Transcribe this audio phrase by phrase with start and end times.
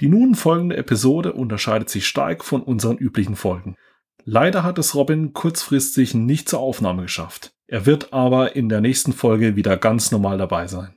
[0.00, 3.76] Die nun folgende Episode unterscheidet sich stark von unseren üblichen Folgen.
[4.24, 7.52] Leider hat es Robin kurzfristig nicht zur Aufnahme geschafft.
[7.66, 10.96] Er wird aber in der nächsten Folge wieder ganz normal dabei sein.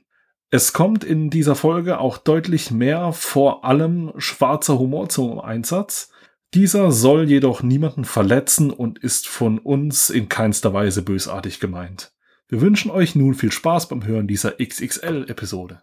[0.50, 6.10] Es kommt in dieser Folge auch deutlich mehr vor allem schwarzer Humor zum Einsatz.
[6.54, 12.12] Dieser soll jedoch niemanden verletzen und ist von uns in keinster Weise bösartig gemeint.
[12.48, 15.82] Wir wünschen euch nun viel Spaß beim Hören dieser XXL-Episode.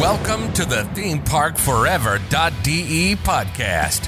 [0.00, 4.02] Welcome to the ThemeParkForever.de podcast,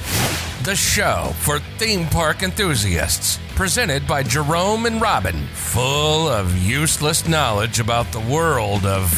[0.63, 3.39] the show for theme park enthusiasts.
[3.55, 9.11] Presented by Jerome and Robin, full of useless knowledge about the world of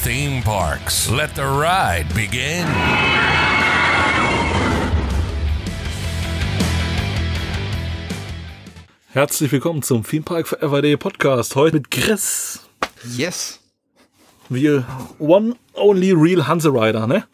[0.00, 1.10] theme parks.
[1.10, 2.66] Let the ride begin.
[9.12, 11.54] Herzlich willkommen zum Theme Park Forever.de Podcast.
[11.54, 12.60] Heute mit Chris.
[13.14, 13.60] Yes.
[14.48, 14.86] Wir
[15.18, 17.24] One Only Real Hanse Rider, ne?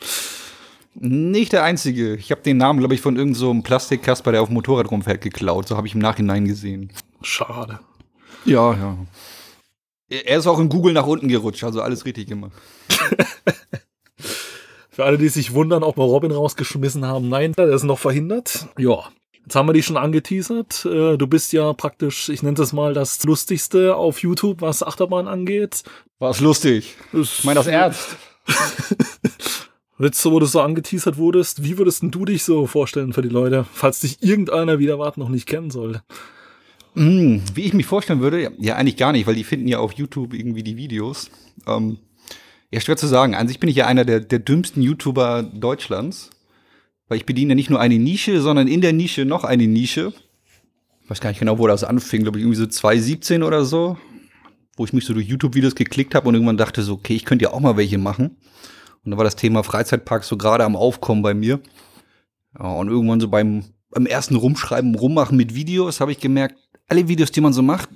[0.94, 2.16] Nicht der einzige.
[2.16, 5.20] Ich habe den Namen, glaube ich, von irgendeinem so Plastikkasper, der auf dem Motorrad rumfährt,
[5.20, 5.69] geklaut.
[5.69, 6.92] So habe ich im Nachhinein gesehen.
[7.22, 7.78] Schade.
[8.44, 8.96] Ja, ja.
[10.08, 12.52] Er ist auch in Google nach unten gerutscht, also alles richtig gemacht.
[14.91, 18.66] Für alle, die sich wundern, ob wir Robin rausgeschmissen haben, nein, der ist noch verhindert.
[18.77, 19.05] Ja.
[19.44, 20.84] Jetzt haben wir dich schon angeteasert.
[20.84, 25.28] Äh, Du bist ja praktisch, ich nenne es mal, das Lustigste auf YouTube, was Achterbahn
[25.28, 25.84] angeht.
[26.18, 26.96] War es lustig.
[27.12, 28.16] Ich meine das ernst.
[29.98, 33.66] Jetzt, wo du so angeteasert wurdest, wie würdest du dich so vorstellen für die Leute,
[33.70, 36.02] falls dich irgendeiner wieder warten noch nicht kennen sollte?
[36.94, 39.78] Hm, wie ich mich vorstellen würde, ja, ja, eigentlich gar nicht, weil die finden ja
[39.78, 41.30] auf YouTube irgendwie die Videos.
[41.66, 41.98] Ähm,
[42.70, 43.34] ja, schwer zu sagen.
[43.34, 46.30] An sich bin ich ja einer der, der dümmsten YouTuber Deutschlands.
[47.08, 50.12] Weil ich bediene ja nicht nur eine Nische, sondern in der Nische noch eine Nische.
[51.02, 53.98] Ich weiß gar nicht genau, wo das anfing, glaube ich, irgendwie so 2017 oder so.
[54.81, 57.42] Wo ich mich so durch YouTube-Videos geklickt habe und irgendwann dachte so, okay, ich könnte
[57.42, 58.39] ja auch mal welche machen.
[59.05, 61.61] Und da war das Thema Freizeitpark so gerade am Aufkommen bei mir.
[62.58, 66.55] Ja, und irgendwann so beim, beim ersten Rumschreiben, Rummachen mit Videos habe ich gemerkt,
[66.89, 67.90] alle Videos, die man so macht,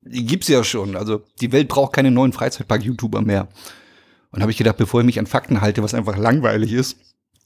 [0.00, 0.96] die gibt's ja schon.
[0.96, 3.48] Also die Welt braucht keine neuen Freizeitpark-YouTuber mehr.
[4.30, 6.96] Und habe ich gedacht, bevor ich mich an Fakten halte, was einfach langweilig ist,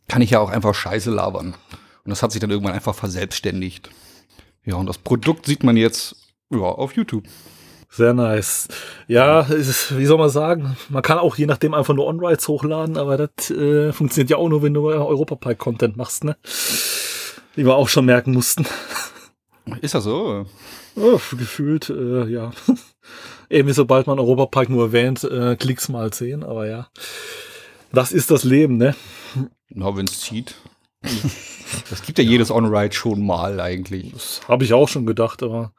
[0.06, 1.56] kann ich ja auch einfach Scheiße labern.
[2.04, 3.90] Und das hat sich dann irgendwann einfach verselbstständigt.
[4.64, 6.14] Ja, und das Produkt sieht man jetzt
[6.50, 7.24] ja, auf YouTube.
[7.96, 8.68] Sehr nice.
[9.08, 12.46] Ja, es ist, wie soll man sagen, man kann auch je nachdem einfach nur On-Rides
[12.46, 16.36] hochladen, aber das äh, funktioniert ja auch nur, wenn du Europapark-Content machst, ne?
[17.56, 18.66] Die wir auch schon merken mussten.
[19.80, 20.44] Ist das so?
[20.94, 22.50] Oh, gefühlt, äh, ja.
[23.48, 26.88] Irgendwie sobald man Europapark nur erwähnt, äh, Klicks mal sehen, aber ja.
[27.92, 28.94] Das ist das Leben, ne?
[29.70, 30.54] Na, wenn's zieht.
[31.88, 34.12] Das gibt ja, jedes On-Ride schon mal eigentlich.
[34.12, 35.72] Das habe ich auch schon gedacht, aber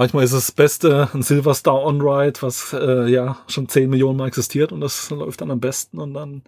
[0.00, 4.28] manchmal ist es das Beste ein Silverstar On-Ride, was äh, ja schon 10 Millionen Mal
[4.28, 6.42] existiert und das läuft dann am besten und dann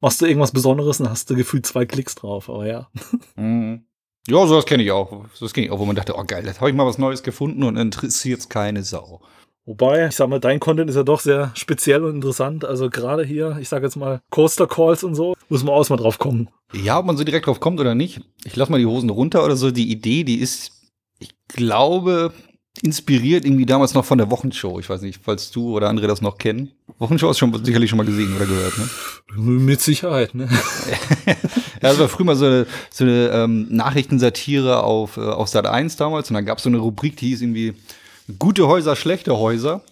[0.00, 2.88] machst du irgendwas Besonderes und hast du gefühlt zwei Klicks drauf, aber ja.
[3.36, 3.84] Mhm.
[4.28, 5.26] Ja, sowas kenne ich auch.
[5.38, 7.22] Das kenne ich auch, wo man dachte, oh geil, jetzt habe ich mal was Neues
[7.22, 9.20] gefunden und interessiert's keine Sau.
[9.66, 12.64] Wobei, ich sag mal, dein Content ist ja doch sehr speziell und interessant.
[12.64, 15.96] Also gerade hier, ich sage jetzt mal Coaster Calls und so, muss man auch mal
[15.96, 16.48] drauf kommen.
[16.72, 18.20] Ja, ob man so direkt drauf kommt oder nicht.
[18.44, 19.70] Ich lass mal die Hosen runter oder so.
[19.70, 20.72] Die Idee, die ist,
[21.20, 22.32] ich glaube,
[22.82, 24.78] inspiriert irgendwie damals noch von der Wochenshow.
[24.78, 26.72] Ich weiß nicht, falls du oder andere das noch kennen.
[26.98, 28.88] Wochenshow hast du schon sicherlich schon mal gesehen oder gehört, ne?
[29.36, 30.48] Mit Sicherheit, ne?
[31.26, 31.34] ja,
[31.80, 35.96] das war früher mal so eine, so eine ähm, Nachrichtensatire auf, äh, auf Sat 1
[35.96, 36.30] damals.
[36.30, 37.74] Und dann gab es so eine Rubrik, die hieß irgendwie
[38.38, 39.82] Gute Häuser, schlechte Häuser.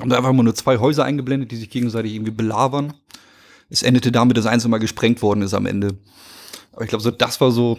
[0.00, 2.94] Und da einfach mal nur zwei Häuser eingeblendet, die sich gegenseitig irgendwie belabern.
[3.68, 5.96] Es endete damit, dass eins immer gesprengt worden ist am Ende.
[6.72, 7.78] Aber ich glaube, so das war so,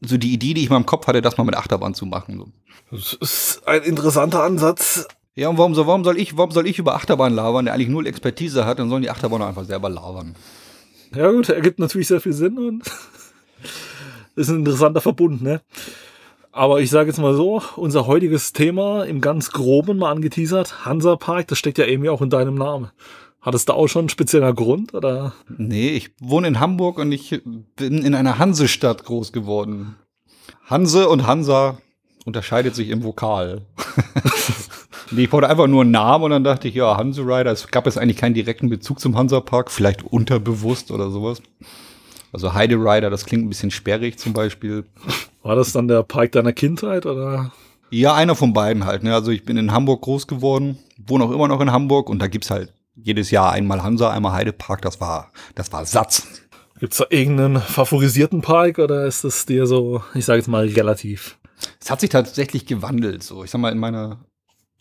[0.00, 2.38] so die Idee, die ich mal im Kopf hatte, das mal mit Achterbahn zu machen.
[2.38, 2.48] So.
[2.90, 5.08] Das ist ein interessanter Ansatz.
[5.34, 7.88] Ja, und warum, so, warum, soll ich, warum soll ich über Achterbahn labern, der eigentlich
[7.88, 10.34] null Expertise hat, dann sollen die Achterbahn einfach selber labern.
[11.14, 12.82] Ja gut, ergibt natürlich sehr viel Sinn und
[14.36, 15.60] ist ein interessanter Verbund, ne?
[16.50, 21.14] Aber ich sage jetzt mal so, unser heutiges Thema im ganz Groben mal angeteasert, Hansa
[21.14, 22.90] Park, das steckt ja irgendwie auch in deinem Namen.
[23.40, 25.32] Hat es da auch schon ein spezieller Grund, oder?
[25.56, 27.40] Nee, ich wohne in Hamburg und ich
[27.76, 29.96] bin in einer Hansestadt groß geworden.
[30.66, 31.78] Hanse und Hansa
[32.24, 33.62] unterscheidet sich im Vokal.
[35.12, 37.68] nee, ich brauchte einfach nur einen Namen und dann dachte ich, ja, Hanse Rider, es
[37.68, 41.40] gab jetzt eigentlich keinen direkten Bezug zum Hansa Park, vielleicht unterbewusst oder sowas.
[42.32, 44.84] Also Heide Rider, das klingt ein bisschen sperrig zum Beispiel.
[45.42, 47.52] War das dann der Park deiner Kindheit, oder?
[47.90, 49.02] Ja, einer von beiden halt.
[49.02, 49.14] Ne?
[49.14, 52.26] Also ich bin in Hamburg groß geworden, wohne auch immer noch in Hamburg und da
[52.26, 54.82] gibt's halt jedes Jahr einmal Hansa, einmal Heidepark.
[54.82, 56.26] Das war, das war Satz.
[56.80, 61.38] Gibt's da irgendeinen favorisierten Park oder ist das dir so, ich sage jetzt mal, relativ?
[61.80, 63.22] Es hat sich tatsächlich gewandelt.
[63.22, 64.24] So, ich sag mal, in meiner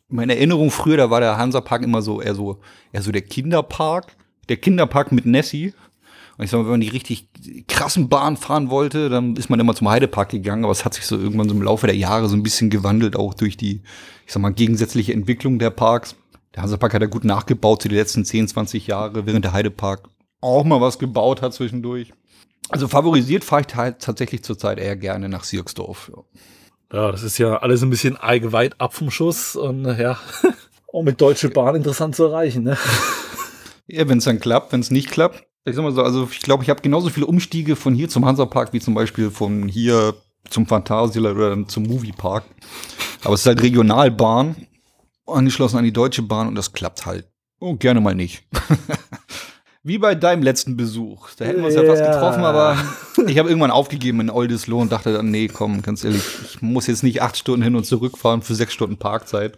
[0.10, 2.62] Meine Erinnerung früher, da war der Hansapark immer so eher so,
[2.94, 4.16] eher so der Kinderpark.
[4.48, 5.74] Der Kinderpark mit Nessie.
[6.38, 7.30] Und ich sag mal, wenn man die richtig
[7.68, 10.64] krassen Bahnen fahren wollte, dann ist man immer zum Heidepark gegangen.
[10.64, 13.16] Aber es hat sich so irgendwann so im Laufe der Jahre so ein bisschen gewandelt,
[13.16, 13.82] auch durch die,
[14.26, 16.16] ich sag mal, gegensätzliche Entwicklung der Parks.
[16.58, 20.10] Der Hansapark hat ja gut nachgebaut zu den letzten 10, 20 Jahre, während der Heidepark
[20.42, 22.14] auch mal was gebaut hat zwischendurch.
[22.70, 26.12] Also favorisiert fahre ich halt tatsächlich zurzeit eher gerne nach Sierksdorf.
[26.92, 26.98] Ja.
[26.98, 30.18] ja, das ist ja alles ein bisschen eigeweit ab vom Schuss und ja,
[30.92, 32.64] auch mit Deutsche Bahn interessant zu erreichen.
[32.64, 32.78] Ne?
[33.90, 35.46] Ja, wenn es dann klappt, wenn es nicht klappt.
[35.64, 38.26] Ich sag mal so, also ich glaube, ich habe genauso viele Umstiege von hier zum
[38.26, 40.14] Hansapark wie zum Beispiel von hier
[40.50, 42.44] zum Phantasialand oder zum Moviepark.
[43.24, 44.67] Aber es ist halt Regionalbahn,
[45.28, 47.28] angeschlossen an die Deutsche Bahn und das klappt halt.
[47.60, 48.44] Oh, gerne mal nicht.
[49.84, 51.30] Wie bei deinem letzten Besuch.
[51.38, 52.78] Da hätten wir uns ja, ja fast getroffen, aber
[53.28, 56.88] ich habe irgendwann aufgegeben in Oldesloe und dachte dann, nee, komm, ganz ehrlich, ich muss
[56.88, 59.58] jetzt nicht acht Stunden hin und zurück fahren für sechs Stunden Parkzeit.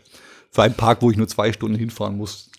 [0.52, 2.50] Für einen Park, wo ich nur zwei Stunden hinfahren muss.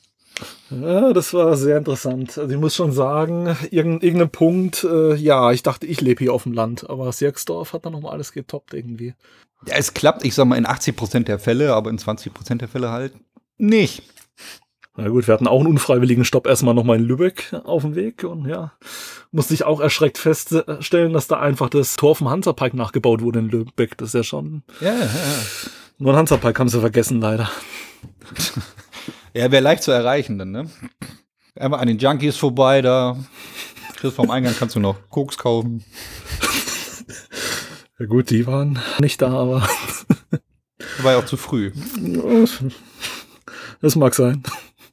[0.70, 2.38] Ja, das war sehr interessant.
[2.38, 6.32] Also ich muss schon sagen, irgendein, irgendein Punkt, äh, ja, ich dachte, ich lebe hier
[6.32, 9.14] auf dem Land, aber Sierksdorf hat dann nochmal alles getoppt irgendwie.
[9.66, 12.62] Ja, es klappt, ich sag mal, in 80 Prozent der Fälle, aber in 20 Prozent
[12.62, 13.12] der Fälle halt
[13.58, 14.02] nicht.
[14.96, 18.24] Na gut, wir hatten auch einen unfreiwilligen Stopp erstmal nochmal in Lübeck auf dem Weg
[18.24, 18.72] und ja,
[19.30, 23.48] musste ich auch erschreckt feststellen, dass da einfach das Tor vom Hansapark nachgebaut wurde in
[23.48, 23.96] Lübeck.
[23.98, 24.62] Das ist ja schon.
[24.80, 25.38] Ja, ja, ja.
[25.98, 27.50] Nur ein Hansapark haben sie vergessen, leider.
[29.34, 30.70] ja, wäre leicht zu erreichen dann, ne?
[31.54, 33.16] Einmal an den Junkies vorbei, da.
[33.96, 35.84] Chris vom Eingang kannst du noch Koks kaufen.
[38.00, 39.68] Ja gut, die waren nicht da, aber.
[41.02, 41.70] War ja auch zu früh.
[43.82, 44.42] Das mag sein.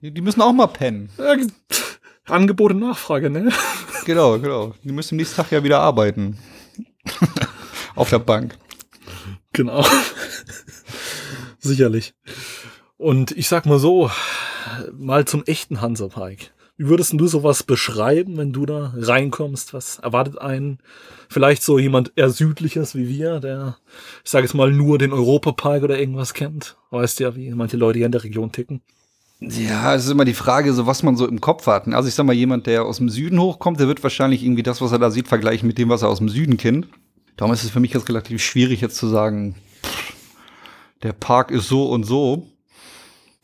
[0.01, 1.09] Die müssen auch mal pennen.
[1.17, 1.37] Ja,
[2.25, 3.49] Angebot und Nachfrage, ne?
[4.05, 4.73] Genau, genau.
[4.83, 6.37] Die müssen am nächsten Tag ja wieder arbeiten.
[7.95, 8.57] Auf der Bank.
[9.53, 9.85] Genau.
[11.59, 12.13] Sicherlich.
[12.97, 14.11] Und ich sag mal so,
[14.91, 16.51] mal zum echten Hansapark.
[16.77, 19.73] Wie würdest du sowas beschreiben, wenn du da reinkommst?
[19.73, 20.77] Was erwartet einen?
[21.27, 23.77] Vielleicht so jemand eher südliches wie wir, der,
[24.23, 26.77] ich sage jetzt mal, nur den Europapark oder irgendwas kennt.
[26.91, 28.81] Weißt ja, wie manche Leute hier in der Region ticken.
[29.39, 31.87] Ja, es ist immer die Frage, so was man so im Kopf hat.
[31.87, 34.79] Also ich sag mal, jemand, der aus dem Süden hochkommt, der wird wahrscheinlich irgendwie das,
[34.79, 36.87] was er da sieht, vergleichen mit dem, was er aus dem Süden kennt.
[37.37, 40.13] Darum ist es für mich jetzt relativ schwierig, jetzt zu sagen, pff,
[41.01, 42.47] der Park ist so und so.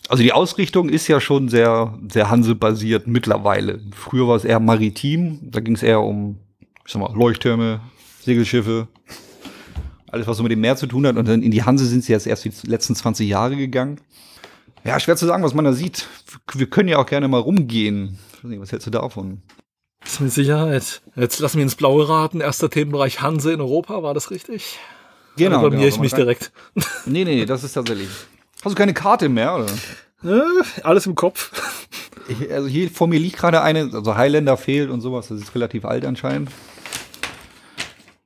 [0.10, 3.80] Also die Ausrichtung ist ja schon sehr, sehr Hanse-basiert mittlerweile.
[3.96, 6.40] Früher war es eher maritim, da ging es eher um,
[6.86, 7.80] ich sag mal, Leuchttürme,
[8.22, 8.88] Segelschiffe,
[10.14, 11.16] alles, was so mit dem Meer zu tun hat.
[11.16, 14.00] Und dann in die Hanse sind sie jetzt erst die letzten 20 Jahre gegangen.
[14.84, 16.08] Ja, schwer zu sagen, was man da sieht.
[16.54, 18.20] Wir können ja auch gerne mal rumgehen.
[18.44, 19.42] Was hältst du davon?
[20.02, 21.02] Das ist mit Sicherheit.
[21.16, 22.42] Jetzt lassen wir ins Blaue raten.
[22.42, 24.78] Erster Themenbereich Hanse in Europa, war das richtig?
[25.38, 25.62] Genau.
[25.62, 26.52] Oder genau, ich mich direkt.
[27.06, 28.10] Nee, nee, nee, das ist tatsächlich.
[28.64, 29.68] Hast du keine Karte mehr, oder?
[30.24, 30.46] Ja,
[30.84, 31.52] alles im Kopf.
[32.30, 35.28] Ich, also hier vor mir liegt gerade eine, also Highlander fehlt und sowas.
[35.28, 36.50] Das ist relativ alt anscheinend.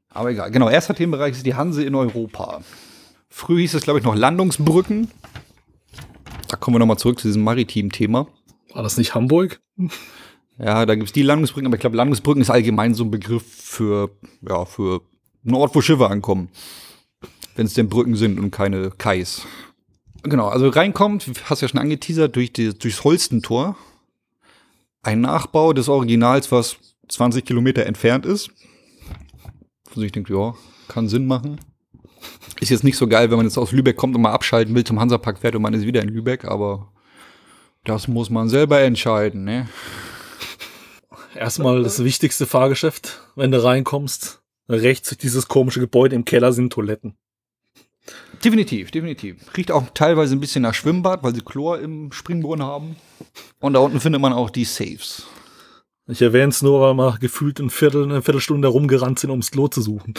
[0.09, 0.51] Aber egal.
[0.51, 2.61] Genau, erster Themenbereich ist die Hanse in Europa.
[3.29, 5.09] Früher hieß es, glaube ich, noch Landungsbrücken.
[6.47, 8.27] Da kommen wir nochmal zurück zu diesem maritimen Thema.
[8.73, 9.59] War das nicht Hamburg?
[10.59, 13.43] Ja, da gibt es die Landungsbrücken, aber ich glaube, Landungsbrücken ist allgemein so ein Begriff
[13.43, 14.11] für,
[14.47, 15.01] ja, für
[15.43, 16.49] einen Ort, wo Schiffe ankommen.
[17.55, 19.47] Wenn es denn Brücken sind und keine Kais.
[20.23, 23.77] Genau, also reinkommt, hast ja schon angeteasert, durch die, durchs Holstentor.
[25.03, 26.77] Ein Nachbau des Originals, was
[27.09, 28.49] 20 Kilometer entfernt ist.
[29.89, 30.53] Also ich denke, ja,
[30.87, 31.59] kann Sinn machen.
[32.59, 34.83] Ist jetzt nicht so geil, wenn man jetzt aus Lübeck kommt und mal abschalten will,
[34.83, 36.91] zum Hansapark fährt und man ist wieder in Lübeck, aber
[37.83, 39.69] das muss man selber entscheiden, ne?
[41.35, 44.41] Erstmal das wichtigste Fahrgeschäft, wenn du reinkommst.
[44.67, 47.15] Rechts dieses komische Gebäude im Keller sind Toiletten.
[48.43, 49.37] Definitiv, definitiv.
[49.55, 52.95] Riecht auch teilweise ein bisschen nach Schwimmbad, weil sie Chlor im Springbrunnen haben.
[53.59, 55.27] Und da unten findet man auch die Safes.
[56.07, 59.67] Ich erwähne es nur, weil wir gefühlt ein Viertel, eine Viertelstunde herumgerannt sind, ums Klo
[59.67, 60.13] zu suchen.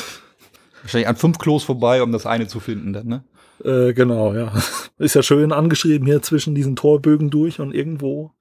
[0.83, 3.25] Wahrscheinlich an fünf Klos vorbei, um das eine zu finden dann, ne?
[3.65, 4.53] Äh, genau, ja.
[4.99, 8.33] Ist ja schön angeschrieben hier zwischen diesen Torbögen durch und irgendwo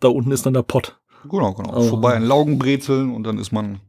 [0.00, 0.98] da unten ist dann der Pott.
[1.28, 1.76] Genau, genau.
[1.76, 1.82] Oh.
[1.82, 3.80] Vorbei an Laugenbrezeln und dann ist man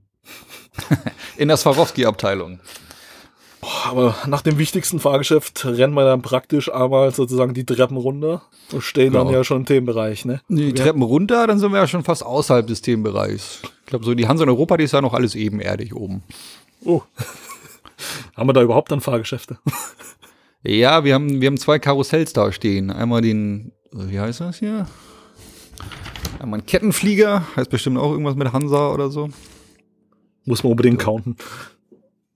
[1.38, 2.60] in der Swarovski-Abteilung.
[3.86, 8.82] Aber nach dem wichtigsten Fahrgeschäft rennen wir dann praktisch einmal sozusagen die Treppen runter und
[8.82, 9.26] stehen genau.
[9.26, 10.42] dann ja schon im Themenbereich, ne?
[10.50, 10.74] Die.
[10.74, 13.62] Treppen runter, dann sind wir ja schon fast außerhalb des Themenbereichs.
[13.82, 16.24] Ich glaube, so die Hansa in Europa, die ist ja noch alles ebenerdig oben.
[16.84, 17.02] Oh.
[18.36, 19.58] haben wir da überhaupt dann Fahrgeschäfte?
[20.64, 22.92] ja, wir haben, wir haben zwei Karussells da stehen.
[22.92, 24.88] Einmal den, wie heißt das hier?
[26.40, 29.30] Einmal ein Kettenflieger, heißt bestimmt auch irgendwas mit Hansa oder so.
[30.46, 31.38] Muss man unbedingt counten.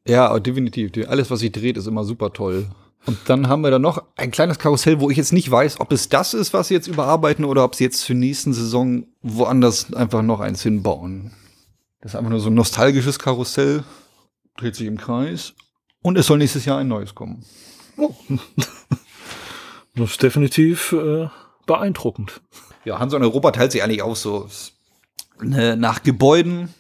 [0.10, 0.92] Ja, definitiv.
[1.08, 2.68] Alles, was sich dreht, ist immer super toll.
[3.06, 5.92] Und dann haben wir da noch ein kleines Karussell, wo ich jetzt nicht weiß, ob
[5.92, 9.94] es das ist, was sie jetzt überarbeiten oder ob sie jetzt zur nächsten Saison woanders
[9.94, 11.32] einfach noch eins hinbauen.
[12.02, 13.84] Das ist einfach nur so ein nostalgisches Karussell,
[14.58, 15.54] dreht sich im Kreis
[16.02, 17.46] und es soll nächstes Jahr ein neues kommen.
[17.96, 18.16] Oh.
[19.96, 21.28] das ist definitiv äh,
[21.68, 22.42] beeindruckend.
[22.84, 24.50] Ja, Hansa in Europa teilt sich eigentlich auch so
[25.40, 26.74] ne, nach Gebäuden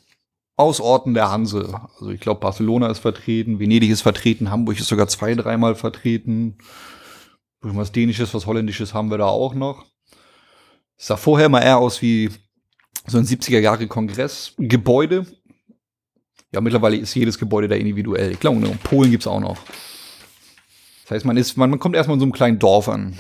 [0.60, 1.80] aus Orten der Hanse.
[2.00, 6.58] Also ich glaube, Barcelona ist vertreten, Venedig ist vertreten, Hamburg ist sogar zwei, dreimal vertreten.
[7.62, 9.86] Was Dänisches, was Holländisches haben wir da auch noch.
[10.98, 12.30] Es sah vorher mal eher aus wie
[13.08, 15.25] so ein 70er Jahre Kongressgebäude.
[16.51, 18.32] Ja, mittlerweile ist jedes Gebäude da individuell.
[18.34, 19.58] Ich glaube, in Polen gibt es auch noch.
[21.04, 23.18] Das heißt, man ist, man, man kommt erstmal in so einem kleinen Dorf an.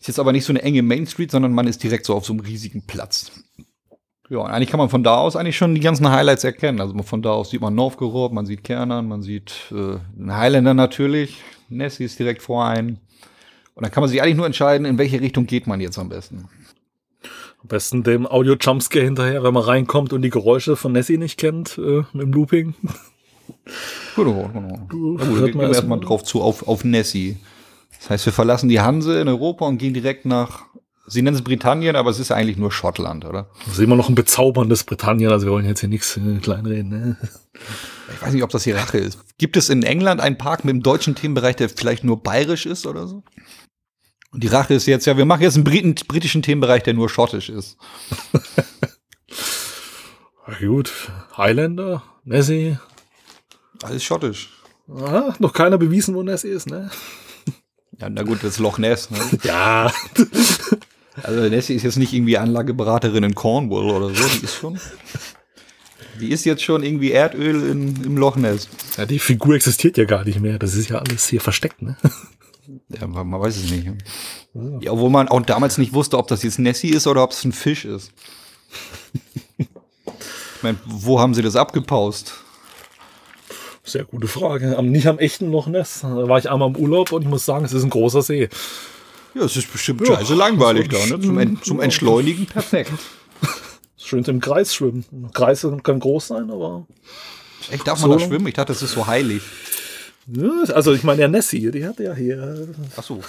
[0.00, 2.26] Ist jetzt aber nicht so eine enge Main Street, sondern man ist direkt so auf
[2.26, 3.30] so einem riesigen Platz.
[4.34, 6.80] Ja, und eigentlich kann man von da aus eigentlich schon die ganzen Highlights erkennen.
[6.80, 10.74] Also von da aus sieht man Novgorod, man sieht Kernan, man sieht äh, einen Highlander
[10.74, 11.40] natürlich.
[11.68, 12.98] Nessie ist direkt vor einem.
[13.74, 16.08] Und dann kann man sich eigentlich nur entscheiden, in welche Richtung geht man jetzt am
[16.08, 16.48] besten.
[17.62, 21.78] Am besten dem Audio-Jumpscare hinterher, wenn man reinkommt und die Geräusche von Nessie nicht kennt,
[21.78, 22.74] äh, mit dem Looping.
[24.16, 24.86] Genau, genau.
[24.88, 27.36] Du, ja, gut, hört man erstmal drauf zu, auf, auf Nessie.
[28.00, 30.64] Das heißt, wir verlassen die Hanse in Europa und gehen direkt nach
[31.06, 33.50] Sie nennen es Britannien, aber es ist eigentlich nur Schottland, oder?
[33.66, 36.88] Das ist immer noch ein bezauberndes Britannien, also wir wollen jetzt hier nichts äh, kleinreden.
[36.88, 37.16] Ne?
[38.14, 39.18] Ich weiß nicht, ob das hier Rache ist.
[39.36, 42.86] Gibt es in England einen Park mit dem deutschen Themenbereich, der vielleicht nur bayerisch ist
[42.86, 43.22] oder so?
[44.30, 47.08] Und die Rache ist jetzt, ja, wir machen jetzt einen Briten, britischen Themenbereich, der nur
[47.08, 47.76] schottisch ist.
[50.60, 52.78] Gut, Highlander, Nessie.
[53.82, 54.50] Alles schottisch.
[54.88, 56.90] Ah, noch keiner bewiesen, wo Nessie ist, ne?
[57.98, 59.18] Ja, na gut, das ist Loch Ness, ne?
[59.44, 59.92] ja.
[61.22, 64.78] Also Nessie ist jetzt nicht irgendwie Anlageberaterin in Cornwall oder so, die ist schon.
[66.20, 68.68] Die ist jetzt schon irgendwie Erdöl in, im Loch Ness.
[68.96, 70.58] Ja, die Figur existiert ja gar nicht mehr.
[70.58, 71.96] Das ist ja alles hier versteckt, ne?
[72.88, 73.86] Ja, man, man weiß es nicht.
[74.80, 77.44] Ja, obwohl man auch damals nicht wusste, ob das jetzt Nessie ist oder ob es
[77.44, 78.12] ein Fisch ist.
[79.58, 82.32] ich meine, wo haben sie das abgepaust?
[83.82, 84.82] Sehr gute Frage.
[84.82, 86.00] Nicht am echten Loch Ness.
[86.00, 88.48] Da war ich einmal im Urlaub und ich muss sagen, es ist ein großer See.
[89.34, 91.20] Ja, es ist bestimmt ja, scheiße langweilig da, ne?
[91.20, 92.92] Zum, zum Entschleunigen perfekt.
[93.96, 95.04] Schön im Kreis schwimmen.
[95.32, 96.86] Kreise können groß sein, aber.
[97.72, 98.46] Ich darf so man da schwimmen?
[98.46, 99.42] Ich dachte, das ist so heilig.
[100.72, 102.68] Also, ich meine, der Nessie, die hat ja hier.
[102.96, 103.22] Ach so.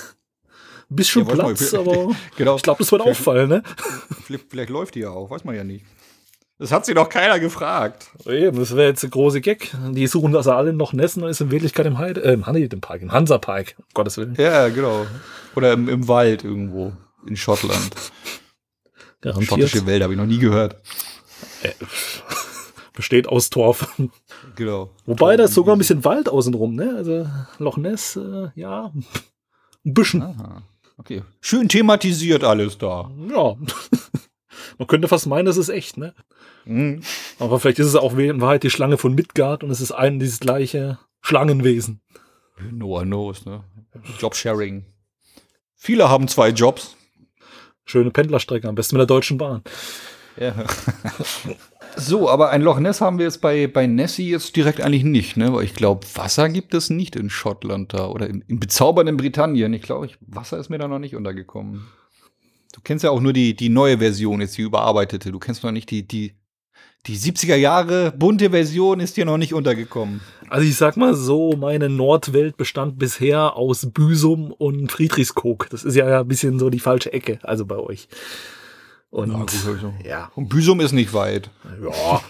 [0.90, 2.58] Ein bisschen ja, Platz, mal, aber genau.
[2.58, 3.64] ich glaube, das wird auffallen, ne?
[4.50, 5.86] Vielleicht läuft die ja auch, weiß man ja nicht.
[6.58, 8.12] Das hat sie doch keiner gefragt.
[8.26, 9.76] Eben, das wäre jetzt ein große Gag.
[9.92, 12.68] Die suchen das alle noch Nessen und ist in Wirklichkeit im Heide, äh, im Hanse
[12.78, 14.36] Park, im Hansa Park, um Gottes Willen.
[14.38, 15.06] Ja, genau.
[15.56, 16.94] Oder im, im Wald irgendwo
[17.28, 17.96] in Schottland.
[19.20, 19.50] Garantiert.
[19.50, 20.78] Schottische Wälder habe ich noch nie gehört.
[21.62, 21.72] Äh,
[22.94, 23.94] besteht aus Torf.
[24.56, 24.92] Genau.
[25.06, 26.94] Wobei, da ist sogar ein bisschen Wald außenrum, ne?
[26.96, 27.28] Also
[27.60, 30.22] Loch Ness, äh, ja, ein bisschen.
[30.22, 30.62] Aha.
[30.98, 31.24] Okay.
[31.42, 33.12] Schön thematisiert alles da.
[33.30, 33.56] Ja.
[34.78, 36.14] Man könnte fast meinen, das ist echt, ne?
[36.65, 37.01] Mhm.
[37.39, 40.19] Aber vielleicht ist es auch in Wahrheit die Schlange von Midgard und es ist ein
[40.19, 42.01] dieses gleiche Schlangenwesen.
[42.72, 43.63] No one knows, ne?
[44.19, 44.86] Jobsharing.
[45.75, 46.95] Viele haben zwei Jobs.
[47.86, 49.62] Schöne Pendlerstrecke, am besten mit der Deutschen Bahn.
[50.38, 50.53] Ja.
[51.95, 55.38] so, aber ein Loch Ness haben wir jetzt bei, bei Nessie jetzt direkt eigentlich nicht,
[55.38, 55.53] ne?
[55.53, 59.74] Weil ich glaube, Wasser gibt es nicht in Schottland da oder im, im bezaubernden Britannien.
[59.74, 61.86] Ich glaube, Wasser ist mir da noch nicht untergekommen.
[62.74, 65.31] Du kennst ja auch nur die, die neue Version, jetzt die überarbeitete.
[65.31, 66.36] Du kennst noch nicht die, die,
[67.08, 70.22] die 70er Jahre bunte Version ist dir noch nicht untergekommen.
[70.50, 75.70] Also ich sag mal so, meine Nordwelt bestand bisher aus Büsum und Friedrichskoog.
[75.70, 78.08] Das ist ja ein bisschen so die falsche Ecke, also bei euch.
[79.10, 79.52] Und, ja, gut,
[80.04, 80.32] ja.
[80.36, 81.50] und Büsum ist nicht weit.
[81.84, 82.22] Ja.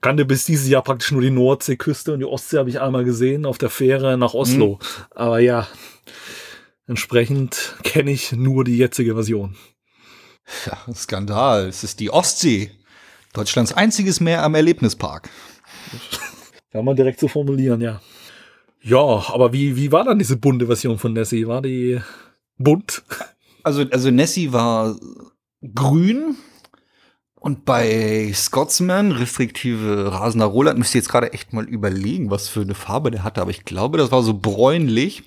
[0.00, 3.44] kannte bis dieses Jahr praktisch nur die Nordseeküste und die Ostsee habe ich einmal gesehen
[3.44, 4.78] auf der Fähre nach Oslo.
[4.80, 5.04] Mhm.
[5.10, 5.66] Aber ja,
[6.90, 9.54] Entsprechend kenne ich nur die jetzige Version.
[10.66, 11.68] Ja, Skandal.
[11.68, 12.72] Es ist die Ostsee.
[13.32, 15.28] Deutschlands einziges Meer am Erlebnispark.
[16.72, 18.00] Kann man direkt so formulieren, ja.
[18.82, 21.46] Ja, aber wie, wie war dann diese bunte Version von Nessie?
[21.46, 22.00] War die
[22.58, 23.02] bunt?
[23.62, 24.96] Also, also Nessie war
[25.74, 26.36] grün
[27.34, 32.62] und bei Scotsman, restriktive Rasender Roland, müsst ihr jetzt gerade echt mal überlegen, was für
[32.62, 33.40] eine Farbe der hatte.
[33.40, 35.24] Aber ich glaube, das war so bräunlich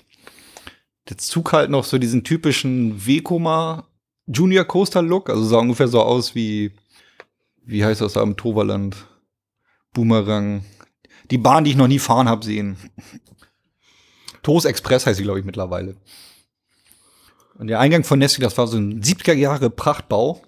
[1.08, 3.86] der Zug halt noch so diesen typischen Vekoma
[4.26, 6.72] Junior Coaster Look, also sah ungefähr so aus wie,
[7.66, 8.96] wie heißt das da im Toverland?
[9.92, 10.64] Boomerang.
[11.30, 12.76] Die Bahn, die ich noch nie fahren habe sehen.
[14.42, 15.96] Toast Express heißt sie, glaube ich, mittlerweile.
[17.58, 20.42] Und der Eingang von Nessie, das war so ein 70er Jahre Prachtbau.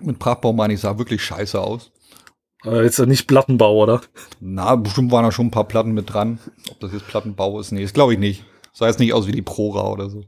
[0.00, 1.90] Mit Prachtbau meine ich, sah wirklich scheiße aus.
[2.64, 4.00] Äh, jetzt nicht Plattenbau, oder?
[4.40, 6.38] Na, bestimmt waren da schon ein paar Platten mit dran.
[6.70, 8.44] Ob das jetzt Plattenbau ist, nee, das glaube ich nicht.
[8.72, 10.24] Sah jetzt nicht aus wie die Prora oder so.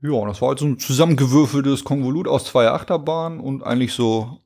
[0.00, 4.38] Ja, und das war halt so ein zusammengewürfeltes Konvolut aus zwei Achterbahnen und eigentlich so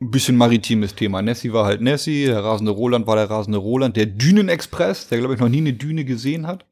[0.00, 1.22] ein bisschen maritimes Thema.
[1.22, 5.34] Nessie war halt Nessie, der rasende Roland war der rasende Roland, der Dünenexpress, der glaube
[5.34, 6.64] ich noch nie eine Düne gesehen hat.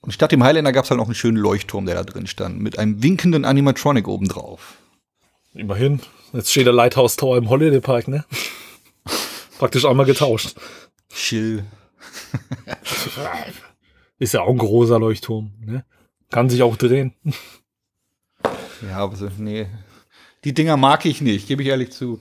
[0.00, 2.60] Und statt dem Highlander gab es halt noch einen schönen Leuchtturm, der da drin stand,
[2.60, 4.78] mit einem winkenden Animatronic obendrauf.
[5.54, 6.00] Immerhin.
[6.32, 8.24] Jetzt steht der Lighthouse Tower im Holiday Park, ne?
[9.58, 10.54] Praktisch einmal getauscht.
[11.10, 11.64] Chill.
[14.20, 15.84] Ist ja auch ein großer Leuchtturm, ne?
[16.30, 17.14] Kann sich auch drehen.
[18.88, 19.66] Ja, aber so, nee.
[20.44, 22.20] Die Dinger mag ich nicht, gebe ich ehrlich zu.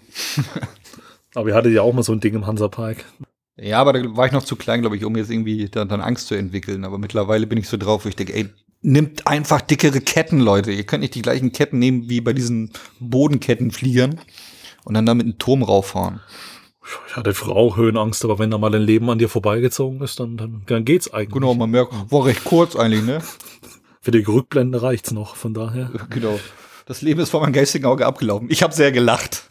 [1.36, 3.06] Aber ihr hattet ja auch mal so ein Ding im Hansapark.
[3.58, 6.02] Ja, aber da war ich noch zu klein, glaube ich, um jetzt irgendwie dann, dann
[6.02, 6.86] Angst zu entwickeln.
[6.86, 8.50] Aber mittlerweile bin ich so drauf, wo ich denke, ey,
[8.82, 10.72] nimmt einfach dickere Ketten, Leute.
[10.72, 14.20] Ihr könnt nicht die gleichen Ketten nehmen wie bei diesen Bodenkettenfliegern
[14.86, 16.22] und dann damit einen Turm rauffahren.
[17.10, 20.20] Ich hatte früher auch Höhenangst, aber wenn da mal ein Leben an dir vorbeigezogen ist,
[20.20, 21.34] dann, dann, dann geht's eigentlich.
[21.34, 23.22] Genau, man merkt, war recht kurz eigentlich, ne?
[24.02, 25.92] Für die Rückblende reicht's noch, von daher.
[26.10, 26.40] Genau.
[26.88, 28.50] Das Leben ist vor meinem geistigen Auge abgelaufen.
[28.50, 29.44] Ich habe sehr gelacht.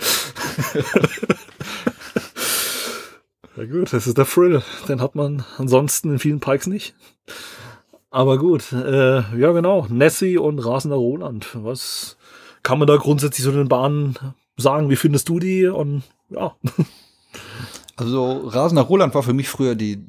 [3.56, 4.62] Ja gut, das ist der Thrill.
[4.86, 6.94] Den hat man ansonsten in vielen Pikes nicht.
[8.10, 11.48] Aber gut, äh, ja genau, Nessie und Rasender Roland.
[11.54, 12.18] Was
[12.62, 14.18] kann man da grundsätzlich zu den Bahnen
[14.58, 14.90] sagen?
[14.90, 15.66] Wie findest du die?
[15.66, 16.54] Und ja,
[17.96, 20.04] Also Rasender Roland war für mich früher die,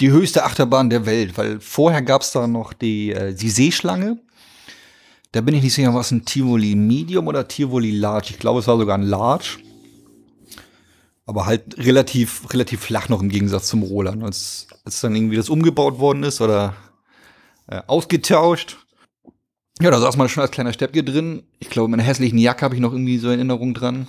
[0.00, 4.18] die höchste Achterbahn der Welt, weil vorher gab es da noch die, äh, die Seeschlange.
[5.34, 8.28] Da bin ich nicht sicher, was ein Tivoli Medium oder Tivoli Large.
[8.30, 9.58] Ich glaube, es war sogar ein Large.
[11.26, 14.22] Aber halt relativ, relativ flach noch im Gegensatz zum Roland.
[14.22, 16.76] Als, als dann irgendwie das umgebaut worden ist oder
[17.66, 18.76] äh, ausgetauscht.
[19.80, 21.42] Ja, da saß man schon als kleiner Steppke drin.
[21.58, 24.06] Ich glaube, meine hässlichen Jacke habe ich noch irgendwie so Erinnerung dran.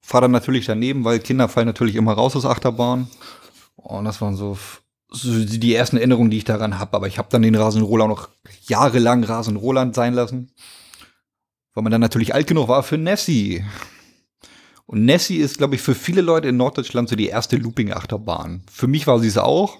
[0.00, 3.10] Fahr dann natürlich daneben, weil Kinder fallen natürlich immer raus aus Achterbahn.
[3.76, 4.56] Und das waren so,
[5.10, 6.96] so die ersten Erinnerungen, die ich daran habe.
[6.96, 8.28] Aber ich habe dann den Rasenroller noch
[8.66, 10.52] jahrelang Rasenroland sein lassen.
[11.74, 13.64] Weil man dann natürlich alt genug war für Nessie.
[14.86, 18.64] Und Nessie ist, glaube ich, für viele Leute in Norddeutschland so die erste Looping-Achterbahn.
[18.70, 19.78] Für mich war sie es auch.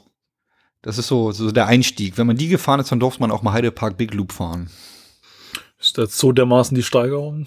[0.83, 2.17] Das ist so, so der Einstieg.
[2.17, 4.71] Wenn man die gefahren ist, dann durfte man auch mal Heidepark Big Loop fahren.
[5.79, 7.47] ist das so dermaßen die Steigerung?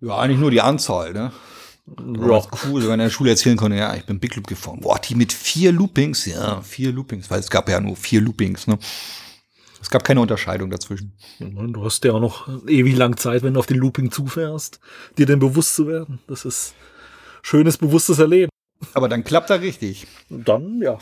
[0.00, 1.32] Ja, eigentlich nur die Anzahl, ne?
[1.96, 2.42] Ja.
[2.64, 4.80] Cool, wenn man in der Schule erzählen konnte, ja, ich bin Big Loop gefahren.
[4.80, 8.66] Boah, die mit vier Loopings, ja, vier Loopings, weil es gab ja nur vier Loopings,
[8.66, 8.78] ne?
[9.80, 11.12] Es gab keine Unterscheidung dazwischen.
[11.38, 14.80] Du hast ja auch noch ewig lang Zeit, wenn du auf den Looping zufährst,
[15.16, 16.18] dir denn bewusst zu werden.
[16.26, 16.74] Das ist
[17.42, 18.50] schönes, bewusstes Erleben.
[18.94, 20.08] Aber dann klappt er richtig.
[20.30, 20.98] Dann, ja.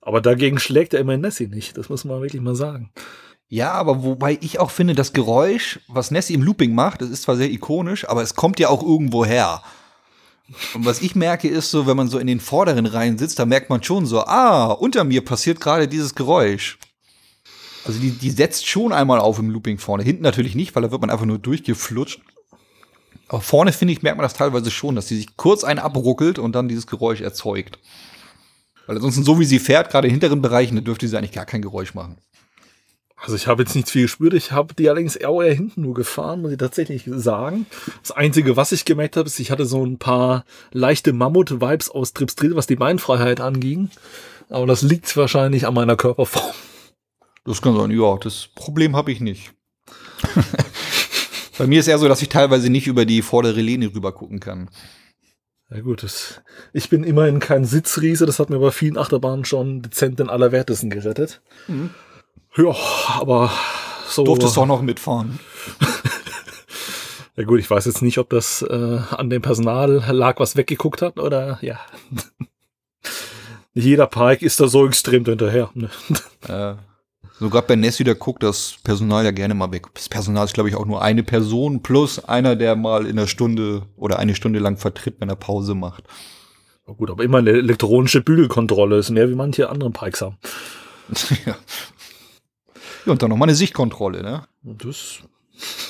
[0.00, 1.76] Aber dagegen schlägt er immerhin Nessie nicht.
[1.76, 2.90] Das muss man wirklich mal sagen.
[3.48, 7.22] Ja, aber wobei ich auch finde, das Geräusch, was Nessie im Looping macht, das ist
[7.22, 9.62] zwar sehr ikonisch, aber es kommt ja auch irgendwo her.
[10.74, 13.46] Und was ich merke, ist so, wenn man so in den vorderen Reihen sitzt, da
[13.46, 16.78] merkt man schon so, ah, unter mir passiert gerade dieses Geräusch.
[17.84, 20.02] Also die, die setzt schon einmal auf im Looping vorne.
[20.02, 22.20] Hinten natürlich nicht, weil da wird man einfach nur durchgeflutscht.
[23.28, 26.38] Aber vorne, finde ich, merkt man das teilweise schon, dass sie sich kurz einen abruckelt
[26.38, 27.78] und dann dieses Geräusch erzeugt.
[28.86, 31.46] Weil ansonsten, so wie sie fährt, gerade in hinteren Bereichen, da dürfte sie eigentlich gar
[31.46, 32.18] kein Geräusch machen.
[33.18, 34.34] Also ich habe jetzt nicht viel gespürt.
[34.34, 37.66] Ich habe die allerdings auch eher hinten nur gefahren, muss ich tatsächlich sagen.
[38.02, 42.12] Das Einzige, was ich gemerkt habe, ist, ich hatte so ein paar leichte Mammut-Vibes aus
[42.12, 43.90] Trips Drill, was die Beinfreiheit anging.
[44.48, 46.54] Aber das liegt wahrscheinlich an meiner Körperform.
[47.44, 49.52] Das kann sein, ja, das Problem habe ich nicht.
[51.58, 54.40] Bei mir ist eher so, dass ich teilweise nicht über die vordere Lehne rüber gucken
[54.40, 54.68] kann.
[55.70, 59.82] Ja gut, das, ich bin immerhin kein Sitzriese, das hat mir bei vielen Achterbahnen schon
[59.82, 61.40] dezent den Allerwertesten gerettet.
[61.66, 61.90] Mhm.
[62.56, 62.74] Ja,
[63.18, 63.50] aber
[64.08, 64.24] so.
[64.24, 65.38] Durftest du auch noch mitfahren.
[67.36, 71.02] Ja gut, ich weiß jetzt nicht, ob das äh, an dem Personal lag, was weggeguckt
[71.02, 71.78] hat, oder ja.
[73.74, 75.70] Nicht jeder Park ist da so extrem hinterher.
[75.74, 75.90] Ne?
[76.48, 76.76] Äh,
[77.40, 79.88] so gerade bei Nessie, der guckt das Personal ja gerne mal weg.
[79.94, 83.26] Das Personal ist, glaube ich, auch nur eine Person plus einer, der mal in einer
[83.26, 86.04] Stunde oder eine Stunde lang vertritt, wenn er Pause macht.
[86.86, 90.38] Gut, aber immer eine elektronische Bügelkontrolle ist mehr, wie manche anderen Pikes haben.
[91.44, 91.56] ja.
[93.06, 94.46] Ja, und dann noch mal eine Sichtkontrolle, ne?
[94.64, 95.20] Und das,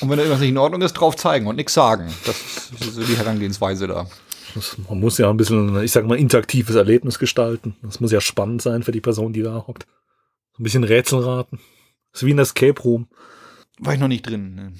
[0.01, 2.13] Und wenn da irgendwas nicht in Ordnung ist, drauf zeigen und nichts sagen.
[2.25, 2.35] Das
[2.79, 4.07] ist so die Herangehensweise da.
[4.55, 7.75] das, man muss ja ein bisschen, ich sag mal, interaktives Erlebnis gestalten.
[7.81, 9.85] Das muss ja spannend sein für die Person, die da hockt.
[10.53, 11.59] So ein bisschen Rätsel raten.
[12.11, 13.07] Das ist wie ein Escape Room.
[13.79, 14.55] War ich noch nicht drin.
[14.55, 14.73] Ne?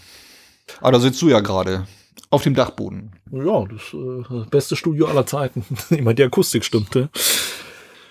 [0.79, 1.87] Aber da sitzt du ja gerade.
[2.29, 3.11] Auf dem Dachboden.
[3.31, 5.65] Ja, das, äh, das beste Studio aller Zeiten.
[5.89, 7.09] meine, die Akustik stimmte.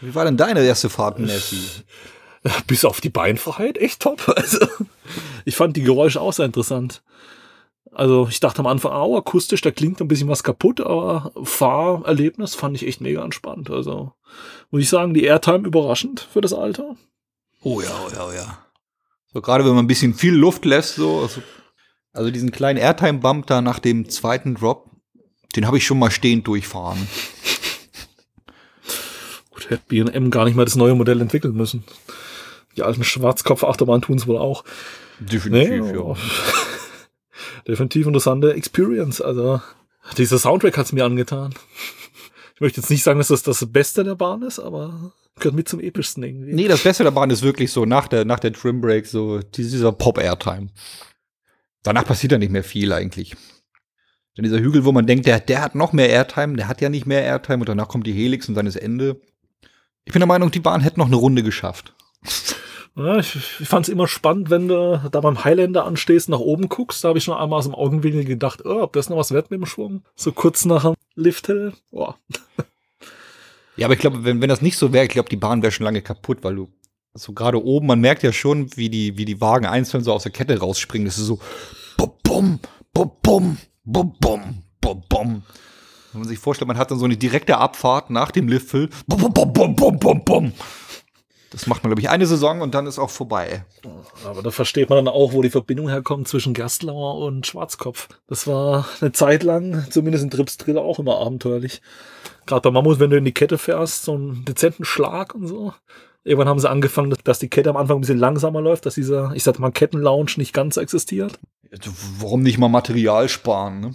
[0.01, 1.85] Wie war denn deine erste Fahrt, Nessie?
[2.67, 4.23] Bis auf die Beinfreiheit echt top.
[4.37, 4.67] Also,
[5.45, 7.03] ich fand die Geräusche auch sehr interessant.
[7.93, 12.55] Also ich dachte am Anfang, oh, akustisch, da klingt ein bisschen was kaputt, aber Fahrerlebnis
[12.55, 13.71] fand ich echt mega entspannt.
[13.71, 14.13] Also
[14.71, 16.97] muss ich sagen, die Airtime überraschend für das Alter.
[17.63, 18.59] Oh ja, oh ja, oh ja.
[19.33, 21.21] So gerade wenn man ein bisschen viel Luft lässt, so.
[21.21, 21.41] Also,
[22.13, 24.91] also diesen kleinen Airtime-Bump da nach dem zweiten Drop,
[25.55, 26.99] den habe ich schon mal stehend durchfahren.
[29.51, 31.83] Gut, hätte B&M gar nicht mal das neue Modell entwickeln müssen.
[32.77, 34.65] Die alten Schwarzkopf-Achterbahn tun es wohl auch.
[35.19, 36.15] Definitiv, nee, ja.
[37.69, 39.21] Definitiv interessante Experience.
[39.21, 39.61] Also,
[40.19, 41.55] dieser Soundtrack hat es mir angetan.
[42.55, 45.69] Ich möchte jetzt nicht sagen, dass das das Beste der Bahn ist, aber gehört mit
[45.69, 46.55] zum epischsten irgendwie.
[46.55, 49.41] Nee, das Beste der Bahn ist wirklich so nach der, nach der Trim Break, so
[49.41, 50.69] dieser Pop-Airtime.
[51.83, 53.37] Danach passiert ja nicht mehr viel eigentlich.
[54.37, 56.89] Denn dieser Hügel, wo man denkt, der, der hat noch mehr Airtime, der hat ja
[56.89, 59.21] nicht mehr Airtime und danach kommt die Helix und dann ist Ende.
[60.05, 61.95] Ich bin der Meinung, die Bahn hätte noch eine Runde geschafft.
[62.97, 66.71] Ja, ich, ich fand es immer spannend, wenn du da beim Highlander anstehst, nach oben
[66.71, 67.05] guckst.
[67.05, 69.51] Da habe ich schon einmal aus dem Augenwinkel gedacht, oh, ob das noch was wird
[69.51, 70.03] mit dem Schwung.
[70.15, 71.75] So kurz nach dem Lifthill.
[71.91, 72.15] Oh.
[73.77, 75.71] Ja, aber ich glaube, wenn, wenn das nicht so wäre, ich glaube, die Bahn wäre
[75.71, 76.73] schon lange kaputt, weil du
[77.13, 80.23] so gerade oben, man merkt ja schon, wie die, wie die Wagen einzeln so aus
[80.23, 81.05] der Kette rausspringen.
[81.05, 81.39] Das ist so
[81.99, 82.61] bum, bum,
[83.23, 85.43] bum, bum, bum, bum, bum.
[86.13, 88.89] Wenn man sich vorstellt, man hat dann so eine direkte Abfahrt nach dem Lifthill.
[89.07, 90.53] Bum, bum, bum, bum, bum, bum.
[91.51, 93.65] Das macht man, glaube ich, eine Saison und dann ist auch vorbei.
[94.25, 98.09] Aber da versteht man dann auch, wo die Verbindung herkommt zwischen Gerstlauer und Schwarzkopf.
[98.27, 101.83] Das war eine Zeit lang, zumindest in Trips Drill, auch immer abenteuerlich.
[102.47, 105.73] Gerade bei Mammut, wenn du in die Kette fährst, so einen dezenten Schlag und so.
[106.25, 109.33] Irgendwann haben sie angefangen, dass die Kette am Anfang ein bisschen langsamer läuft, dass dieser,
[109.35, 111.39] ich sag mal, Kettenlounge nicht ganz existiert.
[112.19, 113.81] Warum nicht mal Material sparen?
[113.81, 113.95] Ne?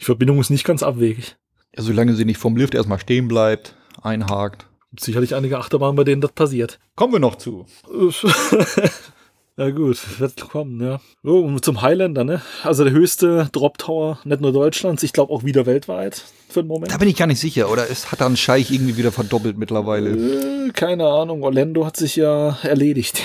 [0.00, 1.36] Die Verbindung ist nicht ganz abwegig.
[1.74, 4.66] Ja, solange sie nicht vom Lift erstmal stehen bleibt, einhakt
[5.00, 6.78] sicherlich einige Achterbahnen, bei denen das passiert.
[6.96, 7.66] Kommen wir noch zu.
[9.56, 11.00] ja gut, wird kommen, ja.
[11.22, 12.42] So, zum Highlander, ne?
[12.62, 16.68] Also der höchste Drop Tower, nicht nur Deutschlands, ich glaube auch wieder weltweit für den
[16.68, 16.92] Moment.
[16.92, 20.10] Da bin ich gar nicht sicher, oder es hat dann Scheich irgendwie wieder verdoppelt mittlerweile.
[20.10, 23.22] Äh, keine Ahnung, Orlando hat sich ja erledigt.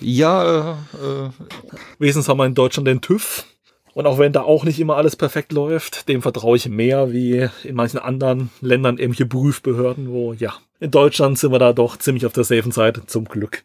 [0.00, 1.30] Ja, äh, äh.
[1.98, 3.44] Wesens haben wir in Deutschland den TÜV.
[3.96, 7.48] Und auch wenn da auch nicht immer alles perfekt läuft, dem vertraue ich mehr wie
[7.64, 12.26] in manchen anderen Ländern irgendwelche Prüfbehörden, wo ja, in Deutschland sind wir da doch ziemlich
[12.26, 13.64] auf der safen Seite, zum Glück.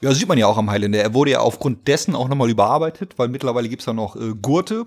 [0.00, 1.00] Ja, sieht man ja auch am Highlander.
[1.00, 4.34] Er wurde ja aufgrund dessen auch nochmal überarbeitet, weil mittlerweile gibt es ja noch äh,
[4.34, 4.84] Gurte.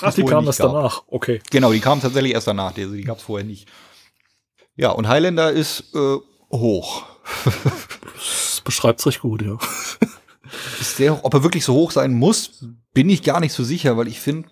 [0.00, 1.40] Ach, die kamen erst danach, okay.
[1.50, 3.68] Genau, die kamen tatsächlich erst danach, die, die gab es vorher nicht.
[4.76, 6.18] Ja, und Highlander ist äh,
[6.52, 7.06] hoch.
[8.14, 9.58] das beschreibt es recht gut, ja.
[10.80, 11.20] Ist hoch.
[11.22, 14.20] Ob er wirklich so hoch sein muss, bin ich gar nicht so sicher, weil ich
[14.20, 14.48] finde,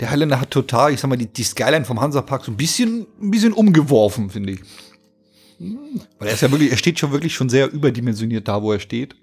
[0.00, 3.06] der Highlander hat total, ich sag mal, die, die Skyline vom Hansapark so ein bisschen,
[3.20, 4.60] ein bisschen umgeworfen, finde ich.
[6.18, 8.80] Weil er ist ja wirklich, er steht schon wirklich schon sehr überdimensioniert da, wo er
[8.80, 9.14] steht.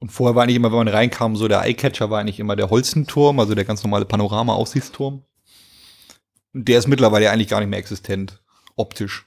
[0.00, 2.70] Und vorher war eigentlich immer, wenn man reinkam, so der Eyecatcher war eigentlich immer der
[2.70, 5.22] Holzenturm, also der ganz normale Panorama-Aussichtsturm.
[6.52, 8.42] Und der ist mittlerweile eigentlich gar nicht mehr existent,
[8.76, 9.26] optisch.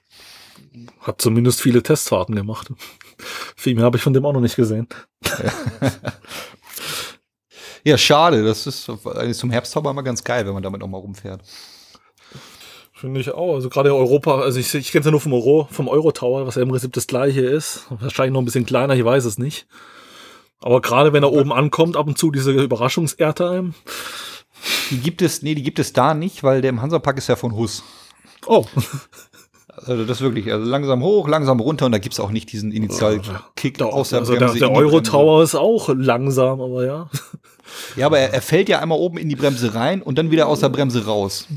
[1.00, 2.72] Hat zumindest viele Testfahrten gemacht.
[3.56, 4.88] Viel mehr habe ich von dem auch noch nicht gesehen.
[7.84, 8.44] ja, schade.
[8.44, 8.90] Das ist
[9.34, 11.42] zum Herbstzauber immer ganz geil, wenn man damit auch mal rumfährt.
[12.94, 13.56] Finde ich auch.
[13.56, 16.48] Also gerade Europa, also ich, ich kenne es ja nur vom Euro, vom Euro Tower,
[16.48, 17.86] was ja im Prinzip das gleiche ist.
[17.90, 19.68] Wahrscheinlich noch ein bisschen kleiner, ich weiß es nicht.
[20.62, 23.74] Aber gerade wenn er oben ankommt, ab und zu diese Überraschungs-Airtime.
[24.90, 27.36] Die gibt es, nee, die gibt es da nicht, weil der im Hansapark ist ja
[27.36, 27.84] von Hus.
[28.46, 28.66] Oh.
[29.86, 32.72] Also das wirklich, also langsam hoch, langsam runter und da gibt es auch nicht diesen
[32.72, 37.10] Initial-Kick ja, aus der also Der, der Euro-Tower ist auch langsam, aber ja.
[37.96, 40.48] Ja, aber er, er, fällt ja einmal oben in die Bremse rein und dann wieder
[40.48, 41.48] aus der Bremse raus.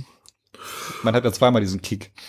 [1.03, 2.13] Man hat ja zweimal diesen Kick.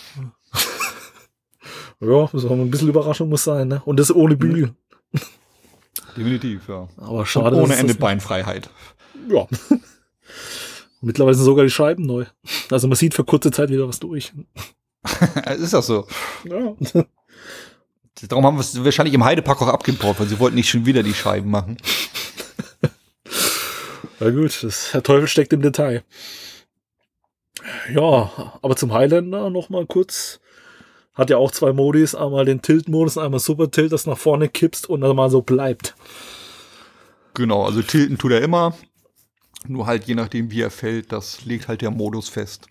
[2.00, 3.82] Ja, so ein bisschen Überraschung muss sein, ne?
[3.84, 4.76] Und das ohne Bügel.
[6.16, 6.88] Definitiv, ja.
[6.98, 7.56] Aber schade.
[7.56, 8.70] Und ohne Ende Beinfreiheit.
[9.28, 9.48] Ja.
[11.02, 12.26] Mittlerweile sind sogar die Scheiben neu.
[12.70, 14.32] Also man sieht für kurze Zeit wieder was durch.
[15.58, 16.08] ist das so?
[16.44, 16.76] Ja.
[18.28, 21.04] Darum haben wir es wahrscheinlich im Heidepark auch abgebaut, weil sie wollten nicht schon wieder
[21.04, 21.78] die Scheiben machen.
[24.20, 26.04] Na gut, das, der Teufel steckt im Detail.
[27.94, 30.40] Ja, aber zum Highlander noch mal kurz.
[31.14, 34.88] Hat ja auch zwei Modis, einmal den Tilt-Modus, einmal Super Tilt, das nach vorne kippst
[34.90, 35.96] und dann mal so bleibt.
[37.34, 38.76] Genau, also tilten tut er immer.
[39.68, 42.68] Nur halt je nachdem, wie er fällt, das legt halt der Modus fest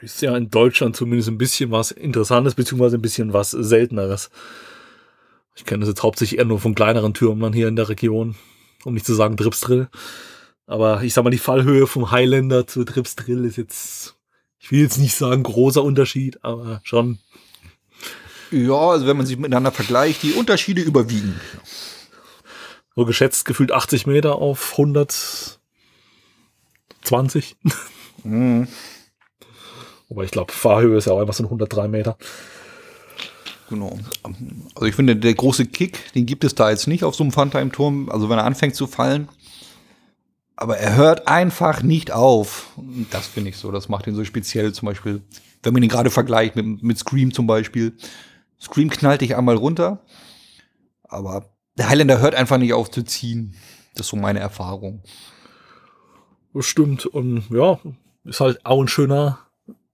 [0.00, 4.30] ist ja in Deutschland zumindest ein bisschen was Interessantes, beziehungsweise ein bisschen was Selteneres.
[5.56, 8.36] Ich kenne das jetzt hauptsächlich eher nur von kleineren Türmen hier in der Region,
[8.84, 9.88] um nicht zu sagen Dripsdrill.
[10.66, 14.16] Aber ich sag mal, die Fallhöhe vom Highlander zu Dripsdrill ist jetzt,
[14.58, 17.18] ich will jetzt nicht sagen großer Unterschied, aber schon.
[18.50, 21.40] Ja, also wenn man sich miteinander vergleicht, die Unterschiede überwiegen.
[22.94, 25.58] so geschätzt gefühlt 80 Meter auf 120.
[28.22, 28.68] Mhm.
[30.10, 32.16] Aber ich glaube, Fahrhöhe ist ja auch einfach so 103 Meter.
[33.68, 33.98] Genau.
[34.74, 37.32] Also ich finde, der große Kick, den gibt es da jetzt nicht auf so einem
[37.32, 38.08] Funtime-Turm.
[38.08, 39.28] Also wenn er anfängt zu fallen.
[40.56, 42.70] Aber er hört einfach nicht auf.
[43.10, 43.70] Das finde ich so.
[43.70, 44.72] Das macht ihn so speziell.
[44.72, 45.22] Zum Beispiel,
[45.62, 47.96] wenn man ihn gerade vergleicht mit, mit Scream zum Beispiel.
[48.60, 50.02] Scream knallt dich einmal runter.
[51.04, 53.54] Aber der Highlander hört einfach nicht auf zu ziehen.
[53.94, 55.02] Das ist so meine Erfahrung.
[56.54, 57.06] Das stimmt.
[57.06, 57.78] Und ja,
[58.24, 59.38] ist halt auch ein schöner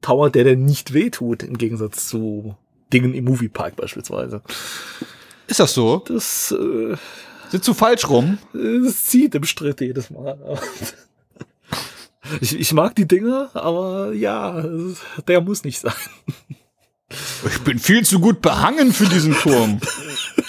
[0.05, 2.57] Tower, der dir nicht wehtut, im Gegensatz zu
[2.93, 4.43] Dingen im Moviepark beispielsweise.
[5.47, 5.99] Ist das so?
[6.07, 6.97] Das, äh,
[7.49, 8.39] Sitzt du falsch rum?
[8.53, 10.39] das zieht im Schritt jedes Mal.
[12.41, 14.65] Ich, ich mag die Dinger, aber ja,
[15.29, 15.93] der muss nicht sein.
[17.47, 19.81] Ich bin viel zu gut behangen für diesen Turm.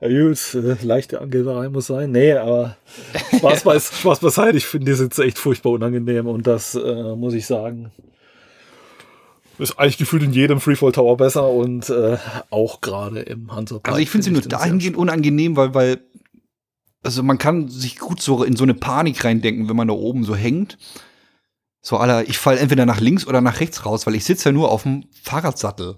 [0.00, 2.10] Ja gut, äh, leichte Angeberei muss sein.
[2.10, 2.76] Nee, aber
[3.36, 4.58] Spaß, bei, Spaß beiseite.
[4.58, 7.90] Ich finde die sind echt furchtbar unangenehm und das äh, muss ich sagen.
[9.58, 12.18] Ist eigentlich gefühlt in jedem Freefall Tower besser und äh,
[12.50, 16.00] auch gerade im Hansa Also ich finde sie nur dahingehend unangenehm, weil, weil,
[17.02, 20.24] also man kann sich gut so in so eine Panik reindenken, wenn man da oben
[20.24, 20.76] so hängt.
[21.80, 24.52] So aller, ich falle entweder nach links oder nach rechts raus, weil ich sitze ja
[24.52, 25.96] nur auf dem Fahrradsattel.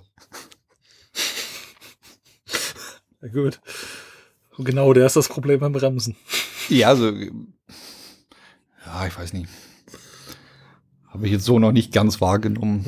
[3.23, 3.61] Ja, gut.
[4.57, 6.17] Und genau, der ist das Problem beim Bremsen.
[6.69, 9.49] Ja, also, ja, ich weiß nicht.
[11.09, 12.85] Habe ich jetzt so noch nicht ganz wahrgenommen.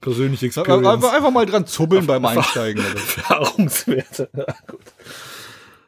[0.00, 1.04] Persönliche Einfach, Experience.
[1.04, 2.84] einfach mal dran zubbeln beim Einsteigen.
[2.94, 4.28] Erfahrungswerte.
[4.36, 4.46] Ja.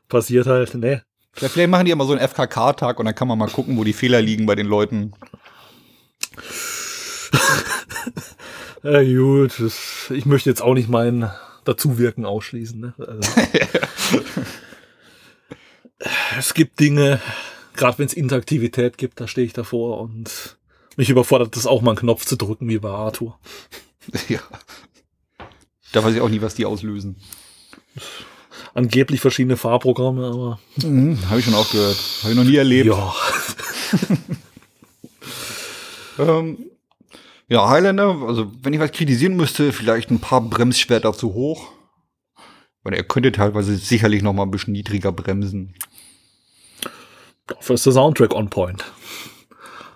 [0.08, 1.02] Passiert halt, ne.
[1.32, 3.92] Vielleicht machen die immer so einen FKK-Tag und dann kann man mal gucken, wo die
[3.92, 5.12] Fehler liegen bei den Leuten.
[8.84, 9.62] Ja, gut,
[10.10, 11.30] ich möchte jetzt auch nicht mein
[11.64, 12.80] Dazuwirken ausschließen.
[12.80, 12.94] Ne?
[12.98, 13.30] Also,
[16.38, 17.20] es gibt Dinge,
[17.74, 20.56] gerade wenn es Interaktivität gibt, da stehe ich davor und
[20.96, 23.38] mich überfordert das auch mal einen Knopf zu drücken, wie bei Arthur.
[24.28, 24.40] ja.
[25.92, 27.16] Da weiß ich auch nie, was die auslösen.
[28.74, 31.96] Angeblich verschiedene Fahrprogramme, aber Habe ich schon auch gehört.
[32.22, 32.86] Habe ich noch nie erlebt.
[32.86, 33.14] ja,
[36.18, 36.70] Ähm,
[37.54, 41.70] ja, Highlander, also wenn ich was kritisieren müsste, vielleicht ein paar Bremsschwerter zu hoch.
[42.82, 45.72] Weil er könnte teilweise sicherlich noch mal ein bisschen niedriger bremsen.
[47.46, 48.84] dafür ist der Soundtrack on point.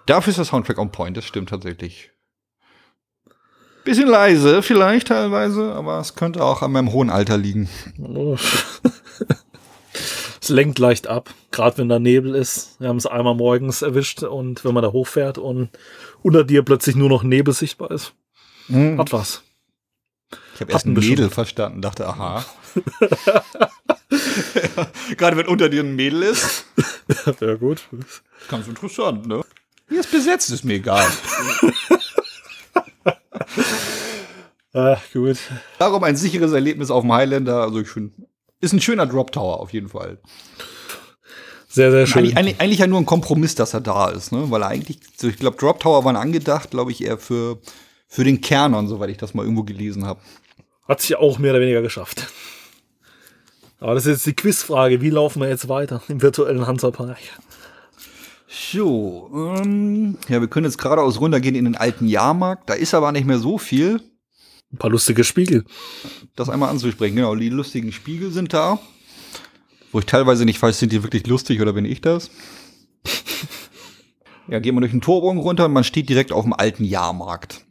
[0.07, 2.13] Dafür ist der Soundtrack on point, das stimmt tatsächlich.
[3.85, 7.69] Bisschen leise vielleicht teilweise, aber es könnte auch an meinem hohen Alter liegen.
[10.49, 12.81] Es lenkt leicht ab, gerade wenn da Nebel ist.
[12.81, 15.69] Wir haben es einmal morgens erwischt und wenn man da hochfährt und
[16.23, 18.15] unter dir plötzlich nur noch Nebel sichtbar ist.
[18.71, 19.43] Hat was.
[20.55, 22.45] Ich habe erst ein Mädel verstanden, dachte, aha.
[25.17, 26.65] Gerade wenn unter dir ein Mädel ist.
[27.41, 27.89] Ja, gut.
[28.49, 29.43] Ganz interessant, ne?
[29.89, 31.07] Hier ist besetzt, ist mir egal.
[34.75, 35.39] Ah, gut.
[35.79, 37.63] Darum ein sicheres Erlebnis auf dem Highlander.
[37.63, 38.29] Also ich finde,
[38.61, 40.19] ist ein schöner Drop Tower auf jeden Fall.
[41.79, 42.37] Sehr, sehr schön.
[42.37, 44.51] Eigentlich, eigentlich, ja nur ein Kompromiss, dass er da ist, ne?
[44.51, 47.61] Weil er eigentlich, so ich glaube, Drop Tower waren angedacht, glaube ich, eher für,
[48.09, 50.19] für den Kernern, soweit ich das mal irgendwo gelesen habe.
[50.89, 52.33] Hat sich auch mehr oder weniger geschafft.
[53.79, 55.01] Aber das ist jetzt die Quizfrage.
[55.03, 57.19] Wie laufen wir jetzt weiter im virtuellen Hansapark?
[58.49, 62.69] So, ähm, ja, wir können jetzt geradeaus runtergehen in den alten Jahrmarkt.
[62.69, 64.01] Da ist aber nicht mehr so viel.
[64.73, 65.65] Ein paar lustige Spiegel.
[66.35, 67.15] das einmal anzusprechen.
[67.15, 68.81] Genau, die lustigen Spiegel sind da.
[69.93, 72.31] Wo ich teilweise nicht weiß, sind die wirklich lustig oder bin ich das?
[74.49, 77.65] ja, gehen wir durch den Torbogen runter und man steht direkt auf dem alten Jahrmarkt.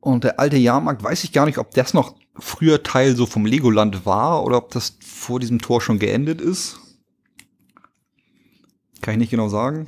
[0.00, 3.44] Und der alte Jahrmarkt, weiß ich gar nicht, ob das noch früher Teil so vom
[3.44, 6.80] Legoland war oder ob das vor diesem Tor schon geendet ist.
[9.02, 9.86] Kann ich nicht genau sagen.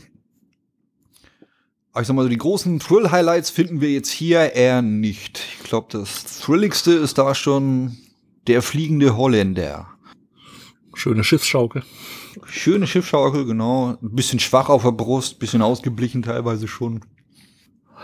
[1.92, 5.42] Aber ich sag mal so, die großen Thrill-Highlights finden wir jetzt hier eher nicht.
[5.58, 7.98] Ich glaube, das Thrilligste ist da schon
[8.46, 9.91] der fliegende Holländer.
[10.94, 11.82] Schöne Schiffsschaukel.
[12.46, 13.98] Schöne Schiffschaukel, genau.
[14.02, 17.00] Ein bisschen schwach auf der Brust, bisschen ausgeblichen teilweise schon.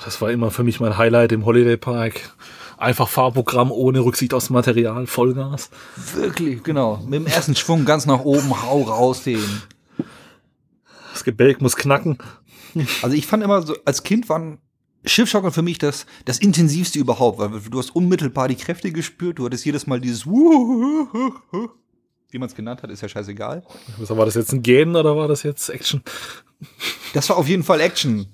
[0.05, 2.37] Das war immer für mich mein Highlight im Holiday Park.
[2.77, 5.71] Einfach Fahrprogramm ohne Rücksicht aufs Material, Vollgas.
[6.15, 7.03] Wirklich, genau.
[7.05, 9.43] Mit dem ersten Schwung ganz nach oben, hau raus den.
[11.13, 12.19] Das Gebälk muss knacken.
[13.03, 14.59] Also ich fand immer so, als Kind waren
[15.05, 19.47] Schiffschaukeln für mich das, das intensivste überhaupt, weil du hast unmittelbar die Kräfte gespürt, du
[19.47, 20.27] hattest jedes Mal dieses.
[22.31, 23.63] Wie man es genannt hat, ist ja scheißegal.
[23.99, 26.03] War das jetzt ein Gähnen oder war das jetzt Action?
[27.15, 28.27] Das war auf jeden Fall Action.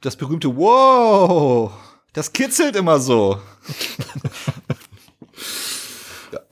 [0.00, 1.72] Das berühmte Wow,
[2.12, 3.40] das kitzelt immer so.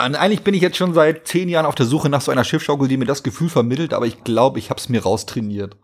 [0.04, 2.44] Und eigentlich bin ich jetzt schon seit zehn Jahren auf der Suche nach so einer
[2.44, 5.76] Schiffschaukel, die mir das Gefühl vermittelt, aber ich glaube, ich habe es mir raustrainiert.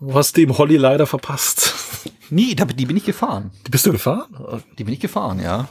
[0.00, 1.74] Du hast dem Holly leider verpasst.
[2.30, 3.50] Nie, da- die bin ich gefahren.
[3.66, 4.62] Die bist du gefahren?
[4.78, 5.68] Die bin ich gefahren, ja.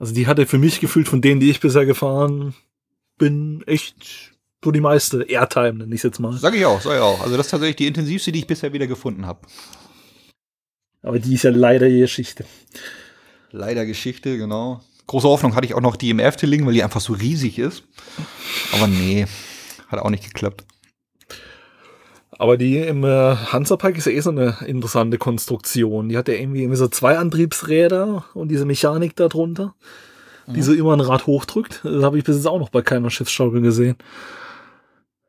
[0.00, 2.54] Also die hatte für mich gefühlt von denen, die ich bisher gefahren
[3.18, 4.32] bin, echt
[4.64, 6.32] so die meiste Airtime, nenne ich jetzt mal.
[6.38, 7.20] Sag ich auch, sag ich auch.
[7.20, 9.40] Also das ist tatsächlich die intensivste, die ich bisher wieder gefunden habe.
[11.02, 12.46] Aber die ist ja leider Geschichte.
[13.50, 14.80] Leider Geschichte, genau.
[15.06, 17.84] Große Hoffnung hatte ich auch noch die im Efteling, weil die einfach so riesig ist.
[18.72, 19.26] Aber nee,
[19.88, 20.64] hat auch nicht geklappt.
[22.40, 26.08] Aber die im äh, Hansapark ist ja eh so eine interessante Konstruktion.
[26.08, 29.74] Die hat ja irgendwie, irgendwie so zwei Antriebsräder und diese Mechanik da drunter,
[30.46, 31.82] die so immer ein Rad hochdrückt.
[31.84, 33.96] Das habe ich bis jetzt auch noch bei keiner Schiffsschaukel gesehen.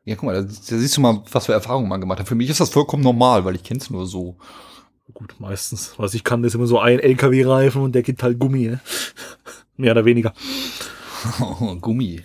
[0.06, 2.28] Ja, guck mal, da, da siehst du mal, was für Erfahrungen man gemacht hat.
[2.28, 4.38] Für mich ist das vollkommen normal, weil ich kenn's nur so.
[5.12, 5.92] Gut, meistens.
[5.98, 8.68] Was ich kann, ist immer so ein LKW-Reifen und der gibt halt Gummi.
[8.68, 8.80] Ne?
[9.76, 10.32] Mehr oder weniger.
[11.82, 12.22] Gummi.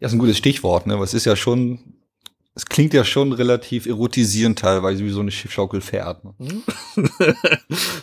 [0.00, 0.98] Ja, ist ein gutes Stichwort, ne?
[0.98, 1.78] Was ist ja schon,
[2.54, 6.22] es klingt ja schon relativ erotisierend teilweise, wie so eine Schiffschaukel fährt.
[6.24, 6.34] Ne?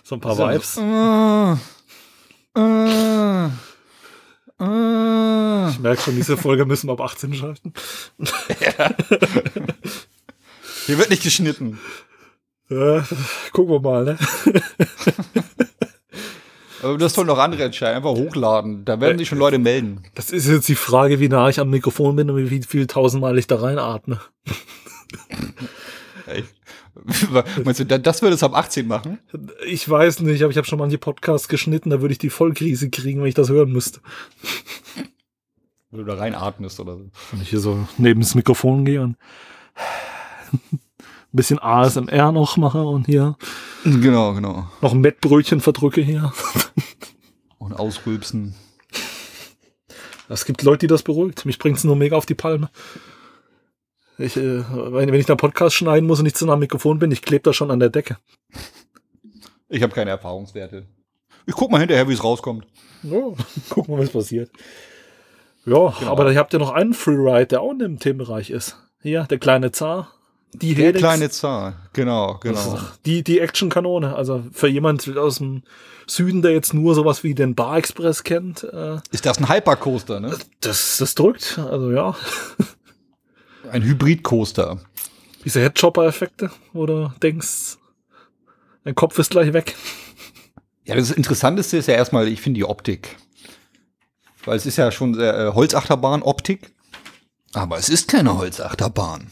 [0.04, 0.78] so ein paar So, Vibes.
[0.78, 1.54] Äh,
[2.60, 3.46] äh,
[4.60, 5.70] äh.
[5.70, 7.74] Ich merke schon, diese Folge müssen wir ab 18 schalten.
[10.88, 11.80] Hier wird nicht geschnitten.
[12.72, 13.02] Äh,
[13.52, 14.18] gucken wir mal, ne?
[16.84, 17.98] Aber das sollen noch andere entscheiden.
[17.98, 18.86] Einfach hochladen.
[18.86, 20.04] Da werden sich schon Leute melden.
[20.16, 23.38] Das ist jetzt die Frage, wie nah ich am Mikrofon bin und wie viel, tausendmal
[23.38, 24.20] ich da reinatme.
[26.28, 26.44] Ey.
[27.64, 29.20] Meinst du, da- das würde es ab 18 machen?
[29.66, 32.90] Ich weiß nicht, aber ich habe schon manche Podcasts geschnitten, da würde ich die Vollkrise
[32.90, 34.02] kriegen, wenn ich das hören müsste.
[35.92, 37.10] Wenn du da reinatmest oder so.
[37.32, 39.16] Wenn ich hier so neben das Mikrofon gehe und
[41.32, 43.36] ein bisschen ASMR noch mache und hier
[43.84, 44.68] Genau, genau.
[44.82, 46.34] noch ein Mettbrötchen verdrücke hier.
[47.60, 48.56] Und ausrülpsen.
[50.30, 51.46] Es gibt Leute, die das beruhigt.
[51.46, 52.70] Mich bringt's nur mega auf die Palme.
[54.18, 57.00] Ich, äh, wenn, wenn ich da Podcast schneiden muss und nicht zu nah am Mikrofon
[57.00, 58.18] bin, ich klebe da schon an der Decke.
[59.68, 60.86] Ich habe keine Erfahrungswerte.
[61.46, 62.66] Ich guck mal hinterher, wie es rauskommt.
[63.04, 63.34] Ja,
[63.70, 64.52] gucken wir, was passiert.
[65.66, 68.78] Ja, aber ihr habt ja noch einen Freeride, der auch in dem Themenbereich ist.
[69.02, 70.14] Hier, der kleine Zar.
[70.54, 71.00] Die Helix.
[71.00, 71.76] kleine Zar.
[71.94, 72.80] Genau, genau.
[73.06, 74.16] Die, die Actionkanone.
[74.16, 75.64] Also für jemand aus dem
[76.08, 80.20] Süden, der jetzt nur sowas wie den Bar Express kennt, äh, Ist das ein Hypercoaster,
[80.20, 80.36] ne?
[80.62, 81.60] das, das drückt.
[81.60, 82.16] Also ja,
[83.72, 84.80] Ein Hybridcoaster.
[85.46, 87.78] diese Headchopper-Effekte, wo du denkst,
[88.84, 89.76] dein Kopf ist gleich weg.
[90.86, 93.18] Ja, das Interessanteste ist ja erstmal, ich finde die Optik.
[94.46, 96.72] Weil es ist ja schon sehr äh, Holzachterbahn-Optik.
[97.54, 99.28] Aber es ist keine Holzachterbahn.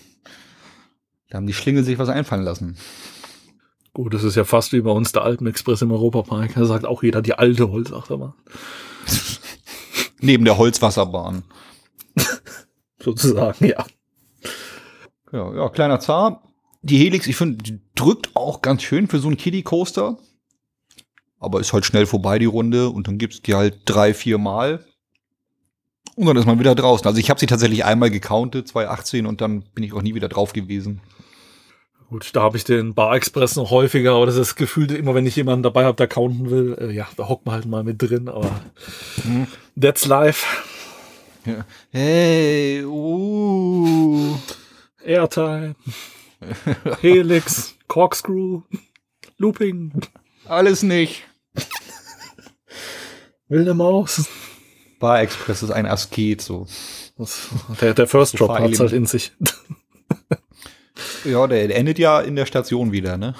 [1.30, 2.78] Da haben die Schlingel sich was einfallen lassen.
[3.94, 6.54] Gut, das ist ja fast wie bei uns der Alpenexpress im Europapark.
[6.54, 8.34] Da sagt auch jeder die alte Holzachterbahn.
[10.20, 11.44] Neben der Holzwasserbahn.
[13.00, 13.86] Sozusagen, ja.
[15.32, 16.44] Ja, ja, kleiner Zar.
[16.82, 20.18] Die Helix, ich finde, die drückt auch ganz schön für so einen Kiddie-Coaster.
[21.40, 22.90] Aber ist halt schnell vorbei, die Runde.
[22.90, 24.86] Und dann gibt's die halt drei, vier Mal.
[26.16, 27.06] Und dann ist man wieder draußen.
[27.06, 30.30] Also ich habe sie tatsächlich einmal gecountet, 2018, und dann bin ich auch nie wieder
[30.30, 31.02] drauf gewesen.
[32.10, 35.26] Gut, da habe ich den Bar Express noch häufiger, aber das ist gefühlt immer, wenn
[35.26, 38.02] ich jemanden dabei habe, der counten will, äh, ja, da hockt man halt mal mit
[38.02, 38.62] drin, aber
[39.80, 40.46] that's life.
[41.46, 41.65] Ja.
[41.91, 44.38] Hey, uh.
[45.04, 45.76] Airtime,
[47.02, 48.62] Helix, Corkscrew,
[49.38, 49.91] Looping,
[50.46, 51.24] Alles nicht.
[53.48, 54.28] wilde Maus.
[55.00, 56.67] Bar Express ist ein Asket, so.
[57.17, 57.50] Das,
[57.82, 59.32] der, der First Drop hat's halt in sich.
[61.28, 63.36] Ja, der endet ja in der Station wieder, ne?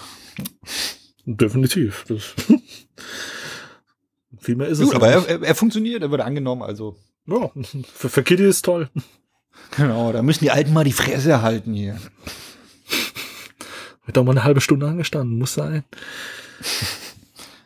[1.26, 2.06] Definitiv.
[2.08, 2.34] Das
[4.40, 5.28] Viel mehr ist es Gut, aber nicht.
[5.30, 6.96] er, er, er funktioniert, er wird angenommen, also.
[7.26, 7.50] ja,
[7.94, 8.90] für, für Kitty ist toll.
[9.76, 12.00] Genau, da müssen die Alten mal die Fresse halten hier.
[14.06, 15.84] Wird doch mal eine halbe Stunde angestanden, muss sein.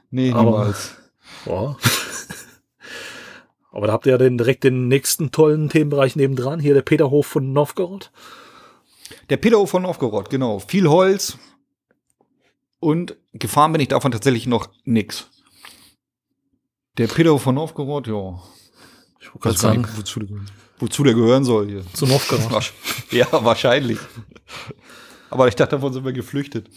[0.10, 0.96] Nee, Aber- niemals.
[1.46, 1.78] Ja.
[3.74, 6.60] Aber da habt ihr ja den, direkt den nächsten tollen Themenbereich nebendran.
[6.60, 8.12] Hier der Peterhof von Novgorod.
[9.30, 10.60] Der Peterhof von Novgorod, genau.
[10.60, 11.38] Viel Holz.
[12.80, 15.30] Und gefahren bin ich davon tatsächlich noch nix.
[16.98, 18.42] Der Peterhof von Novgorod, ja.
[19.20, 20.38] Ich wollte gerade Weiß sagen, nicht, wozu, der,
[20.80, 21.84] wozu der gehören soll hier.
[21.94, 22.74] zu Novgorod.
[23.12, 24.00] Ja, wahrscheinlich.
[25.30, 26.70] Aber ich dachte, davon sind wir geflüchtet.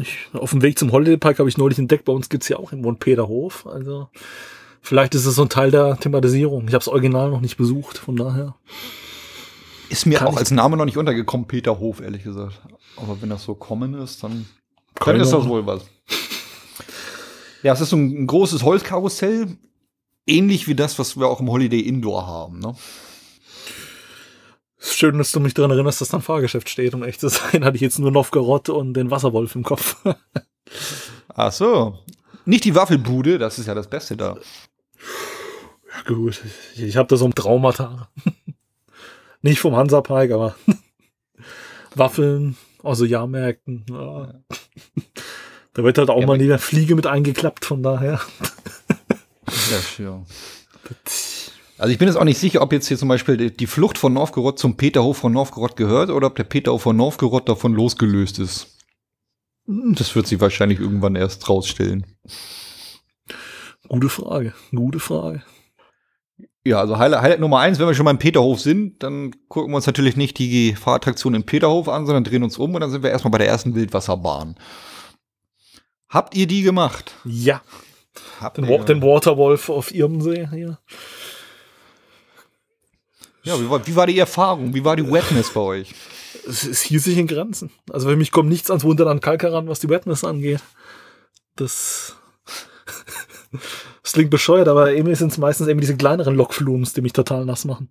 [0.00, 2.56] Ich, auf dem Weg zum Holiday Park habe ich neulich entdeckt, bei uns gibt's ja
[2.56, 3.66] auch irgendwo einen Peterhof.
[3.66, 4.08] Also
[4.82, 6.62] vielleicht ist es so ein Teil der Thematisierung.
[6.62, 8.56] Ich habe das Original noch nicht besucht, von daher.
[9.88, 12.60] Ist mir Kann auch als Name noch nicht untergekommen, Peterhof, ehrlich gesagt.
[12.96, 14.46] Aber wenn das so kommen ist, dann,
[15.04, 15.84] dann ist das wohl was.
[17.62, 19.56] Ja, es ist so ein, ein großes Holzkarussell.
[20.26, 22.74] ähnlich wie das, was wir auch im Holiday Indoor haben, ne?
[24.78, 26.94] Schön, dass du mich daran erinnerst, dass da ein Fahrgeschäft steht.
[26.94, 29.96] Um echt zu sein, hatte ich jetzt nur Novgorod und den Wasserwolf im Kopf.
[31.28, 31.98] Ach so.
[32.44, 34.36] Nicht die Waffelbude, das ist ja das Beste da.
[35.92, 36.40] Ja, gut,
[36.74, 38.08] ich, ich habe da so ein Traumata.
[39.42, 40.56] Nicht vom Hansapark, aber
[41.94, 43.84] Waffeln, also Jahrmärkten.
[43.90, 44.34] Ja.
[45.74, 48.20] Da wird halt auch Ja, mal eine Fliege mit eingeklappt, von daher.
[49.46, 50.26] Ja, sure.
[51.78, 53.98] Also ich bin jetzt auch nicht sicher, ob jetzt hier zum Beispiel die- die Flucht
[53.98, 58.38] von Novgorod zum Peterhof von Novgorod gehört oder ob der Peterhof von Novgorod davon losgelöst
[58.38, 58.78] ist.
[59.66, 62.06] Das wird sich wahrscheinlich irgendwann erst rausstellen.
[63.88, 65.42] Gute Frage, gute Frage.
[66.66, 69.76] Ja, also Highlight, Highlight Nummer eins, wenn wir schon beim Peterhof sind, dann gucken wir
[69.76, 73.02] uns natürlich nicht die Fahrattraktion im Peterhof an, sondern drehen uns um und dann sind
[73.02, 74.56] wir erstmal bei der ersten Wildwasserbahn.
[76.08, 77.14] Habt ihr die gemacht?
[77.24, 77.62] Ja,
[78.40, 80.78] Habt den, ihr- den Waterwolf auf Irmsee hier.
[83.44, 84.74] ja, wie war, wie war die Erfahrung?
[84.74, 85.94] Wie war die Wetness bei euch?
[86.48, 87.70] Es, es hielt sich in Grenzen.
[87.90, 90.60] Also für mich kommt nichts ans Wunderland Kalk heran, was die Wetness angeht.
[91.56, 92.16] Das,
[94.02, 97.44] das klingt bescheuert, aber irgendwie sind es meistens eben diese kleineren Lokflums, die mich total
[97.44, 97.88] nass machen.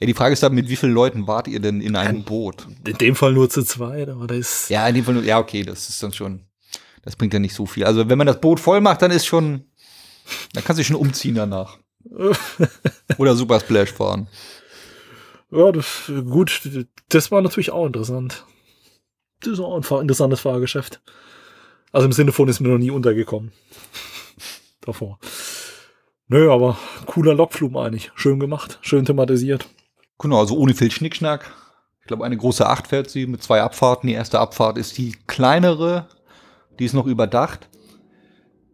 [0.00, 2.66] Ja, die Frage ist dann, mit wie vielen Leuten wart ihr denn in einem Boot?
[2.86, 5.38] In dem Fall nur zu zweit, aber das ist Ja, in dem Fall, nur- ja,
[5.38, 6.40] okay, das ist dann schon,
[7.02, 7.84] das bringt ja nicht so viel.
[7.84, 9.64] Also wenn man das Boot voll macht, dann ist schon,
[10.52, 11.78] dann kannst du schon umziehen danach.
[13.18, 14.28] Oder Super Splash fahren.
[15.50, 16.60] Ja, das, gut,
[17.08, 18.44] das war natürlich auch interessant.
[19.40, 21.00] Das ist auch ein interessantes Fahrgeschäft.
[21.92, 23.52] Also im Sinne von ist mir noch nie untergekommen.
[24.84, 25.18] Davor.
[26.28, 28.12] Nö, aber cooler Lokflug eigentlich.
[28.14, 29.66] Schön gemacht, schön thematisiert.
[30.18, 31.52] Genau, also ohne viel Schnickschnack.
[32.00, 34.08] Ich glaube, eine große Acht fährt sie mit zwei Abfahrten.
[34.08, 36.08] Die erste Abfahrt ist die kleinere,
[36.78, 37.68] die ist noch überdacht.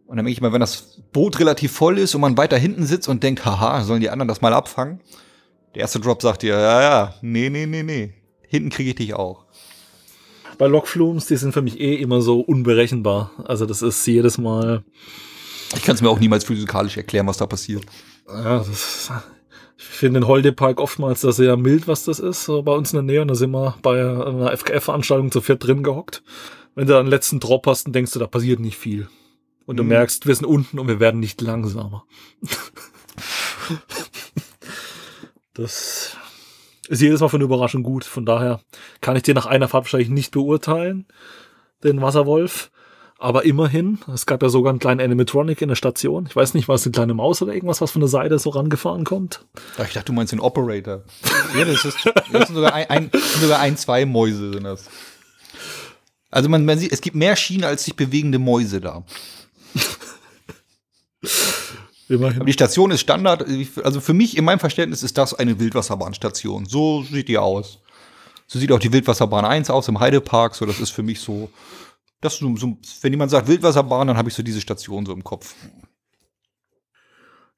[0.05, 2.85] Und dann denke ich mal, wenn das Boot relativ voll ist und man weiter hinten
[2.85, 4.99] sitzt und denkt, haha, sollen die anderen das mal abfangen?
[5.73, 8.13] Der erste Drop sagt dir, ja, ja, nee, nee, nee, nee.
[8.47, 9.45] Hinten kriege ich dich auch.
[10.57, 13.31] Bei Lokflums, die sind für mich eh immer so unberechenbar.
[13.45, 14.83] Also das ist jedes Mal,
[15.75, 17.85] Ich kann es mir auch niemals physikalisch erklären, was da passiert.
[18.27, 19.11] ja, das
[19.77, 22.43] ich finde den Holdepark oftmals da sehr mild, was das ist.
[22.43, 25.65] So bei uns in der Nähe, und da sind wir bei einer FKF-Veranstaltung zu viert
[25.65, 26.21] drin gehockt.
[26.75, 29.07] Wenn du da einen letzten Drop hast, dann denkst du, da passiert nicht viel.
[29.65, 29.89] Und du Mhm.
[29.89, 32.05] merkst, wir sind unten und wir werden nicht langsamer.
[35.53, 36.15] das
[36.87, 38.03] ist jedes Mal für eine Überraschung gut.
[38.05, 38.61] Von daher
[39.01, 41.05] kann ich dir nach einer Fahrt wahrscheinlich nicht beurteilen,
[41.83, 42.71] den Wasserwolf.
[43.21, 46.25] Aber immerhin, es gab ja sogar einen kleinen Animatronic in der Station.
[46.27, 48.49] Ich weiß nicht, war es eine kleine Maus oder irgendwas, was von der Seite so
[48.49, 49.45] rangefahren kommt?
[49.77, 51.03] Ich dachte, du meinst den Operator.
[51.55, 51.97] ja, das, ist,
[52.31, 54.89] das sind sogar ein, ein, sogar ein, zwei Mäuse sind das.
[56.31, 59.03] Also man, man sieht, es gibt mehr Schienen als sich bewegende Mäuse da.
[62.09, 62.37] Immerhin.
[62.37, 63.45] Aber die Station ist Standard.
[63.83, 66.65] Also für mich, in meinem Verständnis, ist das eine Wildwasserbahnstation.
[66.65, 67.77] So sieht die aus.
[68.47, 70.55] So sieht auch die Wildwasserbahn 1 aus im Heidepark.
[70.55, 71.51] So, das ist für mich so.
[72.21, 75.23] Das so, so, wenn jemand sagt Wildwasserbahn, dann habe ich so diese Station so im
[75.23, 75.55] Kopf.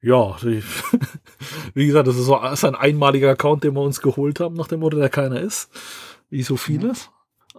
[0.00, 0.36] Ja,
[1.74, 4.54] wie gesagt, das ist, so, das ist ein einmaliger Account, den wir uns geholt haben,
[4.54, 5.70] nach dem Motto, der keiner ist.
[6.28, 7.10] Wie so vieles.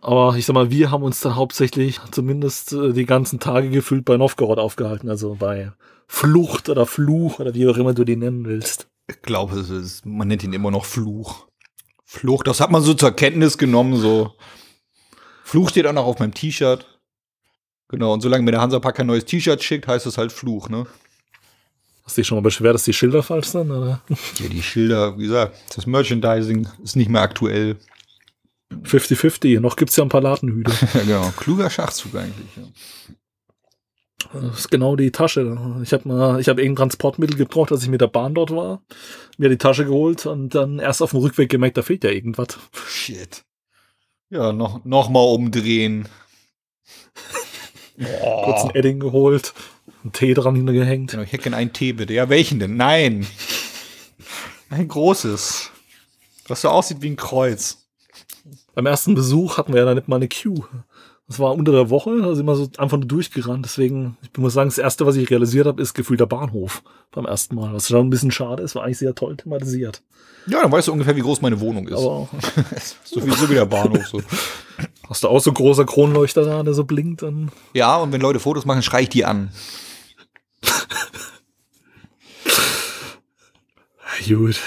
[0.02, 4.06] Aber ich sag mal, wir haben uns dann hauptsächlich zumindest äh, die ganzen Tage gefühlt
[4.06, 5.72] bei Novgorod aufgehalten, also bei
[6.08, 8.88] Flucht oder Fluch oder wie auch immer du den nennen willst.
[9.08, 11.48] Ich glaube, es ist, man nennt ihn immer noch Fluch.
[12.04, 14.34] Fluch, das hat man so zur Kenntnis genommen, so.
[15.44, 16.95] Fluch steht auch noch auf meinem T-Shirt.
[17.88, 20.88] Genau, und solange mir der Hansapark kein neues T-Shirt schickt, heißt es halt Fluch, ne?
[22.04, 23.72] Hast du dich schon mal beschwert, dass die Schilder falsch sind?
[23.72, 24.02] Oder?
[24.10, 27.78] Ja, die Schilder, wie gesagt, das Merchandising ist nicht mehr aktuell.
[28.84, 30.72] 50-50, noch gibt's ja ein paar Ladenhüte.
[30.94, 31.34] Ja, genau.
[31.38, 32.64] Kluger Schachzug eigentlich, ja.
[34.34, 35.58] Das ist genau die Tasche.
[35.84, 38.82] Ich habe mal, ich habe irgendein Transportmittel gebraucht, als ich mit der Bahn dort war.
[39.38, 42.58] Mir die Tasche geholt und dann erst auf dem Rückweg gemerkt, da fehlt ja irgendwas.
[42.88, 43.44] Shit.
[44.30, 46.08] Ja, noch, noch mal umdrehen.
[47.98, 49.54] Kurz ein Edding geholt,
[50.04, 51.12] einen Tee dran hingehängt.
[51.12, 52.14] Genau, ich hätte gerne einen Tee, bitte.
[52.14, 52.76] Ja, welchen denn?
[52.78, 53.26] Nein.
[54.70, 55.72] Ein großes.
[56.48, 57.86] Was so aussieht wie ein Kreuz.
[58.74, 60.68] Beim ersten Besuch hatten wir ja dann nicht mal eine Queue.
[61.28, 63.66] Das war unter der Woche, da sind wir so einfach nur durchgerannt.
[63.66, 67.26] Deswegen, ich muss sagen, das erste, was ich realisiert habe, ist gefühlt der Bahnhof beim
[67.26, 67.74] ersten Mal.
[67.74, 70.04] Was schon ein bisschen schade ist, war eigentlich sehr toll thematisiert.
[70.46, 71.98] Ja, dann weißt du ungefähr, wie groß meine Wohnung ist.
[71.98, 72.30] Aber
[73.04, 74.06] so, wie, so wie der Bahnhof.
[74.06, 74.22] So.
[75.10, 78.40] Hast du auch so großer Kronleuchter da, der so blinkt, dann Ja, und wenn Leute
[78.40, 79.52] Fotos machen, schrei ich die an.
[84.28, 84.60] Gut.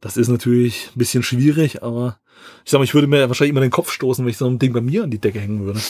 [0.00, 2.18] Das ist natürlich ein bisschen schwierig, aber
[2.64, 4.58] ich sag mal, ich würde mir wahrscheinlich immer den Kopf stoßen, wenn ich so ein
[4.58, 5.80] Ding bei mir an die Decke hängen würde.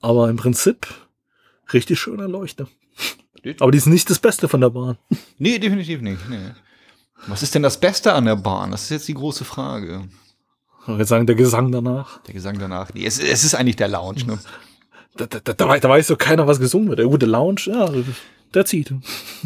[0.00, 0.86] Aber im Prinzip
[1.72, 2.68] richtig schöner Leuchter.
[3.60, 4.98] Aber die ist nicht das Beste von der Bahn.
[5.38, 6.28] Nee, definitiv nicht.
[6.28, 6.50] Nee.
[7.26, 8.70] Was ist denn das Beste an der Bahn?
[8.70, 10.08] Das ist jetzt die große Frage.
[10.94, 12.20] Ich würde sagen, der Gesang danach.
[12.22, 12.92] Der Gesang danach.
[12.94, 14.38] Nee, es, es ist eigentlich der Lounge, ne?
[15.16, 16.98] Da, da, da, da, da weiß so keiner, was gesungen wird.
[16.98, 17.90] Der gute Lounge, ja,
[18.54, 18.94] der zieht.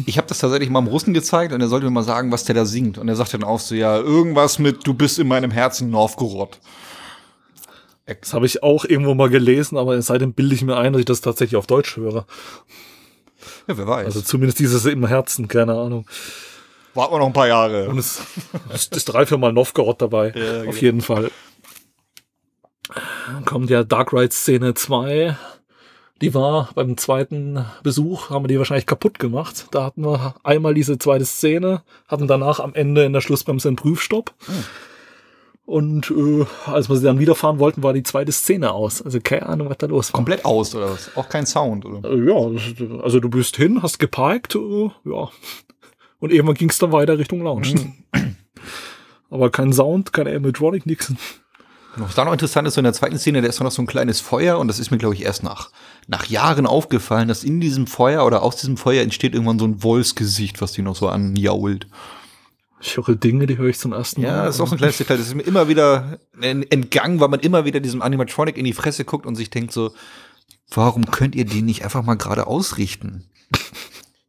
[0.05, 2.45] Ich habe das tatsächlich mal einem Russen gezeigt und er sollte mir mal sagen, was
[2.45, 2.97] der da singt.
[2.97, 6.59] Und er sagt dann auch so, ja, irgendwas mit Du bist in meinem Herzen Novgorod.
[8.05, 11.05] Das habe ich auch irgendwo mal gelesen, aber seitdem bilde ich mir ein, dass ich
[11.05, 12.25] das tatsächlich auf Deutsch höre.
[13.67, 14.05] Ja, wer weiß.
[14.05, 16.05] Also zumindest dieses im Herzen, keine Ahnung.
[16.93, 17.89] Warten wir noch ein paar Jahre.
[17.89, 18.21] Und es,
[18.69, 20.33] es ist drei, vier Mal Novgorod dabei.
[20.35, 20.73] Ja, auf genau.
[20.73, 21.31] jeden Fall.
[23.27, 25.35] Dann kommt ja Dark Ride Szene 2.
[26.21, 29.67] Die war beim zweiten Besuch, haben wir die wahrscheinlich kaputt gemacht.
[29.71, 33.75] Da hatten wir einmal diese zweite Szene, hatten danach am Ende in der Schlussbremse einen
[33.75, 34.33] Prüfstopp.
[35.65, 39.01] Und äh, als wir sie dann wieder fahren wollten, war die zweite Szene aus.
[39.01, 40.17] Also keine Ahnung, was da los war.
[40.17, 41.11] Komplett aus, oder was?
[41.15, 42.09] Auch kein Sound, oder?
[42.09, 45.29] Äh, Ja, also du bist hin, hast geparkt, äh, ja.
[46.23, 47.93] Und irgendwann ging es dann weiter Richtung Lounge.
[49.29, 51.11] Aber kein Sound, kein Animatronic, nix.
[51.97, 53.87] Was da noch interessant ist, so in der zweiten Szene, da ist noch so ein
[53.87, 55.69] kleines Feuer und das ist mir, glaube ich, erst nach,
[56.07, 59.83] nach Jahren aufgefallen, dass in diesem Feuer oder aus diesem Feuer entsteht irgendwann so ein
[59.83, 61.87] Wolfsgesicht, was die noch so anjault.
[62.81, 64.27] Ich höre Dinge, die höre ich zum ersten Mal.
[64.27, 65.17] Ja, das ist auch so ein kleines Detail.
[65.17, 68.73] Das ist mir immer wieder en- entgangen, weil man immer wieder diesem Animatronic in die
[68.73, 69.91] Fresse guckt und sich denkt so,
[70.69, 73.25] warum könnt ihr den nicht einfach mal gerade ausrichten?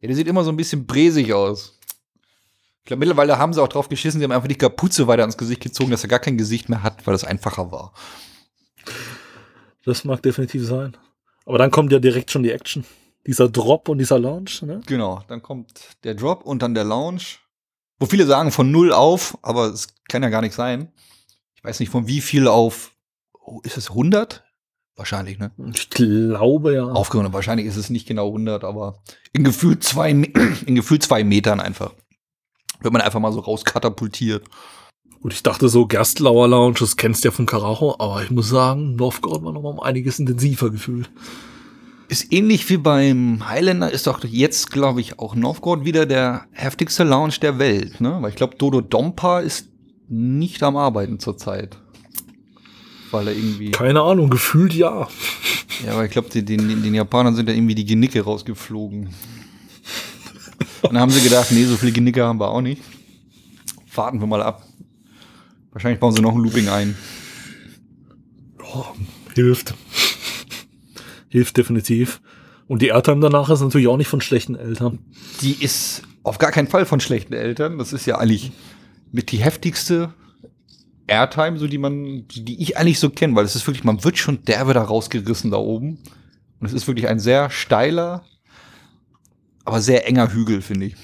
[0.01, 1.79] Ja, der sieht immer so ein bisschen bresig aus.
[2.85, 5.39] Ich glaube, mittlerweile haben sie auch drauf geschissen, sie haben einfach die Kapuze weiter ans
[5.39, 7.93] Gesicht gezogen, dass er gar kein Gesicht mehr hat, weil das einfacher war.
[9.85, 10.95] Das mag definitiv sein.
[11.47, 12.85] Aber dann kommt ja direkt schon die Action.
[13.25, 14.81] Dieser Drop und dieser Launch, ne?
[14.85, 17.23] Genau, dann kommt der Drop und dann der Lounge.
[17.97, 20.93] Wo viele sagen von null auf, aber es kann ja gar nicht sein.
[21.55, 22.91] Ich weiß nicht von wie viel auf,
[23.33, 24.43] oh, ist es 100?
[24.95, 25.49] Wahrscheinlich, ne?
[25.73, 26.83] Ich glaube ja.
[26.83, 29.01] Aufgerundet, wahrscheinlich ist es nicht genau 100, aber
[29.33, 31.91] in gefühlt zwei, in gefühlt zwei Metern einfach.
[32.81, 34.45] Wird man einfach mal so rauskatapultiert.
[35.21, 38.49] Gut, ich dachte so, Gerstlauer Lounge, das kennst du ja von Karacho, aber ich muss
[38.49, 41.09] sagen, Novgorod war noch mal um einiges intensiver gefühlt.
[42.07, 47.03] Ist ähnlich wie beim Highlander, ist doch jetzt, glaube ich, auch Novgorod wieder der heftigste
[47.03, 48.17] Lounge der Welt, ne?
[48.21, 49.69] Weil ich glaube, Dodo Dompa ist
[50.07, 51.77] nicht am Arbeiten zurzeit.
[53.09, 53.71] Weil er irgendwie.
[53.71, 55.07] Keine Ahnung, gefühlt ja.
[55.83, 59.09] Ja, aber ich glaube, den, den, den Japanern sind da irgendwie die Genicke rausgeflogen.
[60.81, 62.81] Und dann haben sie gedacht, nee, so viele Genicke haben wir auch nicht.
[63.93, 64.63] Warten wir mal ab.
[65.71, 66.95] Wahrscheinlich bauen sie noch ein Looping ein.
[68.73, 68.85] Oh,
[69.33, 69.73] hilft.
[71.29, 72.21] hilft definitiv.
[72.67, 74.99] Und die Airtime danach ist natürlich auch nicht von schlechten Eltern.
[75.41, 77.77] Die ist auf gar keinen Fall von schlechten Eltern.
[77.77, 78.51] Das ist ja eigentlich
[79.11, 80.13] mit die heftigste
[81.07, 84.03] Airtime, so die man, die, die ich eigentlich so kenne, weil es ist wirklich, man
[84.03, 85.99] wird schon derbe da rausgerissen da oben.
[86.59, 88.23] Und es ist wirklich ein sehr steiler,
[89.65, 90.95] aber sehr enger Hügel, finde ich.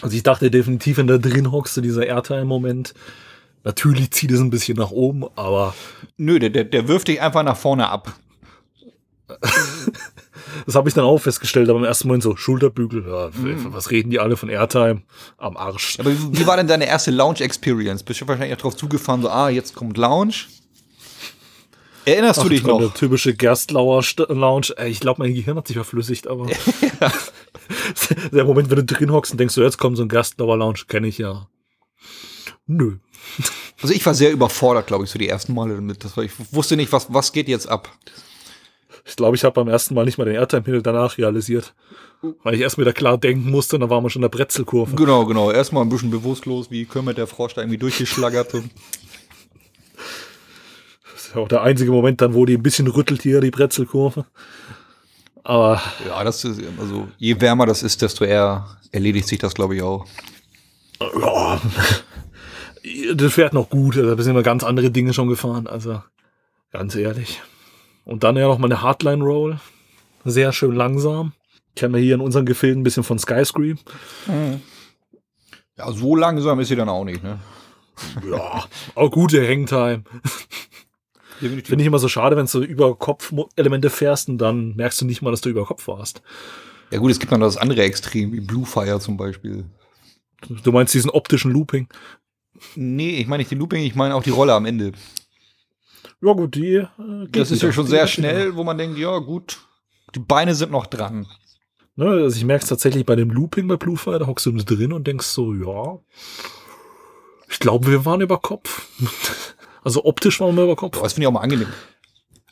[0.00, 2.94] Also ich dachte definitiv, wenn da drin hockst, du dieser Airtime-Moment,
[3.64, 5.74] natürlich zieht es ein bisschen nach oben, aber
[6.16, 8.12] Nö, der, der, der wirft dich einfach nach vorne ab.
[10.66, 13.30] das habe ich dann auch festgestellt, aber im ersten Moment so, Schulterbügel, ja,
[13.72, 15.02] was reden die alle von Airtime?
[15.38, 15.98] Am Arsch.
[15.98, 18.02] Aber wie, wie war denn deine erste Lounge-Experience?
[18.02, 20.34] Bist du wahrscheinlich auch drauf zugefahren, so, ah, jetzt kommt Lounge?
[22.04, 22.94] Erinnerst du Ach, dich war Der noch?
[22.94, 24.74] typische Gerstlauer St Lounge.
[24.86, 26.46] Ich glaube, mein Gehirn hat sich verflüssigt, aber
[28.32, 30.80] der Moment, wenn du drin hockst und denkst, so jetzt kommt so ein Gerstlauer Lounge,
[30.88, 31.48] kenne ich ja.
[32.66, 32.96] Nö.
[33.82, 36.02] Also ich war sehr überfordert, glaube ich, so die ersten Male damit.
[36.22, 37.90] Ich wusste nicht, was, was geht jetzt ab.
[39.04, 41.74] Ich glaube, ich habe beim ersten Mal nicht mal den Airtime-Himmel danach realisiert.
[42.44, 44.94] Weil ich erst wieder klar denken musste und dann waren wir schon in der Brezelkurve.
[44.96, 45.50] Genau, genau.
[45.50, 48.54] Erstmal ein bisschen bewusstlos, wie Kermit der Frosch da irgendwie durchgeschlagert.
[51.34, 54.24] Ist ja auch der einzige Moment dann, wo die ein bisschen rüttelt hier, die Brezelkurve.
[55.42, 59.74] Aber ja, das ist, also je wärmer das ist, desto eher erledigt sich das, glaube
[59.74, 60.06] ich, auch.
[61.00, 61.60] ja,
[63.16, 63.96] das fährt noch gut.
[63.96, 65.66] Also, Da sind wir ganz andere Dinge schon gefahren.
[65.66, 66.00] Also
[66.70, 67.42] ganz ehrlich.
[68.04, 69.58] Und dann ja noch mal eine Hardline-Roll.
[70.24, 71.32] Sehr schön langsam.
[71.74, 73.80] Kennen wir hier in unseren Gefilden ein bisschen von Skyscream.
[75.76, 77.40] Ja, so langsam ist sie dann auch nicht, ne?
[78.30, 80.04] Ja, auch gute Hangtime.
[81.40, 85.04] Finde ich immer so schade, wenn du so über Kopf-Elemente fährst und dann merkst du
[85.04, 86.22] nicht mal, dass du über Kopf warst.
[86.90, 89.64] Ja gut, es gibt noch das andere Extrem, wie Blue Fire zum Beispiel.
[90.62, 91.88] Du meinst diesen optischen Looping.
[92.76, 94.92] Nee, ich meine nicht die Looping, ich meine auch die Rolle am Ende.
[96.20, 96.76] Ja gut, die.
[96.76, 96.86] Äh,
[97.24, 99.58] geht Das ist ja schon sehr schnell, wo man denkt, ja gut,
[100.14, 101.26] die Beine sind noch dran.
[101.96, 104.92] Ne, also ich merke es tatsächlich bei dem Looping bei Bluefire, da hockst du drin
[104.92, 105.98] und denkst so, ja,
[107.48, 108.88] ich glaube, wir waren über Kopf.
[109.84, 110.96] Also optisch waren wir über Kopf.
[110.96, 111.68] Boah, das finde ich auch mal angenehm.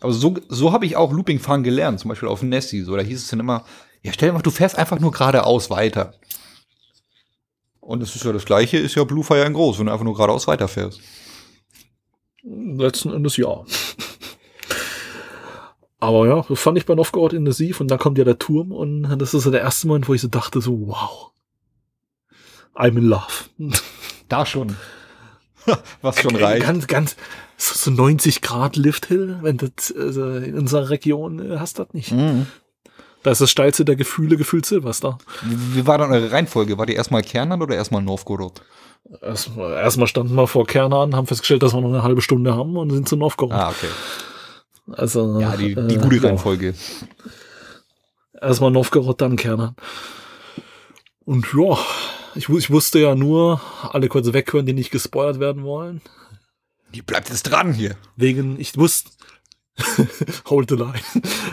[0.01, 2.83] Aber so, so habe ich auch Looping fahren gelernt, zum Beispiel auf Nessie.
[2.83, 3.65] So, da hieß es dann immer,
[4.03, 6.15] Ja, stell dir mal, du fährst einfach nur geradeaus weiter.
[7.81, 10.05] Und es ist ja das gleiche, ist ja Blue Fire in groß, wenn du einfach
[10.05, 11.01] nur geradeaus weiterfährst.
[12.43, 13.65] Letzten Endes ja.
[16.01, 19.05] Aber ja, das fand ich bei Novgorod intensiv und dann kommt ja der Turm und
[19.19, 21.31] das ist so der erste Moment, wo ich so dachte, so, wow.
[22.75, 23.51] I'm in love.
[24.29, 24.77] Da schon.
[26.03, 26.67] Was schon reicht.
[26.67, 27.17] Ganz, ganz,
[27.57, 32.13] so 90 Grad Lifthill, wenn das also in unserer Region äh, hast das nicht.
[32.13, 32.47] Mhm.
[33.23, 35.19] Da ist das steilste der Gefühle gefühlt Silvester.
[35.43, 36.77] Wie, wie war dann eure Reihenfolge?
[36.77, 38.63] War die erstmal Kernan oder erstmal Novgorod?
[39.21, 42.77] Erstmal, erstmal standen wir vor Kernan, haben festgestellt, dass wir noch eine halbe Stunde haben
[42.77, 43.55] und sind zu Novgorod.
[43.55, 43.89] Ah, okay.
[44.93, 46.23] Also, Ja, die, die äh, gute ja.
[46.23, 46.75] Reihenfolge.
[48.41, 49.77] Erstmal Novgorod, dann Kernan.
[51.25, 51.79] Und ja,
[52.35, 56.01] ich, ich wusste ja nur, alle kurz weghören, die nicht gespoilert werden wollen.
[56.95, 57.97] Die bleibt jetzt dran hier.
[58.17, 59.11] Wegen, ich wusste,
[60.47, 61.01] hold the line.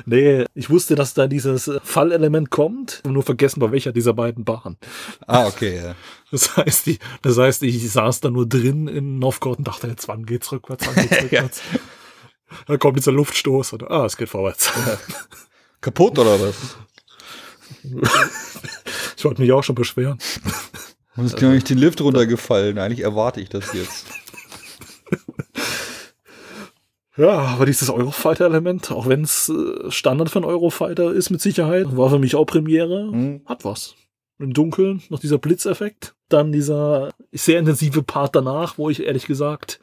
[0.06, 4.78] Nee, ich wusste, dass da dieses Fallelement kommt, nur vergessen, bei welcher dieser beiden Bahnen.
[5.26, 5.78] Ah, okay.
[5.78, 5.96] Ja.
[6.32, 10.08] Das heißt, die, das heißt, ich saß da nur drin in Novgorod und dachte, jetzt
[10.08, 11.62] wann geht's rückwärts, wann geht's rückwärts.
[12.68, 14.72] Da kommt dieser Luftstoß und ah, es geht vorwärts.
[15.82, 16.56] Kaputt oder was?
[19.20, 20.18] Ich wollte mich auch schon beschweren.
[21.18, 22.78] Und ist nicht den Lift runtergefallen.
[22.80, 24.06] Eigentlich erwarte ich das jetzt.
[27.18, 31.98] Ja, aber dieses Eurofighter-Element, auch wenn es äh, Standard für einen Eurofighter ist mit Sicherheit,
[31.98, 33.42] war für mich auch Premiere, Mhm.
[33.46, 33.96] hat was.
[34.38, 39.82] Im Dunkeln noch dieser Blitzeffekt, dann dieser sehr intensive Part danach, wo ich ehrlich gesagt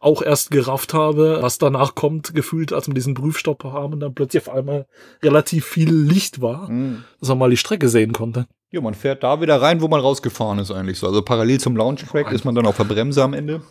[0.00, 4.14] auch erst gerafft habe, was danach kommt, gefühlt, als wir diesen Prüfstopp haben und dann
[4.14, 4.86] plötzlich auf einmal
[5.22, 7.04] relativ viel Licht war, Mhm.
[7.20, 8.46] dass man mal die Strecke sehen konnte.
[8.70, 11.06] Ja, man fährt da wieder rein, wo man rausgefahren ist eigentlich so.
[11.06, 13.62] Also parallel zum Launch-Track ist man dann auf der Bremse am Ende.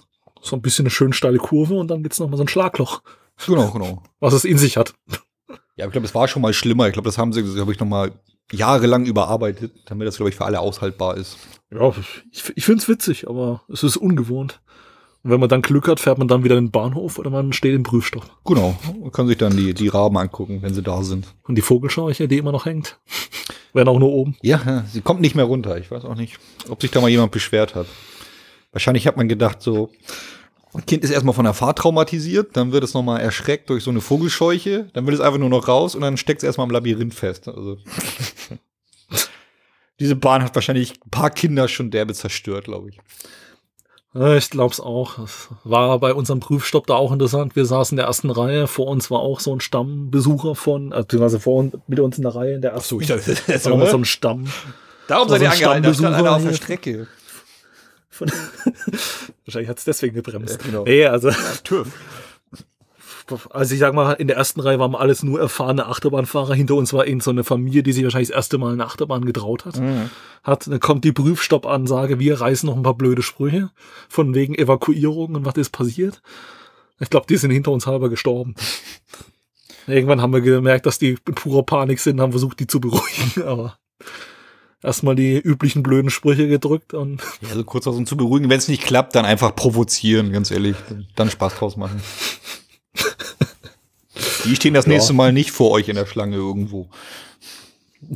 [0.41, 3.02] So ein bisschen eine schön steile Kurve und dann gibt's noch mal so ein Schlagloch,
[3.45, 4.04] Genau, genau.
[4.20, 4.93] was es in sich hat.
[5.76, 6.88] Ja, ich glaube, es war schon mal schlimmer.
[6.88, 8.12] Ich glaube, das haben sie, glaube ich, noch mal
[8.52, 11.38] jahrelang überarbeitet, damit das, glaube ich, für alle aushaltbar ist.
[11.72, 11.93] Ja,
[12.32, 14.62] ich, ich finde es witzig, aber es ist ungewohnt.
[15.24, 17.54] Und wenn man dann Glück hat, fährt man dann wieder in den Bahnhof oder man
[17.54, 18.26] steht im Prüfstopp.
[18.45, 18.76] Genau.
[19.00, 21.28] Man kann sich dann die, die Raben angucken, wenn sie da sind.
[21.43, 23.00] Und die Vogelscheuche, die immer noch hängt,
[23.74, 24.38] werden auch nur oben.
[24.41, 25.78] Ja, sie kommt nicht mehr runter.
[25.78, 26.38] Ich weiß auch nicht,
[26.70, 27.88] ob sich da mal jemand beschwert hat.
[28.72, 29.91] Wahrscheinlich hat man gedacht, so,
[30.74, 33.89] ein Kind ist erstmal von der Fahrt traumatisiert, dann wird es nochmal erschreckt durch so
[33.89, 36.72] eine Vogelscheuche, dann will es einfach nur noch raus und dann steckt es erstmal im
[36.72, 37.47] Labyrinth fest.
[37.47, 37.78] Also.
[39.99, 42.99] Diese Bahn hat wahrscheinlich ein paar Kinder schon derbe zerstört, glaube ich.
[44.18, 45.20] Ja, Ich glaub's auch.
[45.20, 47.55] Es war bei unserem Prüfstopp da auch interessant.
[47.55, 48.68] Wir saßen in der ersten Reihe.
[48.68, 52.24] Vor uns war auch so ein Stammbesucher von, äh, beziehungsweise vor uns, mit uns in
[52.24, 52.99] der Reihe in der ersten.
[52.99, 54.47] dachte, das war so ein Stamm.
[55.07, 57.07] Darum seid ihr angehalten, da stand einer auf der Strecke.
[58.09, 58.32] Von
[59.45, 60.59] Wahrscheinlich hat's deswegen gebremst.
[60.61, 60.84] Ja, genau.
[60.86, 61.30] Nee, also.
[61.63, 61.88] TÜV.
[63.49, 66.53] Also ich sag mal, in der ersten Reihe waren wir alles nur erfahrene Achterbahnfahrer.
[66.53, 69.25] Hinter uns war eben so eine Familie, die sich wahrscheinlich das erste Mal eine Achterbahn
[69.25, 69.80] getraut hat.
[69.80, 70.09] Mhm.
[70.43, 70.67] hat.
[70.67, 73.69] Dann kommt die Prüfstopp-Ansage, wir reißen noch ein paar blöde Sprüche
[74.09, 76.21] von wegen Evakuierung und was ist passiert.
[76.99, 78.55] Ich glaube, die sind hinter uns halber gestorben.
[79.88, 83.43] Irgendwann haben wir gemerkt, dass die in purer Panik sind, haben versucht, die zu beruhigen,
[83.45, 83.78] aber
[84.84, 88.49] erstmal die üblichen blöden Sprüche gedrückt und Ja, so kurz aus um zu beruhigen.
[88.49, 90.75] Wenn es nicht klappt, dann einfach provozieren, ganz ehrlich.
[91.15, 92.01] Dann Spaß draus machen.
[94.48, 94.93] Die stehen das Ja.
[94.93, 96.89] nächste Mal nicht vor euch in der Schlange irgendwo.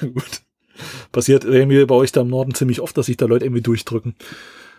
[0.00, 0.42] Gut.
[1.12, 4.14] Passiert irgendwie bei euch da im Norden ziemlich oft, dass sich da Leute irgendwie durchdrücken.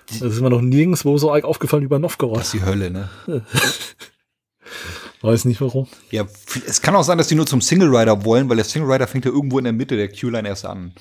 [0.08, 2.38] Das ist mir noch nirgendwo so arg aufgefallen wie bei Novgorod.
[2.40, 3.10] Das ist die Hölle, ne?
[5.22, 5.88] Weiß nicht warum.
[6.12, 6.28] Ja,
[6.68, 9.08] es kann auch sein, dass die nur zum Single Rider wollen, weil der Single Rider
[9.08, 10.94] fängt ja irgendwo in der Mitte der Q-Line erst an.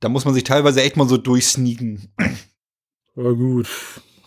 [0.00, 2.12] Da muss man sich teilweise echt mal so durchsneaken.
[3.16, 3.68] Ja gut,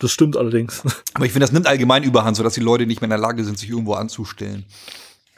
[0.00, 0.82] das stimmt allerdings.
[1.14, 3.44] Aber ich finde, das nimmt allgemein überhand, sodass die Leute nicht mehr in der Lage
[3.44, 4.64] sind, sich irgendwo anzustellen.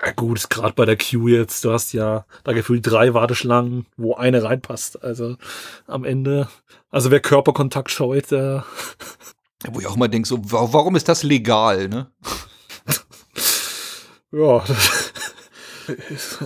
[0.04, 4.14] Ja gut, gerade bei der Queue jetzt, du hast ja da gefühlt drei Warteschlangen, wo
[4.14, 5.02] eine reinpasst.
[5.02, 5.36] Also
[5.86, 6.48] am Ende,
[6.90, 8.64] also wer Körperkontakt scheut, der,
[9.70, 12.10] Wo ich auch mal denke, so, wa- warum ist das legal, ne?
[14.32, 14.64] ja,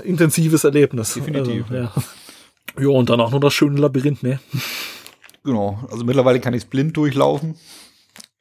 [0.02, 1.14] intensives Erlebnis.
[1.14, 1.92] Definitiv, Also, ja.
[2.80, 4.40] ja, und dann auch noch das schöne Labyrinth, ne?
[5.44, 7.56] Genau, also mittlerweile kann ich es blind durchlaufen.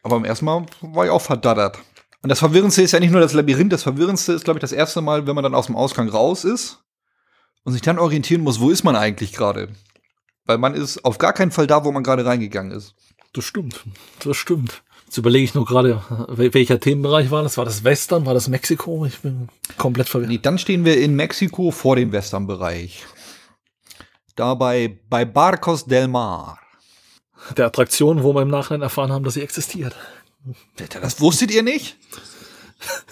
[0.03, 1.79] Aber beim ersten Mal war ich auch verdattert.
[2.21, 4.71] Und das Verwirrendste ist ja nicht nur das Labyrinth, das Verwirrendste ist, glaube ich, das
[4.71, 6.79] erste Mal, wenn man dann aus dem Ausgang raus ist
[7.63, 9.69] und sich dann orientieren muss, wo ist man eigentlich gerade?
[10.45, 12.95] Weil man ist auf gar keinen Fall da, wo man gerade reingegangen ist.
[13.33, 13.83] Das stimmt,
[14.23, 14.83] das stimmt.
[15.05, 17.57] Jetzt überlege ich nur gerade, wel- welcher Themenbereich war das?
[17.57, 18.25] War das Western?
[18.25, 19.05] War das Mexiko?
[19.05, 20.29] Ich bin komplett verwirrt.
[20.29, 23.05] Nee, dann stehen wir in Mexiko vor dem Westernbereich.
[24.35, 26.59] Dabei bei Barcos del Mar.
[27.57, 29.95] Der Attraktion, wo wir im Nachhinein erfahren haben, dass sie existiert.
[31.01, 31.97] Das wusstet ihr nicht?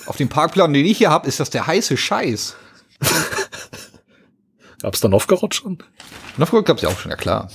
[0.06, 2.56] Auf dem Parkplan, den ich hier habe, ist das der heiße Scheiß.
[4.82, 5.78] Gab's da Novgorod schon?
[6.38, 7.52] Novgorod gab's ja auch schon, ja klar.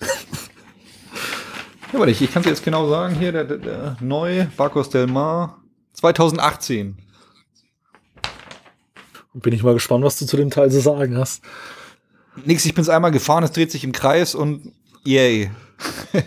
[0.00, 3.14] ja, warte, ich, ich kann es jetzt genau sagen.
[3.14, 5.60] Hier, der, der, der neu, Barcos del Mar,
[5.92, 6.96] 2018.
[9.34, 11.42] Bin ich mal gespannt, was du zu dem Teil zu sagen hast.
[12.44, 14.72] Nix, ich bin's einmal gefahren, es dreht sich im Kreis und
[15.04, 15.50] yay.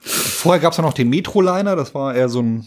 [0.00, 2.66] Vorher gab's ja noch den Metroliner, das war eher so ein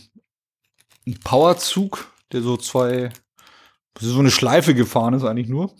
[1.24, 3.12] Powerzug, der so zwei,
[4.00, 5.74] so eine Schleife gefahren ist eigentlich nur.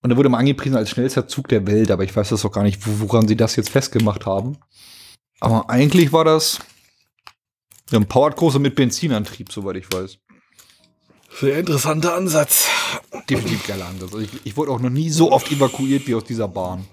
[0.00, 2.52] Und der wurde mal angepriesen als schnellster Zug der Welt, aber ich weiß das auch
[2.52, 4.58] gar nicht, woran sie das jetzt festgemacht haben.
[5.40, 6.58] Aber eigentlich war das
[7.92, 10.18] ein Powered Großer mit Benzinantrieb, soweit ich weiß.
[11.40, 12.66] Sehr interessanter Ansatz.
[13.28, 14.12] Definitiv geiler Ansatz.
[14.12, 16.86] Also ich, ich wurde auch noch nie so oft evakuiert wie aus dieser Bahn.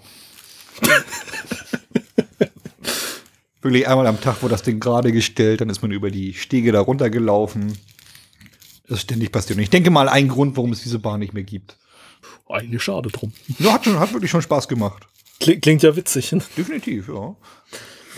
[3.62, 6.72] Wirklich einmal am Tag wurde das Ding gerade gestellt, dann ist man über die Stege
[6.72, 7.78] da runtergelaufen.
[8.88, 9.58] Das ist ständig passiert.
[9.58, 11.78] Und ich denke mal, ein Grund, warum es diese Bahn nicht mehr gibt.
[12.48, 13.34] Eigentlich schade drum.
[13.58, 15.08] Ja, hat, schon, hat wirklich schon Spaß gemacht.
[15.40, 16.32] Klingt, klingt ja witzig.
[16.32, 16.44] Ne?
[16.58, 17.36] Definitiv, ja.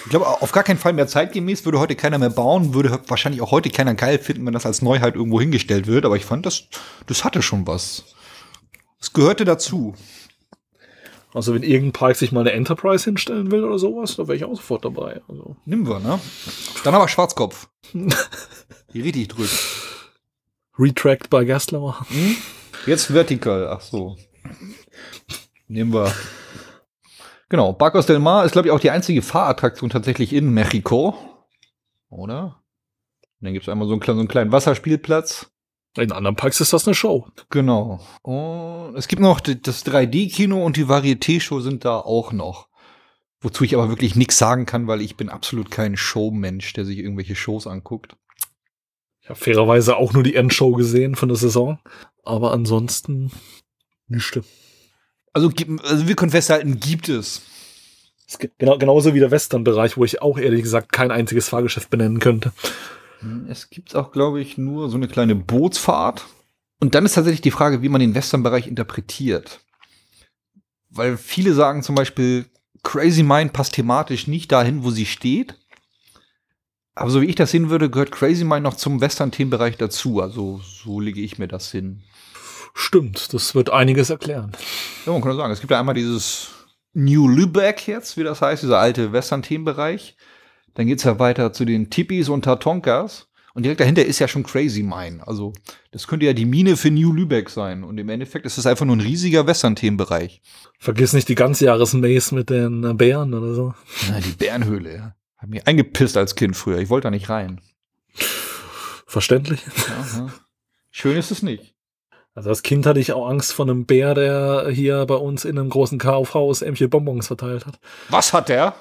[0.03, 3.41] Ich glaube, auf gar keinen Fall mehr zeitgemäß, würde heute keiner mehr bauen, würde wahrscheinlich
[3.41, 6.05] auch heute keiner geil finden, wenn das als Neuheit irgendwo hingestellt wird.
[6.05, 6.63] Aber ich fand, das,
[7.07, 8.03] das hatte schon was.
[9.01, 9.95] Es gehörte dazu.
[11.33, 14.45] Also wenn irgendein Park sich mal eine Enterprise hinstellen will oder sowas, da wäre ich
[14.45, 15.21] auch sofort dabei.
[15.27, 15.55] Also.
[15.65, 16.19] Nehmen wir, ne?
[16.83, 17.67] Dann aber Schwarzkopf.
[18.93, 19.53] Die richtig drückt.
[20.79, 22.05] Retract bei Gastlauer.
[22.09, 22.35] Hm?
[22.85, 24.15] Jetzt vertikal, ach so.
[25.67, 26.13] Nehmen wir.
[27.49, 31.17] Genau, Barcos del Mar ist, glaube ich, auch die einzige Fahrattraktion tatsächlich in Mexiko.
[32.09, 32.61] Oder?
[33.39, 35.51] Und dann gibt es einmal so einen, so einen kleinen Wasserspielplatz.
[35.97, 37.27] In anderen Parks ist das eine Show.
[37.49, 37.99] Genau.
[38.21, 42.67] Und es gibt noch das 3D-Kino und die Varieté-Show sind da auch noch.
[43.41, 46.99] Wozu ich aber wirklich nichts sagen kann, weil ich bin absolut kein Showmensch, der sich
[46.99, 48.15] irgendwelche Shows anguckt.
[49.21, 51.79] Ich habe fairerweise auch nur die Endshow gesehen von der Saison.
[52.23, 53.31] Aber ansonsten
[54.07, 54.39] nichts.
[55.33, 55.51] Also,
[55.83, 57.41] also wir können festhalten, gibt es.
[58.27, 61.89] es gibt genau, genauso wie der Western-Bereich, wo ich auch ehrlich gesagt kein einziges Fahrgeschäft
[61.89, 62.53] benennen könnte.
[63.47, 66.25] Es gibt auch, glaube ich, nur so eine kleine Bootsfahrt.
[66.79, 69.61] Und dann ist tatsächlich die Frage, wie man den Western-Bereich interpretiert.
[70.89, 72.45] Weil viele sagen zum Beispiel,
[72.83, 75.55] Crazy Mind passt thematisch nicht dahin, wo sie steht.
[76.93, 80.21] Aber so wie ich das sehen würde, gehört Crazy Mind noch zum Western-Themenbereich dazu.
[80.21, 82.03] Also so lege ich mir das hin.
[82.73, 84.51] Stimmt, das wird einiges erklären.
[85.05, 86.49] Ja, man kann sagen, es gibt ja einmal dieses
[86.93, 90.15] New Lübeck jetzt, wie das heißt, dieser alte Western-Themenbereich.
[90.77, 93.27] Dann geht's ja weiter zu den Tipis und Tatonkas.
[93.55, 95.27] Und direkt dahinter ist ja schon Crazy Mine.
[95.27, 95.53] Also,
[95.89, 97.83] das könnte ja die Mine für New Lübeck sein.
[97.83, 100.39] Und im Endeffekt ist es einfach nur ein riesiger Western-Themenbereich.
[100.77, 103.73] Vergiss nicht die ganzjahres-Maze mit den Bären oder so.
[104.07, 105.15] Ja, die Bärenhöhle, ja.
[105.37, 106.77] Hat mich eingepisst als Kind früher.
[106.77, 107.59] Ich wollte da nicht rein.
[109.07, 109.61] Verständlich.
[109.99, 110.31] Aha.
[110.91, 111.73] Schön ist es nicht.
[112.35, 115.57] Also als Kind hatte ich auch Angst vor einem Bär, der hier bei uns in
[115.57, 117.79] einem großen Kaufhaus Ämchen Bonbons verteilt hat.
[118.09, 118.75] Was hat der?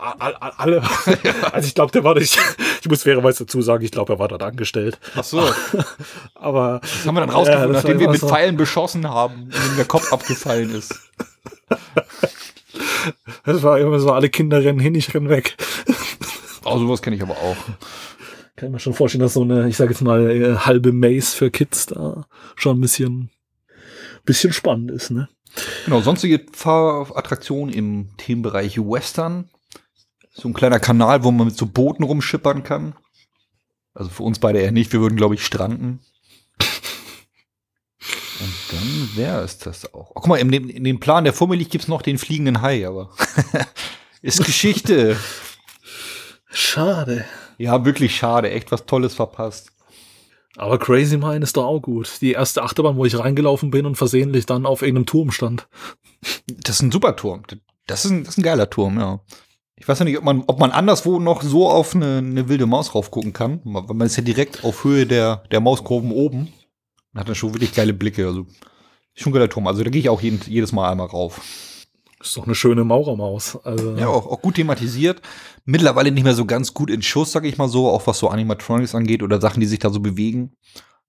[0.00, 0.82] Alle.
[1.52, 2.38] Also ich glaube, der war nicht.
[2.80, 4.98] Ich muss fairerweise dazu sagen, ich glaube, er war dort angestellt.
[5.16, 5.42] Ach so.
[6.34, 6.80] Aber.
[6.82, 8.28] Das haben wir dann rausgefunden, ja, nachdem wir mit so.
[8.28, 10.94] Pfeilen beschossen haben und ihm der Kopf abgefallen ist.
[13.44, 15.56] Das war immer so, alle Kinder rennen hin, ich renn weg.
[16.64, 17.56] Oh, sowas kenne ich aber auch.
[18.56, 21.34] Kann ich mir schon vorstellen, dass so eine, ich sage jetzt mal, äh, halbe Maze
[21.34, 22.26] für Kids da
[22.56, 23.30] schon ein bisschen,
[24.24, 25.28] bisschen spannend ist, ne?
[25.84, 29.48] Genau, sonstige Fahrattraktionen im Themenbereich Western.
[30.40, 32.94] So ein kleiner Kanal, wo man mit so Booten rumschippern kann.
[33.92, 36.00] Also für uns beide eher nicht, wir würden, glaube ich, stranden.
[38.40, 40.12] Und dann wäre es das auch.
[40.12, 42.00] Oh, guck mal, in dem, in dem Plan, der vor mir liegt, gibt es noch
[42.00, 43.10] den fliegenden Hai, aber
[44.22, 45.18] ist Geschichte.
[46.50, 47.26] Schade.
[47.58, 48.50] Ja, wirklich schade.
[48.50, 49.72] Echt was Tolles verpasst.
[50.56, 52.10] Aber Crazy Mine ist doch auch gut.
[52.22, 55.68] Die erste Achterbahn, wo ich reingelaufen bin und versehentlich dann auf irgendeinem Turm stand.
[56.46, 57.42] Das ist ein super Turm.
[57.86, 59.20] Das ist ein, das ist ein geiler Turm, ja.
[59.80, 62.66] Ich weiß ja nicht, ob man, ob man anderswo noch so auf eine, eine wilde
[62.66, 63.60] Maus raufgucken kann.
[63.64, 66.52] Weil man ist ja direkt auf Höhe der, der Mauskurven oben.
[67.12, 68.26] Und hat dann schon wirklich geile Blicke.
[68.26, 68.46] Also,
[69.14, 69.66] schon geiler Turm.
[69.66, 71.40] Also, da gehe ich auch jeden, jedes Mal einmal rauf.
[72.20, 73.56] Ist doch eine schöne Maurermaus.
[73.64, 73.96] Also.
[73.96, 75.22] Ja, auch, auch gut thematisiert.
[75.64, 78.28] Mittlerweile nicht mehr so ganz gut in Schuss, sag ich mal so, auch was so
[78.28, 80.56] Animatronics angeht oder Sachen, die sich da so bewegen.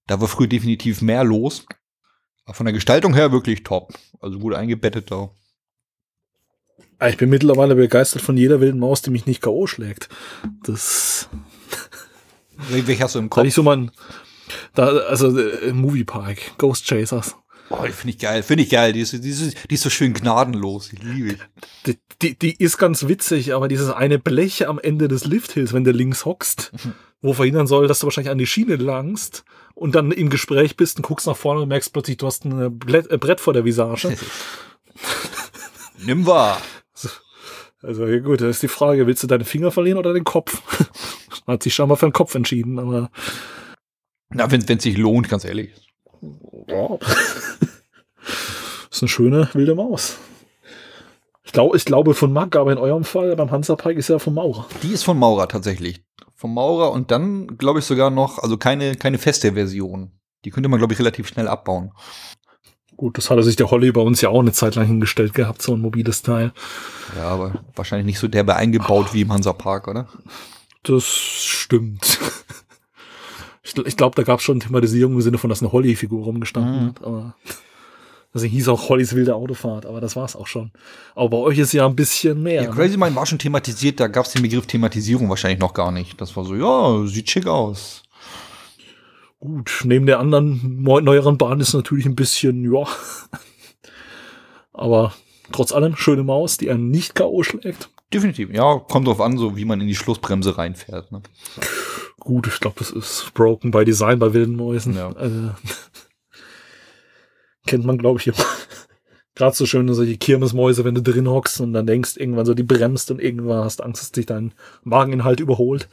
[0.07, 1.65] Da war früher definitiv mehr los.
[2.45, 3.93] Aber von der Gestaltung her wirklich top.
[4.21, 5.29] Also gut eingebettet da.
[7.01, 9.65] Ah, ich bin mittlerweile begeistert von jeder wilden Maus, die mich nicht K.O.
[9.65, 10.07] schlägt.
[10.61, 11.29] Das.
[12.69, 13.43] Welche hast du im Kopf?
[13.43, 13.89] ich so mein,
[14.75, 17.35] da, also äh, Moviepark, Ghost Chasers.
[17.71, 18.93] Oh, die finde ich geil, finde ich geil.
[18.93, 20.89] Die ist, die, ist, die ist so schön gnadenlos.
[20.89, 21.37] Die liebe ich.
[21.87, 25.83] Die, die, die ist ganz witzig, aber dieses eine Blech am Ende des Lifthills, wenn
[25.83, 26.71] du links hockst,
[27.23, 29.43] wo verhindern soll, dass du wahrscheinlich an die Schiene langst
[29.73, 32.77] und dann im Gespräch bist und guckst nach vorne und merkst plötzlich, du hast ein
[32.77, 34.15] Brett, äh, Brett vor der Visage.
[36.05, 36.61] Nimm wahr.
[37.83, 40.61] Also gut, da ist die Frage, willst du deine Finger verlieren oder den Kopf?
[41.47, 43.09] Hat sich scheinbar für den Kopf entschieden, aber
[44.29, 45.71] Na, wenn es sich lohnt, ganz ehrlich.
[46.67, 46.97] ja.
[48.91, 50.17] ist eine schöne wilde Maus.
[51.43, 54.35] Ich, glaub, ich glaube von Mack, aber in eurem Fall beim Hansapark ist ja vom
[54.35, 54.67] Maurer.
[54.83, 56.03] Die ist von Maurer tatsächlich.
[56.35, 60.11] Vom Maurer und dann, glaube ich, sogar noch, also keine, keine feste Version.
[60.45, 61.91] Die könnte man, glaube ich, relativ schnell abbauen.
[63.01, 65.59] Gut, das hatte sich der Holly bei uns ja auch eine Zeit lang hingestellt gehabt,
[65.63, 66.51] so ein mobiles Teil.
[67.17, 70.07] Ja, aber wahrscheinlich nicht so derbe eingebaut wie im Hansapark, oder?
[70.83, 72.19] Das stimmt.
[73.63, 76.83] Ich, ich glaube, da gab es schon Thematisierung im Sinne von, dass eine Holly-Figur rumgestanden
[76.83, 76.87] Mhm.
[76.89, 77.03] hat.
[77.03, 77.35] Aber
[78.35, 80.71] also hieß auch Hollys wilde Autofahrt, aber das war's auch schon.
[81.15, 82.61] Aber bei euch ist ja ein bisschen mehr.
[82.63, 82.75] Ja, ne?
[82.75, 86.21] Crazy Mind war schon thematisiert, da gab es den Begriff Thematisierung wahrscheinlich noch gar nicht.
[86.21, 88.03] Das war so, ja, sieht schick aus.
[89.41, 92.85] Gut, neben der anderen neu- neueren Bahn ist natürlich ein bisschen, ja.
[94.71, 95.13] Aber
[95.51, 97.41] trotz allem, schöne Maus, die einen nicht K.O.
[97.41, 97.89] schlägt.
[98.13, 101.11] Definitiv, ja, kommt drauf an, so wie man in die Schlussbremse reinfährt.
[101.11, 101.23] Ne?
[102.19, 104.95] Gut, ich glaube, das ist broken by design bei wilden Mäusen.
[104.95, 105.11] Ja.
[105.13, 105.49] Also,
[107.65, 108.45] kennt man, glaube ich, immer.
[109.33, 112.61] Gerade so schöne solche Kirmesmäuse, wenn du drin hockst und dann denkst, irgendwann so, die
[112.61, 115.89] bremst und irgendwann hast Angst, dass dich dein Mageninhalt überholt.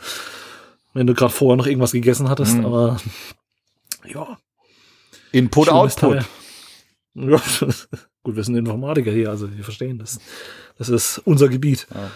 [0.95, 2.66] Wenn du gerade vorher noch irgendwas gegessen hattest, Mhm.
[2.66, 2.97] aber
[4.05, 4.39] ja.
[5.32, 6.24] Input, Output.
[7.14, 7.41] Ja,
[8.22, 10.18] gut, wir sind Informatiker hier, also wir verstehen das.
[10.78, 11.86] Das ist unser Gebiet.
[11.95, 12.11] Ja.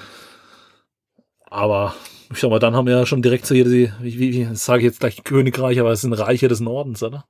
[1.46, 1.94] Aber
[2.32, 4.64] ich sag mal, dann haben wir ja schon direkt so hier die, wie, wie, das
[4.64, 7.26] sage ich jetzt gleich Königreich, aber es sind Reiche des Nordens, oder?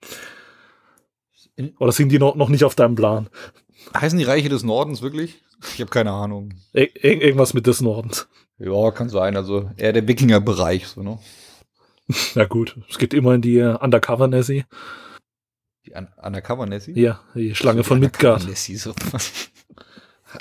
[1.78, 3.28] Oder sind die noch, noch nicht auf deinem Plan?
[3.97, 5.43] Heißen die Reiche des Nordens wirklich?
[5.74, 6.55] Ich habe keine Ahnung.
[6.72, 8.28] Ir irgendwas mit des Nordens.
[8.59, 9.36] Ja, kann sein.
[9.36, 10.86] Also eher der Wikinger-Bereich.
[10.86, 11.18] So, ne?
[12.34, 14.64] Ja gut, es geht immer in die äh, Undercover Nessie.
[15.86, 16.98] Die Un Undercover Nessie?
[16.98, 18.42] Ja, die Schlange So, von die Midgard.
[18.42, 18.92] Undercover Nessie, so.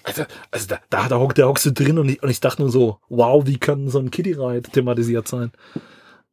[0.04, 2.62] Also, also da, da, da, hock, da hockst du drin und ich, und ich dachte
[2.62, 5.52] nur so, wow, wie kann so ein Kitty Ride thematisiert sein?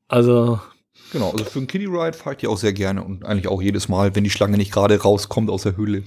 [0.07, 0.61] Also,
[1.13, 3.63] Genau, also für einen Kiddie Ride fahre ich die auch sehr gerne und eigentlich auch
[3.63, 6.05] jedes Mal, wenn die Schlange nicht gerade rauskommt aus der Höhle.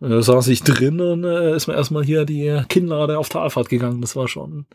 [0.00, 4.00] Da saß ich drin und äh, ist mir erstmal hier die Kinnlade auf Talfahrt gegangen.
[4.00, 4.66] Das war schon.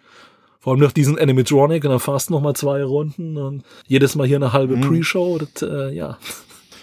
[0.60, 4.28] Vor allem noch diesen Animatronic und dann fast noch mal zwei Runden und jedes Mal
[4.28, 4.82] hier eine halbe Mhm.
[4.82, 5.38] Pre-Show.
[5.40, 6.18] Das, äh, ja.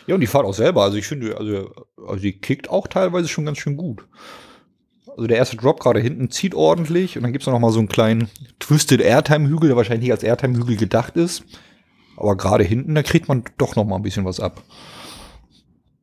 [0.06, 0.82] Ja, und die fahrt auch selber.
[0.82, 1.70] Also ich finde, also,
[2.06, 4.06] also die kickt auch teilweise schon ganz schön gut.
[5.08, 7.78] Also der erste Drop gerade hinten zieht ordentlich und dann gibt es noch mal so
[7.78, 11.44] einen kleinen Twisted Airtime-Hügel, der wahrscheinlich nicht als Airtime-Hügel gedacht ist.
[12.16, 14.62] Aber gerade hinten, da kriegt man doch noch mal ein bisschen was ab.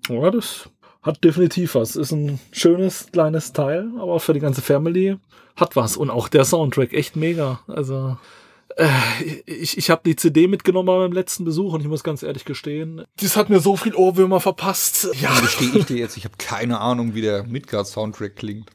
[0.09, 0.69] ja, das
[1.07, 1.95] hat definitiv was.
[1.95, 5.17] Ist ein schönes kleines Teil, aber für die ganze Family
[5.55, 5.97] hat was.
[5.97, 7.61] Und auch der Soundtrack echt mega.
[7.67, 8.17] Also.
[8.75, 8.87] äh,
[9.45, 12.45] Ich, ich habe die CD mitgenommen bei meinem letzten Besuch und ich muss ganz ehrlich
[12.45, 15.09] gestehen, das hat mir so viel Ohrwürmer verpasst.
[15.19, 18.69] Ja, gestehe ich dir jetzt, ich habe keine Ahnung, wie der Midgard-Soundtrack klingt.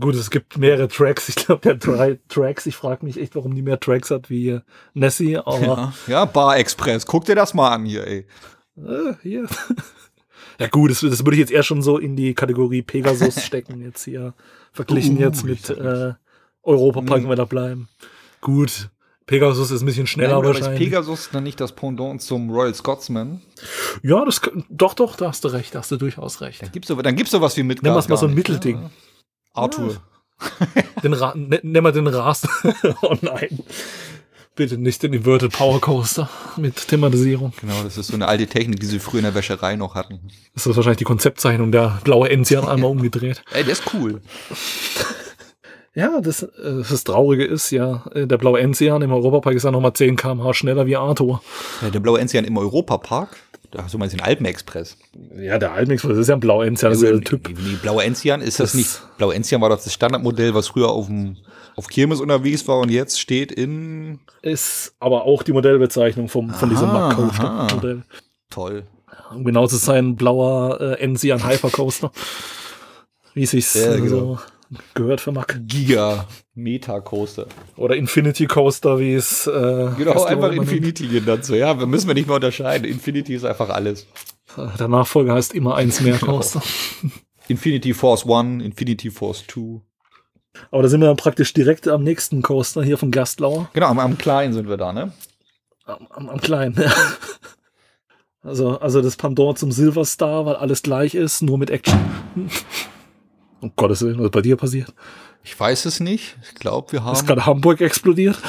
[0.00, 1.28] Gut, es gibt mehrere Tracks.
[1.28, 2.64] Ich glaube, der hat drei Tracks.
[2.64, 4.58] Ich frage mich echt, warum die mehr Tracks hat wie
[4.94, 5.36] Nessie.
[5.36, 7.04] Aber Ja, ja Bar Express.
[7.04, 8.26] Guck dir das mal an hier, ey.
[8.78, 9.46] äh, hier.
[10.60, 13.80] Ja gut, das, das würde ich jetzt eher schon so in die Kategorie Pegasus stecken.
[13.82, 14.34] Jetzt hier
[14.72, 16.14] verglichen Uh, jetzt mit äh,
[16.62, 17.24] Europa Park, Mhm.
[17.24, 17.88] wenn wir da bleiben.
[18.40, 18.88] Gut,
[19.26, 20.88] Pegasus ist ein bisschen schneller Nein, aber ist wahrscheinlich.
[20.90, 23.40] Pegasus dann nicht das Pendant zum Royal Scotsman?
[24.02, 26.62] ja, das doch, doch, da hast du recht, da hast du durchaus recht.
[26.62, 27.96] Dann gibt's so, dann gibt's sowas wie Midgard.
[27.98, 28.80] Es mal so ein nicht, Mittelding.
[28.80, 28.90] ne?
[29.54, 29.96] Arthur.
[31.04, 32.48] Den Ra ne, nennen wir den Ras.
[33.02, 33.60] oh nein.
[34.54, 36.28] Bitte nicht den Inverted Power Coaster
[36.58, 37.54] mit Thematisierung.
[37.58, 40.20] Genau, das ist so eine alte Technik, die sie früher in der Wäscherei noch hatten.
[40.54, 41.72] Das ist wahrscheinlich die Konzeptzeichnung.
[41.72, 43.42] Der blaue Enzian einmal umgedreht.
[43.52, 44.20] Ey, der ist cool.
[45.94, 46.48] Ja, das, äh,
[46.88, 50.54] das Traurige ist ja, äh, der blaue Enzian im Europapark ist ja nochmal 10 km/h
[50.54, 51.42] schneller wie Arthur.
[51.82, 53.36] Ja, der blaue Enzian im Europapark.
[53.76, 54.96] Hast du mal den Alpenexpress.
[55.36, 57.48] Ja, der das ist ja ein blauer Enzian, der Typ.
[57.48, 59.02] Nee, nee, blaue Enzian ist das, Das- nicht.
[59.18, 61.36] Blaue Enzian war das, das Standardmodell, was früher auf dem
[61.74, 66.68] auf Kirmes unterwegs war und jetzt steht in Ist aber auch die Modellbezeichnung vom, von
[66.68, 67.74] diesem Aha, Mack Coaster aha.
[67.74, 68.02] Modell.
[68.50, 68.82] toll.
[69.34, 72.12] Um genau zu sein, blauer äh, Enzian Hypercoaster.
[73.32, 74.08] Wie sich's Ja, genau.
[74.08, 74.38] so
[74.94, 75.58] gehört für Mack.
[75.66, 77.46] Giga Meta Coaster.
[77.76, 79.46] Oder Infinity Coaster, wie es.
[79.46, 79.50] Äh,
[79.98, 80.52] Genau, einfach.
[80.52, 81.54] Infinity genannt so.
[81.54, 82.86] Ja, wir müssen wir nicht mehr unterscheiden.
[82.90, 84.06] Infinity ist einfach alles.
[84.78, 86.32] Der Nachfolger heißt immer eins mehr Genau.
[86.36, 86.62] Coaster.
[87.48, 89.80] Infinity Force 1, Infinity Force 2.
[90.70, 93.68] Aber da sind wir dann praktisch direkt am nächsten Coaster hier von Gastlauer.
[93.72, 95.12] Genau, am, am kleinen sind wir da, ne?
[95.86, 96.74] Am, am, am kleinen.
[96.80, 96.92] ja.
[98.44, 101.98] Also, also das Pandora zum Silver Star, weil alles gleich ist, nur mit Action.
[103.62, 104.92] Um Gottes Willen, was ist bei dir passiert?
[105.44, 106.36] Ich weiß es nicht.
[106.42, 107.26] Ich glaube, wir Ist haben.
[107.26, 108.38] gerade Hamburg explodiert?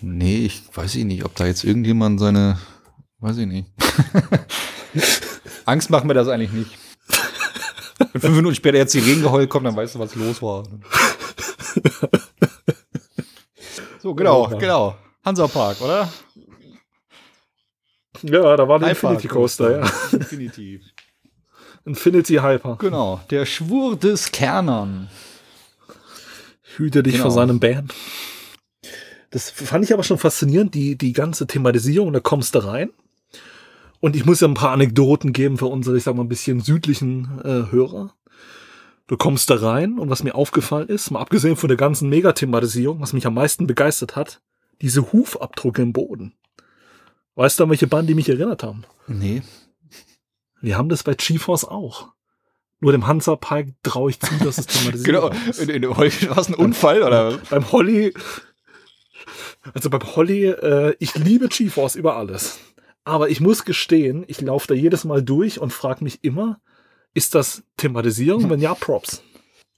[0.00, 2.58] Nee, ich weiß ich nicht, ob da jetzt irgendjemand seine,
[3.18, 3.66] weiß ich nicht.
[5.64, 6.70] Angst macht mir das eigentlich nicht.
[8.12, 10.62] Wenn fünf Minuten später jetzt die Regengeheul kommt, dann weißt du, was los war.
[14.00, 14.96] so, genau, Oh, genau.
[15.24, 16.08] Hansa Park, oder?
[18.22, 19.90] Ja, da war der Infinity Coaster, ja.
[20.12, 20.82] Definitiv.
[21.86, 22.76] Infinity Hyper.
[22.80, 25.08] Genau, der Schwur des Kernern.
[26.76, 27.24] Hüte dich Genau.
[27.24, 27.94] vor seinem Band.
[29.30, 32.12] Das fand ich aber schon faszinierend, die, die ganze Thematisierung.
[32.12, 32.90] Da kommst du rein.
[34.00, 36.60] Und ich muss ja ein paar Anekdoten geben für unsere, ich sag mal, ein bisschen
[36.60, 38.14] südlichen äh, Hörer.
[39.06, 43.00] Du kommst da rein und was mir aufgefallen ist, mal abgesehen von der ganzen Megathematisierung,
[43.00, 44.40] was mich am meisten begeistert hat,
[44.82, 46.34] diese Hufabdrücke im Boden.
[47.36, 48.82] Weißt du, an welche Band die mich erinnert haben?
[49.06, 49.42] Nee.
[50.60, 52.08] Wir haben das bei GeForce auch.
[52.80, 55.30] Nur dem Hansa Park traue ich zu, dass es thematisiert Genau.
[55.48, 55.60] ist.
[55.60, 57.38] In, in, war es ein Unfall, oder?
[57.50, 58.12] Beim Holly,
[59.74, 62.58] also beim Holly, äh, ich liebe GeForce über alles.
[63.04, 66.60] Aber ich muss gestehen, ich laufe da jedes Mal durch und frage mich immer,
[67.14, 68.50] ist das Thematisierung?
[68.50, 69.22] Wenn ja, Props.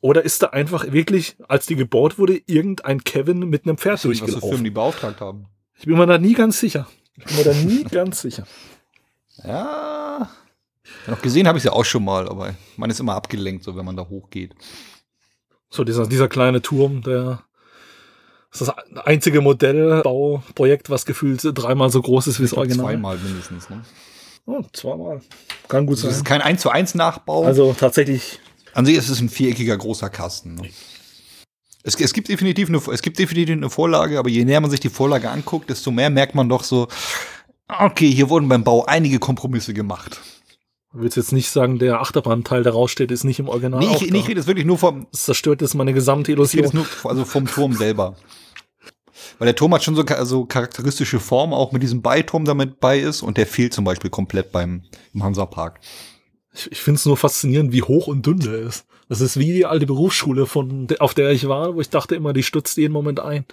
[0.00, 4.02] Oder ist da einfach wirklich, als die gebaut wurde, irgendein Kevin mit einem Pferd Was
[4.02, 4.64] für Firmen durchgelaufen?
[4.64, 5.46] die beauftragt haben.
[5.78, 6.88] Ich bin mir da nie ganz sicher.
[7.16, 8.46] Ich bin mir da nie ganz sicher.
[9.44, 10.30] Ja.
[11.06, 13.64] Ja noch gesehen habe ich es ja auch schon mal, aber man ist immer abgelenkt,
[13.64, 14.54] so wenn man da hochgeht.
[15.70, 17.42] So dieser, dieser kleine Turm, der
[18.50, 18.70] ist das
[19.04, 22.86] einzige Modellbauprojekt, was gefühlt dreimal so groß ist wie das Original.
[22.86, 23.68] Zweimal mindestens.
[23.68, 23.82] Ne?
[24.46, 25.20] Oh, zweimal.
[25.68, 26.10] Kann gut Das sein.
[26.12, 27.44] ist kein 1 zu 1 Nachbau.
[27.44, 28.40] Also tatsächlich,
[28.72, 30.54] An sich ist es ein viereckiger großer Kasten.
[30.54, 30.70] Ne?
[31.82, 34.80] Es, es, gibt definitiv eine, es gibt definitiv eine Vorlage, aber je näher man sich
[34.80, 36.88] die Vorlage anguckt, desto mehr merkt man doch so,
[37.68, 40.20] okay, hier wurden beim Bau einige Kompromisse gemacht.
[40.92, 43.80] Du willst jetzt nicht sagen, der Achterbahnteil, der raussteht, ist nicht im Original.
[43.80, 44.16] Nee, ich, da.
[44.16, 46.86] ich rede jetzt wirklich nur vom, das zerstört jetzt meine gesamte ich rede jetzt Illusion.
[47.02, 48.16] nur also vom Turm selber.
[49.38, 52.80] Weil der Turm hat schon so, ka- so charakteristische Form, auch mit diesem Beiturm damit
[52.80, 54.82] bei ist und der fehlt zum Beispiel komplett beim
[55.12, 55.80] im Hansapark.
[56.54, 58.86] Ich, ich finde es nur faszinierend, wie hoch und dünn der ist.
[59.08, 62.32] Das ist wie die alte Berufsschule, von, auf der ich war, wo ich dachte immer,
[62.32, 63.44] die stützt jeden Moment ein.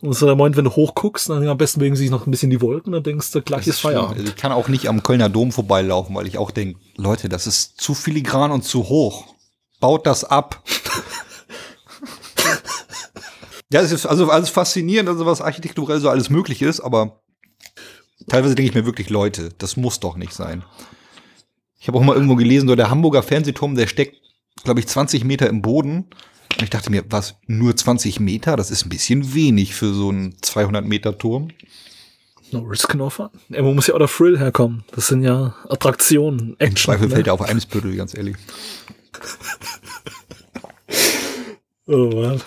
[0.00, 2.50] Und so der Moment, wenn du hochguckst, dann am besten wegen sich noch ein bisschen
[2.50, 3.80] die Wolken, dann denkst du, gleich ist.
[3.80, 4.18] Feierabend.
[4.18, 7.46] Also ich kann auch nicht am Kölner Dom vorbeilaufen, weil ich auch denke, Leute, das
[7.46, 9.34] ist zu filigran und zu hoch.
[9.80, 10.62] Baut das ab.
[13.70, 17.20] ja, es ist also alles faszinierend, also was architekturell so alles möglich ist, aber
[18.28, 20.64] teilweise denke ich mir wirklich, Leute, das muss doch nicht sein.
[21.78, 24.16] Ich habe auch mal irgendwo gelesen, so der Hamburger Fernsehturm, der steckt,
[24.64, 26.06] glaube ich, 20 Meter im Boden.
[26.56, 28.56] Und ich dachte mir, was, nur 20 Meter?
[28.56, 31.48] Das ist ein bisschen wenig für so einen 200 Meter Turm.
[32.52, 33.28] No risk, no fun.
[33.48, 34.84] Irgendwo muss ja auch der Thrill herkommen.
[34.92, 36.76] Das sind ja Attraktionen, Im Action.
[36.92, 37.14] Zweifel ne?
[37.14, 38.36] fällt er auf Eimsbüttel, ganz ehrlich.
[41.88, 42.40] Oh Mann.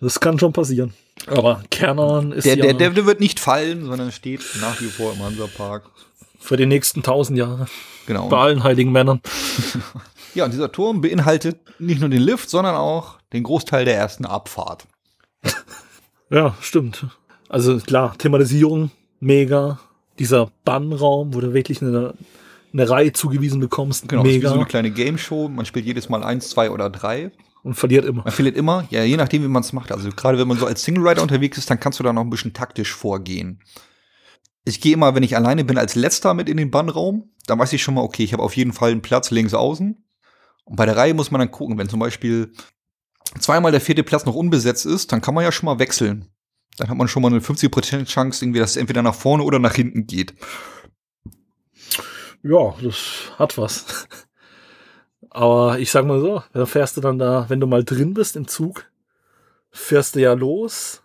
[0.00, 0.94] Das kann schon passieren.
[1.26, 5.12] Aber Kernern ist Der, ja der, der wird nicht fallen, sondern steht nach wie vor
[5.14, 5.90] im Hansapark.
[6.38, 7.66] für die nächsten tausend Jahre.
[8.06, 8.28] Genau.
[8.28, 9.20] Bei allen heiligen Männern.
[10.34, 14.24] Ja, und dieser Turm beinhaltet nicht nur den Lift, sondern auch den Großteil der ersten
[14.26, 14.86] Abfahrt.
[16.30, 17.06] Ja, stimmt.
[17.48, 19.78] Also klar, Thematisierung, mega.
[20.18, 22.14] Dieser Bannraum, wo du wirklich eine,
[22.72, 24.48] eine Reihe zugewiesen bekommst, Genau, es ist wie mega.
[24.50, 25.48] so eine kleine Game Show.
[25.48, 27.30] Man spielt jedes Mal eins, zwei oder drei.
[27.62, 28.22] und verliert immer.
[28.24, 29.92] Man verliert immer, ja, je nachdem, wie man es macht.
[29.92, 32.22] Also gerade wenn man so als Single Rider unterwegs ist, dann kannst du da noch
[32.22, 33.60] ein bisschen taktisch vorgehen.
[34.64, 37.30] Ich gehe immer, wenn ich alleine bin, als letzter mit in den Bannraum.
[37.46, 40.02] Dann weiß ich schon mal, okay, ich habe auf jeden Fall einen Platz links außen.
[40.64, 42.52] Und bei der Reihe muss man dann gucken, wenn zum Beispiel
[43.38, 46.30] zweimal der vierte Platz noch unbesetzt ist, dann kann man ja schon mal wechseln.
[46.76, 49.58] Dann hat man schon mal eine 50% Chance, irgendwie, dass es entweder nach vorne oder
[49.58, 50.34] nach hinten geht.
[52.42, 54.06] Ja, das hat was.
[55.30, 58.36] Aber ich sag mal so, da fährst du dann da, wenn du mal drin bist
[58.36, 58.90] im Zug,
[59.70, 61.02] fährst du ja los.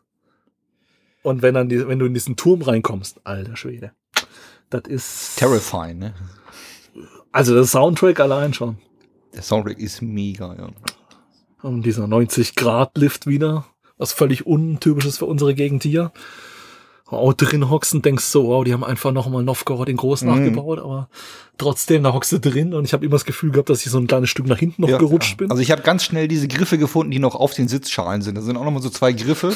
[1.24, 3.91] Und wenn dann die, wenn du in diesen Turm reinkommst, alter Schwede.
[4.70, 5.38] Das ist.
[5.38, 6.14] Terrifying, ne?
[7.32, 8.78] Also das Soundtrack allein schon.
[9.34, 10.68] Der Soundtrack ist mega, ja.
[11.62, 13.66] Und dieser 90-Grad-Lift wieder,
[13.98, 16.12] was völlig untypisch ist für unsere Gegend hier.
[17.06, 20.28] Auch drin hockst und denkst so, wow, die haben einfach nochmal Novgorod in groß Mhm.
[20.30, 21.10] nachgebaut, aber
[21.58, 23.98] trotzdem, da hockst du drin und ich habe immer das Gefühl gehabt, dass ich so
[23.98, 25.38] ein kleines Stück nach hinten noch Ja, gerutscht ja.
[25.38, 25.50] bin.
[25.52, 28.36] Also ich habe ganz schnell diese Griffe gefunden, die noch auf den Sitzschalen sind.
[28.36, 29.48] Das sind auch noch mal so zwei Griffe.
[29.48, 29.56] Und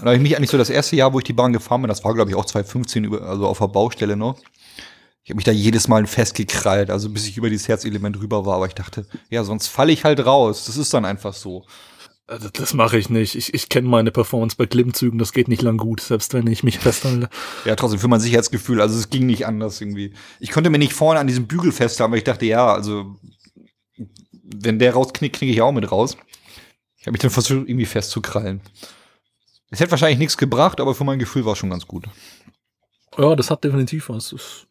[0.00, 1.90] da habe ich mich eigentlich so das erste Jahr, wo ich die Bahn gefahren bin,
[1.90, 4.38] das war glaube ich auch 2015, über, also auf der Baustelle noch.
[5.30, 8.56] Ich habe mich da jedes Mal festgekrallt, also bis ich über dieses Herzelement rüber war.
[8.56, 10.64] Aber ich dachte, ja, sonst falle ich halt raus.
[10.64, 11.64] Das ist dann einfach so.
[12.26, 13.36] Also das mache ich nicht.
[13.36, 16.64] Ich, ich kenne meine Performance bei Klimmzügen, das geht nicht lang gut, selbst wenn ich
[16.64, 17.28] mich festhalte.
[17.64, 18.80] Ja, trotzdem für mein Sicherheitsgefühl.
[18.80, 20.14] Also es ging nicht anders irgendwie.
[20.40, 23.14] Ich konnte mir nicht vorne an diesem Bügel festhalten, weil ich dachte, ja, also
[24.42, 26.16] wenn der rausknickt, knicke ich auch mit raus.
[26.98, 28.62] Ich habe mich dann versucht, irgendwie festzukrallen.
[29.70, 32.06] Es hätte wahrscheinlich nichts gebracht, aber für mein Gefühl war es schon ganz gut.
[33.16, 34.30] Ja, das hat definitiv was.
[34.30, 34.66] Das ist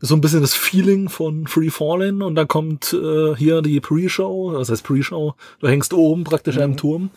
[0.00, 4.52] so ein bisschen das Feeling von Free Fallen und dann kommt äh, hier die Pre-Show,
[4.52, 7.10] das heißt Pre-Show, du hängst oben praktisch am Turm,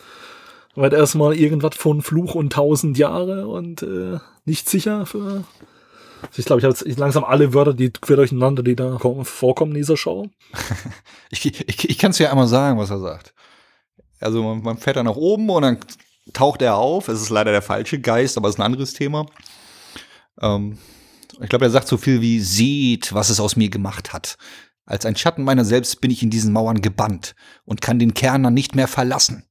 [0.74, 5.44] weil erstmal irgendwas von Fluch und tausend Jahre und äh, nicht sicher für.
[6.36, 9.72] Ich glaube, ich habe jetzt langsam alle Wörter, die quer durcheinander, die da kommen, vorkommen
[9.72, 10.28] in dieser Show.
[11.30, 13.34] Ich, ich, ich kann es ja einmal sagen, was er sagt.
[14.18, 15.78] Also man, man fährt dann nach oben und dann
[16.32, 17.08] taucht er auf.
[17.08, 19.26] Es ist leider der falsche Geist, aber es ist ein anderes Thema.
[20.40, 20.78] Ähm,
[21.40, 24.36] ich glaube, er sagt so viel wie, seht, was es aus mir gemacht hat.
[24.84, 27.34] Als ein Schatten meiner selbst bin ich in diesen Mauern gebannt
[27.64, 29.44] und kann den Kerner nicht mehr verlassen.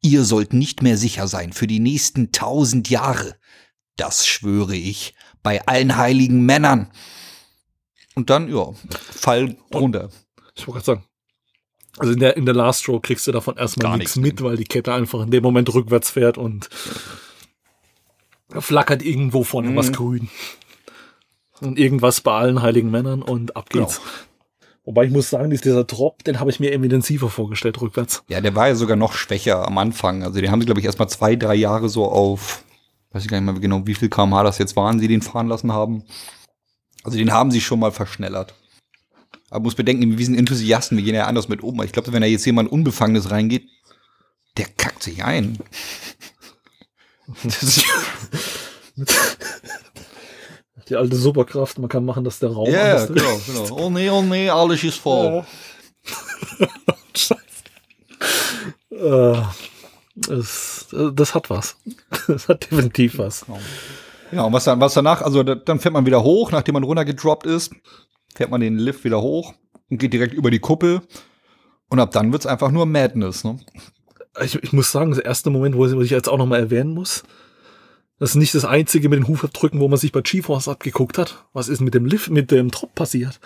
[0.00, 3.36] Ihr sollt nicht mehr sicher sein für die nächsten tausend Jahre.
[3.96, 6.90] Das schwöre ich bei allen heiligen Männern.
[8.14, 8.72] Und dann, ja,
[9.10, 10.10] Fall drunter.
[10.56, 11.04] Ich wollte gerade sagen.
[11.98, 14.64] Also in der, in der Last Row kriegst du davon erstmal nichts mit, weil die
[14.64, 16.70] Kette einfach in dem Moment rückwärts fährt und
[18.58, 19.76] flackert irgendwo vorne Mhm.
[19.76, 20.28] was grün.
[21.62, 23.98] Und irgendwas bei allen heiligen Männern und ab geht's.
[23.98, 24.10] Genau.
[24.84, 28.24] Wobei ich muss sagen, dieser Drop, den habe ich mir irgendwie intensiver vorgestellt, rückwärts.
[28.28, 30.24] Ja, der war ja sogar noch schwächer am Anfang.
[30.24, 32.64] Also den haben sie, glaube ich, erst mal zwei, drei Jahre so auf,
[33.12, 35.46] weiß ich gar nicht mehr genau, wie viel kmh das jetzt waren, sie den fahren
[35.46, 36.02] lassen haben.
[37.04, 38.54] Also den haben sie schon mal verschnellert.
[39.50, 41.80] Aber muss bedenken, wir sind Enthusiasten, wir gehen ja anders mit um.
[41.82, 43.68] Ich glaube, wenn da jetzt jemand Unbefangenes reingeht,
[44.56, 45.58] der kackt sich ein.
[50.88, 53.76] Die alte Superkraft, man kann machen, dass der Raum ja, anders genau, genau.
[53.76, 55.44] Oh nee, oh nee, alles ist voll.
[57.14, 57.38] Scheiße.
[58.92, 59.42] Äh,
[60.14, 61.76] das, das hat was.
[62.28, 63.44] Das hat definitiv was.
[64.30, 66.84] Ja, und was, dann, was danach, also da, dann fährt man wieder hoch, nachdem man
[66.84, 67.72] runtergedroppt ist,
[68.34, 69.54] fährt man den Lift wieder hoch
[69.90, 71.02] und geht direkt über die Kuppel.
[71.88, 73.58] Und ab dann wird's einfach nur Madness, ne?
[74.42, 77.22] Ich, ich muss sagen, das erste Moment, wo ich jetzt auch nochmal erwähnen muss,
[78.22, 81.44] das ist nicht das einzige mit den Hufabdrücken, wo man sich bei GeForce abgeguckt hat.
[81.54, 83.40] Was ist mit dem Lift, mit dem Drop passiert?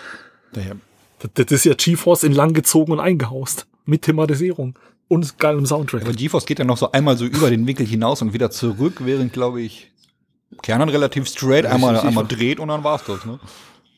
[0.52, 3.66] Das, das ist ja GeForce in lang gezogen und eingehaust.
[3.86, 4.78] Mit Thematisierung.
[5.08, 6.02] Und geilem Soundtrack.
[6.02, 8.96] Aber GeForce geht dann noch so einmal so über den Winkel hinaus und wieder zurück,
[8.98, 9.90] während, glaube ich,
[10.62, 12.08] Kernan relativ straight einmal, Richtig.
[12.08, 13.40] einmal dreht und dann war's das, ne?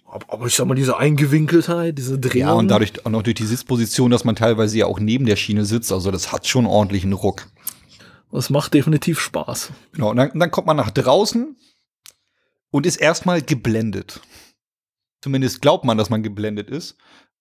[0.06, 2.38] aber, ich sag mal, diese Eingewinkeltheit, diese Drehung.
[2.38, 5.34] Ja, und dadurch auch noch durch die Sitzposition, dass man teilweise ja auch neben der
[5.34, 7.48] Schiene sitzt, also das hat schon ordentlich einen Ruck.
[8.30, 9.72] Das macht definitiv Spaß.
[9.92, 11.56] Genau, und dann, dann kommt man nach draußen
[12.70, 14.20] und ist erstmal geblendet.
[15.20, 16.96] Zumindest glaubt man, dass man geblendet ist.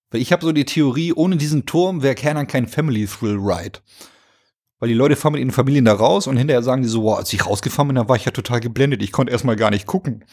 [0.09, 3.79] Weil ich habe so die Theorie, ohne diesen Turm wäre Kernan kein Family Thrill Ride.
[4.79, 7.17] Weil die Leute fahren mit ihren Familien da raus und hinterher sagen die so, wow,
[7.17, 9.01] als ich rausgefahren bin, da war ich ja total geblendet.
[9.01, 10.23] Ich konnte erstmal gar nicht gucken.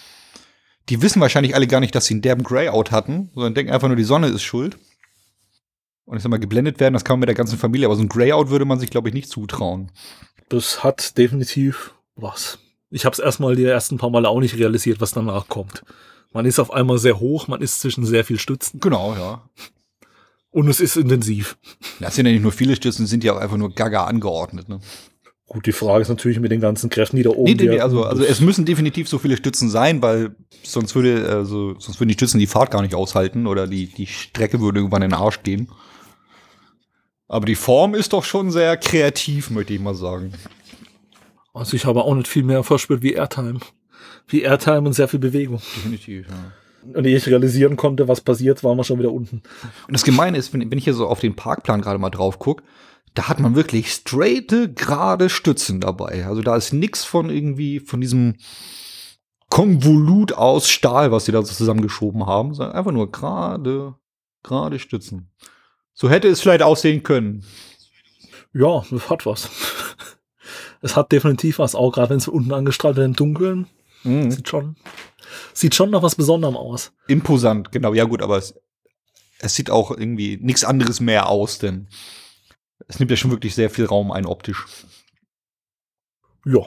[0.90, 3.88] Die wissen wahrscheinlich alle gar nicht, dass sie einen derben Grayout hatten, sondern denken einfach
[3.88, 4.78] nur, die Sonne ist schuld.
[6.04, 8.02] Und ich sag mal, geblendet werden, das kann man mit der ganzen Familie, aber so
[8.02, 9.90] ein Grayout würde man sich, glaube ich, nicht zutrauen.
[10.48, 12.58] Das hat definitiv was.
[12.90, 15.82] Ich habe es erstmal die ersten paar Male auch nicht realisiert, was danach kommt.
[16.32, 19.48] Man ist auf einmal sehr hoch, man ist zwischen sehr viel Stützen Genau, ja.
[20.50, 21.56] und es ist intensiv.
[22.00, 24.68] Das sind ja nicht nur viele Stützen, sind ja auch einfach nur gaga angeordnet.
[24.68, 24.80] Ne?
[25.46, 27.80] Gut, die Frage ist natürlich mit den ganzen Kräften, die da oben Nee, nee, nee,
[27.80, 32.08] also, also es müssen definitiv so viele Stützen sein, weil sonst würde, also, sonst würden
[32.08, 35.18] die Stützen die Fahrt gar nicht aushalten oder die, die Strecke würde irgendwann in den
[35.18, 35.68] Arsch gehen.
[37.34, 40.32] Aber die Form ist doch schon sehr kreativ, möchte ich mal sagen.
[41.52, 43.58] Also ich habe auch nicht viel mehr verspürt wie Airtime.
[44.28, 45.60] Wie Airtime und sehr viel Bewegung.
[45.74, 46.92] Definitiv, ja.
[46.96, 49.42] Und ehe ich realisieren konnte, was passiert, waren wir schon wieder unten.
[49.88, 52.38] Und das Gemeine ist, wenn, wenn ich hier so auf den Parkplan gerade mal drauf
[52.38, 52.62] gucke,
[53.14, 56.26] da hat man wirklich straighte, gerade Stützen dabei.
[56.26, 58.36] Also da ist nix von irgendwie, von diesem
[59.50, 63.96] Konvolut aus Stahl, was sie da so zusammengeschoben haben, sondern einfach nur gerade,
[64.44, 65.32] gerade Stützen.
[65.94, 67.44] So hätte es vielleicht aussehen können.
[68.52, 69.48] Ja, das hat was.
[70.82, 73.68] Es hat definitiv was, auch gerade wenn es unten angestrahlt wird im Dunkeln.
[74.02, 74.30] Mhm.
[74.30, 74.76] Sieht schon,
[75.54, 76.92] sieht schon nach was Besonderem aus.
[77.06, 77.94] Imposant, genau.
[77.94, 78.54] Ja gut, aber es,
[79.38, 81.88] es sieht auch irgendwie nichts anderes mehr aus, denn
[82.86, 84.66] es nimmt ja schon wirklich sehr viel Raum ein optisch.
[86.44, 86.66] Ja.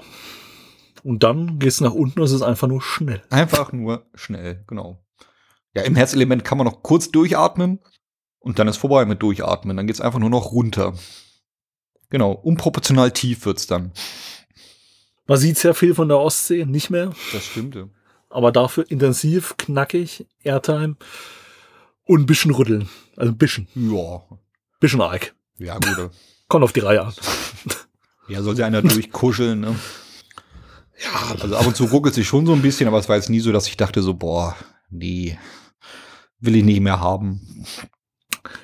[1.03, 3.21] Und dann geht's nach unten und es ist einfach nur schnell.
[3.29, 5.05] Einfach nur schnell, genau.
[5.75, 7.79] Ja, im Herzelement kann man noch kurz durchatmen
[8.39, 9.75] und dann ist vorbei mit durchatmen.
[9.77, 10.93] Dann geht's einfach nur noch runter.
[12.09, 13.91] Genau, unproportional tief wird's dann.
[15.27, 17.89] Man sieht sehr viel von der Ostsee, nicht mehr, Das stimmte.
[18.29, 20.95] aber dafür intensiv, knackig, Airtime
[22.05, 22.87] und ein bisschen rütteln.
[23.17, 24.23] Also ein bisschen, Ja,
[24.79, 25.35] bisschen arg.
[25.57, 26.11] ja gut.
[26.47, 27.13] Kommt auf die Reihe an.
[28.29, 29.73] Ja, soll sich einer durchkuscheln, ne?
[31.01, 33.29] Ja, also ab und zu ruckelt sich schon so ein bisschen, aber es war jetzt
[33.29, 34.53] nie so, dass ich dachte so, boah,
[34.89, 35.39] nee,
[36.41, 37.65] will ich nicht mehr haben.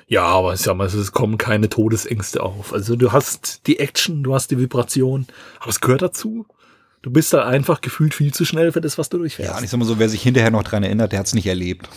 [0.06, 2.72] Ja, aber sag mal, es kommen keine Todesängste auf.
[2.72, 5.26] Also du hast die Action, du hast die Vibration,
[5.60, 6.46] aber es gehört dazu.
[7.02, 9.52] Du bist da einfach gefühlt viel zu schnell für das, was du durchfährst.
[9.52, 11.88] Ja, ich sag mal so, wer sich hinterher noch dran erinnert, der hat's nicht erlebt.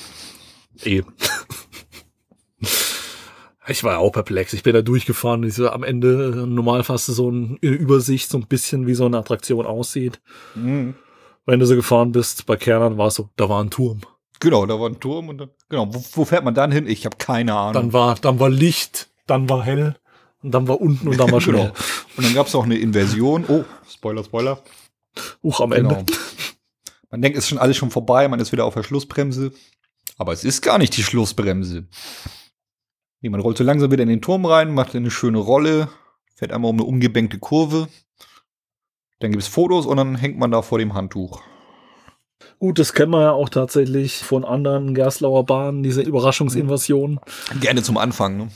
[0.84, 1.14] Eben.
[3.70, 4.54] Ich war ja auch perplex.
[4.54, 5.44] Ich bin da durchgefahren.
[5.44, 9.18] Ich so, am Ende normal fast so eine Übersicht, so ein bisschen wie so eine
[9.18, 10.22] Attraktion aussieht.
[10.56, 10.96] Mhm.
[11.46, 14.02] Wenn du so gefahren bist, bei Kernern war es so, da war ein Turm.
[14.40, 16.88] Genau, da war ein Turm und dann, genau, wo, wo fährt man dann hin?
[16.88, 17.74] Ich habe keine Ahnung.
[17.74, 19.96] Dann war, dann war Licht, dann war hell
[20.44, 21.56] und dann war unten und dann war schnell.
[21.56, 21.74] genau.
[22.18, 23.46] Und dann gab's auch eine Inversion.
[23.48, 24.62] Oh, Spoiler, Spoiler.
[25.44, 25.96] Huch, am Genau.
[25.96, 26.14] Ende.
[27.10, 29.52] Man denkt, es ist schon alles schon vorbei, man ist wieder auf der Schlussbremse.
[30.18, 31.88] Aber es ist gar nicht die Schlussbremse.
[33.22, 35.90] Nee, man rollt so langsam wieder in den Turm rein, macht eine schöne Rolle,
[36.36, 37.88] fährt einmal um eine umgebenkte Kurve.
[39.20, 41.42] Dann gibt's Fotos und dann hängt man da vor dem Handtuch.
[42.60, 47.20] Gut, das kennen wir ja auch tatsächlich von anderen Gerstlauer Bahnen, diese Überraschungsinvasion.
[47.60, 48.50] Gerne zum Anfang, ne?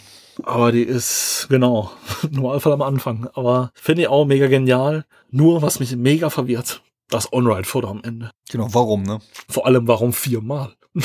[0.44, 1.92] Aber die ist, genau,
[2.32, 3.28] Normalfall am Anfang.
[3.34, 5.06] Aber finde ich auch mega genial.
[5.30, 8.32] Nur, was mich mega verwirrt, das On-Ride-Foto am Ende.
[8.50, 9.20] Genau, warum, ne?
[9.50, 10.74] Vor allem, warum viermal?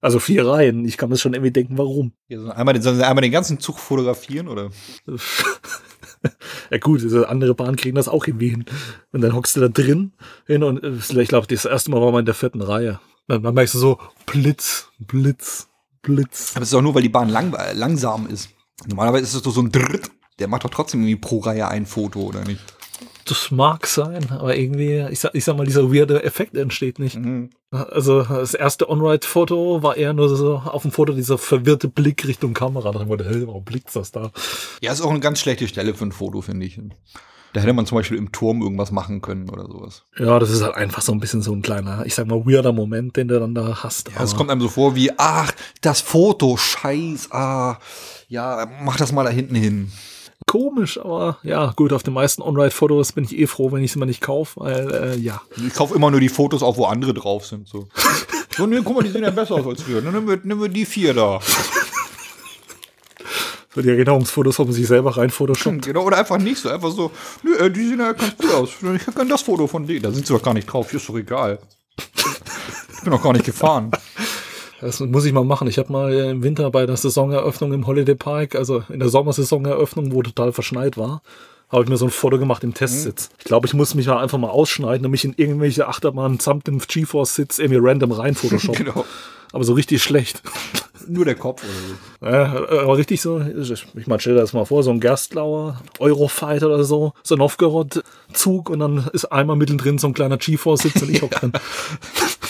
[0.00, 0.84] also vier Reihen.
[0.84, 2.12] Ich kann mir schon irgendwie denken, warum.
[2.28, 4.70] Ja, so einmal, den, sollen sie einmal den ganzen Zug fotografieren, oder?
[6.70, 8.64] ja gut, andere Bahn kriegen das auch irgendwie hin.
[9.12, 10.12] Und dann hockst du da drin
[10.46, 13.00] hin und äh, ich glaube, das erste Mal war man in der vierten Reihe.
[13.28, 15.68] Dann, dann merkst du so, Blitz, Blitz,
[16.02, 16.52] Blitz.
[16.54, 18.50] Aber es ist auch nur, weil die Bahn lang, äh, langsam ist.
[18.86, 20.10] Normalerweise ist es doch so ein Dritt.
[20.38, 22.60] Der macht doch trotzdem irgendwie pro Reihe ein Foto, oder nicht?
[23.28, 27.16] Das mag sein, aber irgendwie, ich sag, ich sag mal, dieser weirde Effekt entsteht nicht.
[27.16, 27.50] Mhm.
[27.70, 32.54] Also das erste On-Ride-Foto war eher nur so auf dem Foto dieser verwirrte Blick Richtung
[32.54, 32.92] Kamera.
[32.92, 34.30] Da wurde, hey, warum blickt das da?
[34.80, 36.80] Ja, ist auch eine ganz schlechte Stelle für ein Foto, finde ich.
[37.52, 40.04] Da hätte man zum Beispiel im Turm irgendwas machen können oder sowas.
[40.18, 42.72] Ja, das ist halt einfach so ein bisschen so ein kleiner, ich sag mal, weirder
[42.72, 44.10] Moment, den du dann da hast.
[44.14, 47.78] Ja, es kommt einem so vor wie, ach, das Foto, scheiß, ah,
[48.28, 49.90] ja, mach das mal da hinten hin.
[50.46, 53.98] Komisch, aber ja, gut, auf den meisten On-Ride-Fotos bin ich eh froh, wenn ich sie
[53.98, 55.42] mal nicht kaufe, weil, äh, ja.
[55.66, 57.68] Ich kaufe immer nur die Fotos auf, wo andere drauf sind.
[57.68, 57.88] So,
[58.56, 60.00] so nee, guck mal, die sehen ja besser aus als wir.
[60.00, 61.40] Dann nehmen wir, nehmen wir die vier da.
[63.74, 65.82] So die Erinnerungsfotos, wo man sich selber rein Photoshop.
[65.82, 66.70] Genau, oder einfach nicht so.
[66.70, 67.10] Einfach so,
[67.42, 68.70] nö, äh, die sehen ja ganz gut aus.
[68.94, 70.02] Ich kann das Foto von denen.
[70.02, 70.94] Da sind sie doch gar nicht drauf.
[70.94, 71.58] Ist doch egal.
[71.98, 73.90] Ich bin doch gar nicht gefahren.
[74.80, 75.68] Das muss ich mal machen.
[75.68, 79.08] Ich habe mal äh, im Winter bei der Saisoneröffnung im Holiday Park, also in der
[79.08, 81.22] Sommersaisoneröffnung, wo total verschneit war,
[81.68, 83.30] habe ich mir so ein Foto gemacht im Testsitz.
[83.38, 86.78] Ich glaube, ich muss mich einfach mal ausschneiden und mich in irgendwelche Achterbahnen samt dem
[86.78, 88.76] GeForce-Sitz irgendwie random rein Photoshop.
[88.86, 89.04] Genau.
[89.52, 90.42] Aber so richtig schlecht.
[91.08, 92.36] Nur der Kopf oder so.
[92.36, 96.66] Ja, aber richtig so, ich meine, stell dir das mal vor, so ein Gerstlauer Eurofighter
[96.66, 101.10] oder so, so ein Novgorod-Zug und dann ist einmal mittendrin so ein kleiner GeForce-Sitz und
[101.10, 101.52] ich hock drin.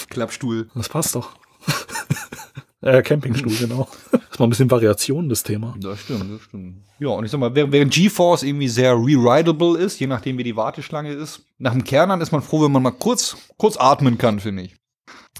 [0.09, 0.69] Klappstuhl.
[0.75, 1.31] Das passt doch.
[2.81, 3.89] äh, Campingstuhl, genau.
[4.13, 5.75] Das ist mal ein bisschen Variation, das Thema.
[5.81, 6.83] Das stimmt, das stimmt.
[6.99, 10.57] Ja, und ich sag mal, während GeForce irgendwie sehr rewritable ist, je nachdem wie die
[10.57, 14.41] Warteschlange ist, nach dem Kernern ist man froh, wenn man mal kurz, kurz atmen kann,
[14.41, 14.77] finde ich.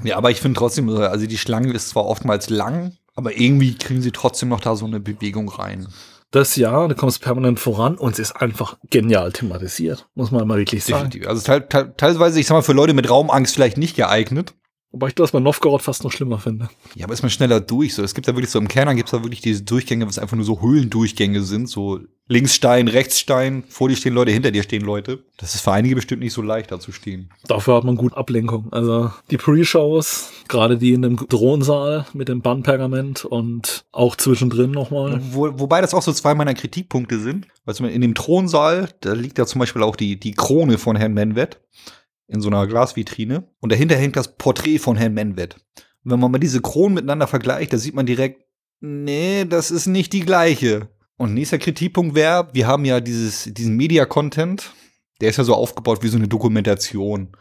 [0.03, 4.03] Ja, aber ich finde trotzdem, also die Schlange ist zwar oftmals lang, aber irgendwie kriegen
[4.03, 5.89] sie trotzdem noch da so eine Bewegung rein.
[6.33, 10.59] Das Jahr, du kommst permanent voran und es ist einfach genial thematisiert, muss man mal
[10.59, 11.05] wirklich sagen.
[11.11, 11.29] Definitiv.
[11.29, 14.55] Also teil, teil, teilweise, ich sag mal, für Leute mit Raumangst vielleicht nicht geeignet.
[14.93, 16.71] Wobei ich das bei Novgorod fast noch schlimmer finde.
[16.95, 17.95] Ja, aber ist man schneller durch.
[17.95, 20.19] So, es gibt da wirklich so im Kernern gibt es da wirklich diese Durchgänge, was
[20.19, 21.69] einfach nur so Höhlendurchgänge sind.
[21.69, 25.25] So Linksstein, Rechtsstein, vor dir stehen Leute, hinter dir stehen Leute.
[25.37, 27.31] Das ist für einige bestimmt nicht so leicht, da zu stehen.
[27.47, 28.73] Dafür hat man gut Ablenkung.
[28.73, 35.21] Also die Pre-Shows, gerade die in dem Thronsaal mit dem Bandpergament und auch zwischendrin nochmal.
[35.31, 37.49] Wo, wobei das auch so zwei meiner Kritikpunkte sind.
[37.65, 40.97] Weil Beispiel in dem Thronsaal, da liegt ja zum Beispiel auch die, die Krone von
[40.97, 41.61] Herrn Menwet
[42.29, 43.49] in so einer Glasvitrine.
[43.61, 45.57] Und dahinter hängt das Porträt von Herrn Menwet.
[46.05, 48.45] Und wenn man mal diese Kronen miteinander vergleicht, da sieht man direkt,
[48.81, 50.89] nee, das ist nicht die gleiche.
[51.17, 54.73] Und nächster Kritikpunkt wäre, wir haben ja dieses, diesen Media-Content,
[55.21, 57.37] der ist ja so aufgebaut wie so eine Dokumentation,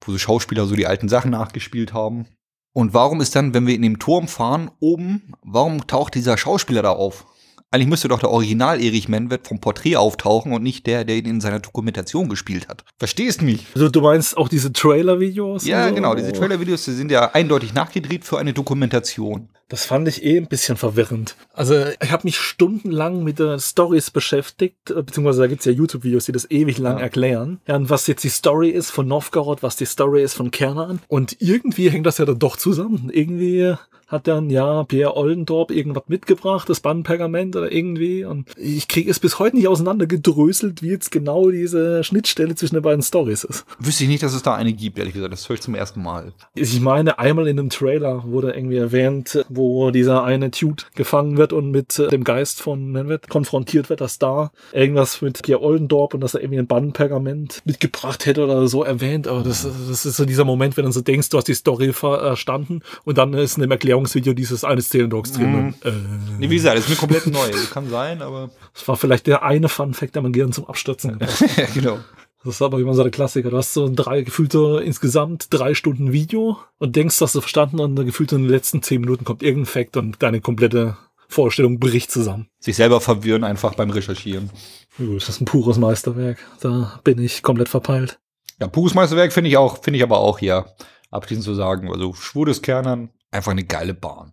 [0.00, 2.26] wo so Schauspieler so die alten Sachen nachgespielt haben.
[2.72, 6.82] Und warum ist dann, wenn wir in dem Turm fahren, oben, warum taucht dieser Schauspieler
[6.82, 7.26] da auf?
[7.70, 11.26] Eigentlich müsste doch der Original Erich Menwet vom Porträt auftauchen und nicht der, der ihn
[11.26, 12.82] in seiner Dokumentation gespielt hat.
[12.98, 13.66] Verstehst mich?
[13.74, 15.66] Also du meinst auch diese Trailer-Videos?
[15.66, 15.94] Ja, so?
[15.94, 16.14] genau.
[16.14, 19.50] Diese Trailer-Videos die sind ja eindeutig nachgedreht für eine Dokumentation.
[19.68, 21.36] Das fand ich eh ein bisschen verwirrend.
[21.52, 26.24] Also ich habe mich stundenlang mit den Stories beschäftigt, äh, beziehungsweise da gibt's ja YouTube-Videos,
[26.24, 27.02] die das ewig lang Ja.
[27.02, 27.60] erklären.
[27.66, 31.00] Ja, und was jetzt die Story ist von Novgorod, was die Story ist von Kernan.
[31.08, 33.10] Und irgendwie hängt das ja dann doch zusammen.
[33.12, 33.74] Irgendwie
[34.08, 38.24] hat dann ja Pierre Ollendorp irgendwas mitgebracht, das Bandpergament oder irgendwie.
[38.24, 42.82] Und ich kriege es bis heute nicht auseinandergedröselt, wie jetzt genau diese Schnittstelle zwischen den
[42.82, 43.66] beiden Stories ist.
[43.78, 45.32] Wüsste ich nicht, dass es da eine gibt, ehrlich gesagt.
[45.32, 46.32] Das höre ich zum ersten Mal.
[46.54, 51.52] Ich meine, einmal in einem Trailer wurde irgendwie erwähnt, wo dieser eine Dude gefangen wird
[51.52, 56.14] und mit äh, dem Geist von Manwet konfrontiert wird, dass da irgendwas mit Pierre Ollendorp
[56.14, 59.28] und dass er irgendwie ein Bandpergament mitgebracht hätte oder so erwähnt.
[59.28, 61.92] Aber das, das ist so dieser Moment, wenn du so denkst, du hast die Story
[61.92, 65.54] verstanden und dann ist in dem Erklärungsvideo dieses eine Szenendogs drin.
[65.54, 65.92] Und, äh,
[66.38, 67.50] Nee, wie gesagt, das ist mir komplett neu.
[67.72, 68.50] Kann sein, aber.
[68.74, 71.74] das war vielleicht der eine Fun-Fact, der mein Gehirn zum Abstürzen gebracht hat.
[71.74, 71.98] genau.
[72.44, 73.50] Das ist aber wie man so der Klassiker.
[73.50, 77.40] Du hast so ein drei, gefühlt so insgesamt drei Stunden Video und denkst, hast du
[77.40, 80.96] verstanden und dann gefühlt in den letzten zehn Minuten kommt irgendein Fact und deine komplette
[81.26, 82.48] Vorstellung bricht zusammen.
[82.60, 84.50] Sich selber verwirren einfach beim Recherchieren.
[84.98, 86.38] Das ist ein pures Meisterwerk.
[86.60, 88.18] Da bin ich komplett verpeilt.
[88.60, 90.66] Ja, pures Meisterwerk finde ich auch, finde ich aber auch hier
[91.10, 91.90] abschließend zu sagen.
[91.92, 94.32] Also Schwur des Kernern, einfach eine geile Bahn.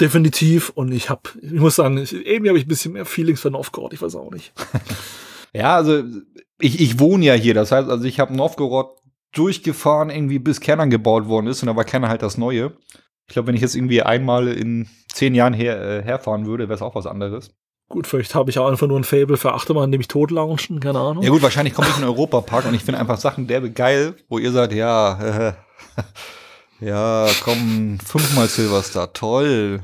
[0.00, 0.70] Definitiv.
[0.70, 3.50] Und ich habe, ich muss sagen, ich, irgendwie habe ich ein bisschen mehr Feelings für
[3.50, 3.92] Novgorod.
[3.92, 4.52] Ich weiß auch nicht.
[5.54, 6.02] Ja, also
[6.60, 7.54] ich, ich wohne ja hier.
[7.54, 8.98] Das heißt, also ich habe Novgorod
[9.32, 11.62] durchgefahren, irgendwie bis Kernern gebaut worden ist.
[11.62, 12.72] Und da war Kernern halt das Neue.
[13.26, 16.74] Ich glaube, wenn ich jetzt irgendwie einmal in zehn Jahren her, äh, herfahren würde, wäre
[16.74, 17.50] es auch was anderes.
[17.88, 20.78] Gut, vielleicht habe ich auch einfach nur ein Fable für Achterbahn, dem ich tot launchen,
[20.80, 21.22] keine Ahnung.
[21.22, 24.14] Ja gut, wahrscheinlich komme ich in den Europapark und ich finde einfach Sachen derbe geil,
[24.28, 26.02] wo ihr sagt, ja, äh,
[26.80, 29.80] ja, komm, fünfmal Silverstar, toll.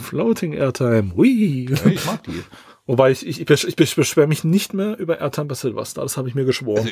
[0.00, 1.12] Floating Airtime.
[1.16, 1.66] Ui.
[1.70, 2.42] Ja, ich mag die.
[2.84, 6.04] Wobei ich, ich, ich, besch- ich besch- beschwere mich nicht mehr über Airtime bei Silverstar.
[6.04, 6.80] Das habe ich mir geschworen.
[6.82, 6.90] Also,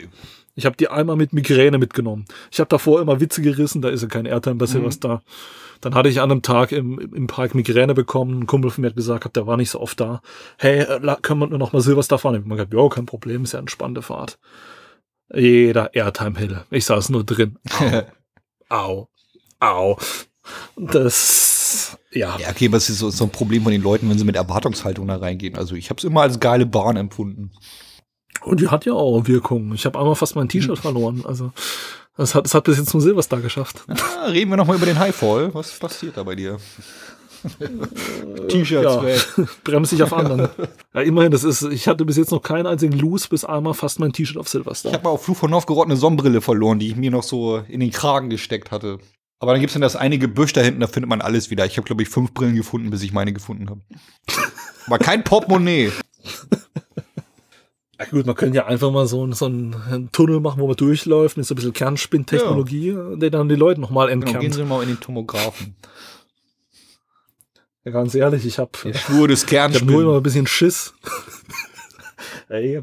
[0.55, 2.27] Ich habe die einmal mit Migräne mitgenommen.
[2.53, 4.59] Ich habe davor immer Witze gerissen, da ist ja kein Airtime Mhm.
[4.59, 5.23] bei Silverstar.
[5.81, 8.41] Dann hatte ich an einem Tag im, im Park Migräne bekommen.
[8.43, 10.21] Ein Kumpel von mir hat gesagt, der war nicht so oft da.
[10.59, 12.35] Hey, äh, können wir nur noch mal Silverstar fahren?
[12.37, 14.39] Ich habe gesagt, ja, kein Problem, ist ja eine spannende Fahrt.
[15.35, 16.65] Jeder Airtime-Hill.
[16.71, 17.59] Ich saß nur drin.
[17.79, 18.03] Au.
[18.69, 19.09] Au.
[20.77, 22.37] Das, ja.
[22.39, 25.07] ja, okay, was ist so, so ein Problem von den Leuten, wenn sie mit Erwartungshaltung
[25.07, 25.57] da reingehen?
[25.57, 27.53] Also ich habe es immer als geile Bahn empfunden.
[28.43, 29.73] Und die hat ja auch Wirkung.
[29.74, 31.23] Ich habe einmal fast mein T-Shirt verloren.
[31.27, 31.53] Also,
[32.16, 33.85] das hat, hat bis jetzt zum Silverstar geschafft.
[33.89, 35.55] Ah, reden wir noch mal über den Highfall.
[35.55, 36.59] Was passiert da bei dir?
[38.49, 39.03] T-Shirts Ja.
[39.03, 39.27] weg.
[39.65, 40.49] bremse ich auf anderen.
[40.95, 44.01] Ja, immerhin, das ist, ich hatte bis jetzt noch keinen einzigen Loose, bis einmal fast
[44.01, 44.93] mein T-Shirt auf Ich Silverstar.
[44.93, 47.81] habe mal auf Fluch von Novgorod eine Sonnenbrille verloren, die ich mir noch so in
[47.81, 48.99] den Kragen gesteckt hatte.
[49.41, 51.65] Aber dann gibt's dann das eine Gebüsch da hinten, da findet man alles wieder.
[51.67, 53.81] Ich habe, glaube ich, fünf Brillen gefunden, bis ich meine gefunden habe.
[54.87, 55.91] Aber kein Portemonnaie.
[57.99, 60.77] Ja, gut, man könnte ja einfach mal so, einen- so einen Tunnel machen, wo man
[60.77, 64.55] durchläuft mit so ein bisschen Kernspinntechnologie, der dann die Leute nochmal Genau, gehen entkernt.
[64.55, 65.75] Sie mal in den Tomographen.
[67.85, 70.17] Ja, ganz ehrlich, ich habe Der Spur des ich hab nur immer Kernspinnen.
[70.17, 70.93] ein bisschen Schiss.
[72.49, 72.83] Ey,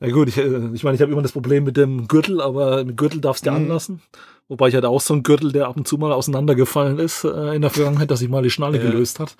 [0.00, 2.84] na gut, ich, äh, ich meine, ich habe immer das Problem mit dem Gürtel, aber
[2.84, 3.56] mit Gürtel darfst du Mhm.
[3.56, 4.02] anlassen.
[4.48, 7.54] Wobei ich hatte auch so einen Gürtel, der ab und zu mal auseinandergefallen ist äh,
[7.54, 8.84] in der Vergangenheit, dass sich mal die Schnalle Ja.
[8.90, 9.36] gelöst hat.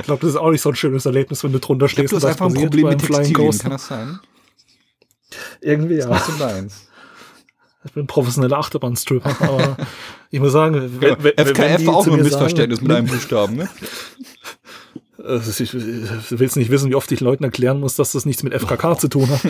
[0.00, 2.12] Ich glaube, das ist auch nicht so ein schönes Erlebnis, wenn du drunter Ich stehst
[2.12, 3.46] du hast einfach ein Problem mit Flying Textilien.
[3.50, 3.62] Coaster.
[3.64, 4.18] Kann das sein?
[5.60, 6.08] Irgendwie ja.
[6.08, 6.88] Das ist deins.
[7.84, 9.76] Ich bin professioneller Achterbahnstripper, aber
[10.30, 13.68] ich muss sagen, wenn, FKF war auch nur ein Missverständnis sagen, mit einem Buchstaben, ne?
[15.22, 18.42] äh, ich, ich willst nicht wissen, wie oft ich Leuten erklären muss, dass das nichts
[18.42, 19.40] mit FKK zu tun hat.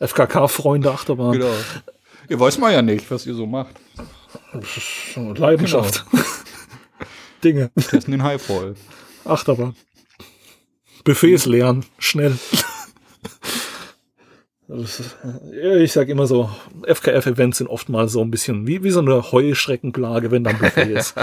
[0.10, 1.32] FKK-Freunde Achterbahn.
[1.32, 1.50] Genau.
[2.30, 3.74] Ihr weiß mal ja nicht, was ihr so macht.
[5.36, 6.04] Leidenschaft.
[7.44, 7.70] Dinge.
[7.74, 8.76] Testen den Highfall.
[9.24, 9.74] Achterbahn.
[11.04, 11.84] Buffets leeren.
[11.98, 12.38] Schnell.
[14.68, 15.16] Ist-
[15.52, 16.48] ja, Ich sag immer so,
[16.86, 21.14] FKF-Events sind oftmals so ein bisschen wie, wie so eine Heuschreckenplage, wenn dann Buffet ist.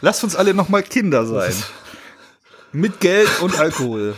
[0.00, 1.52] Lasst uns alle noch mal Kinder sein.
[2.70, 4.14] Mit Geld und Alkohol.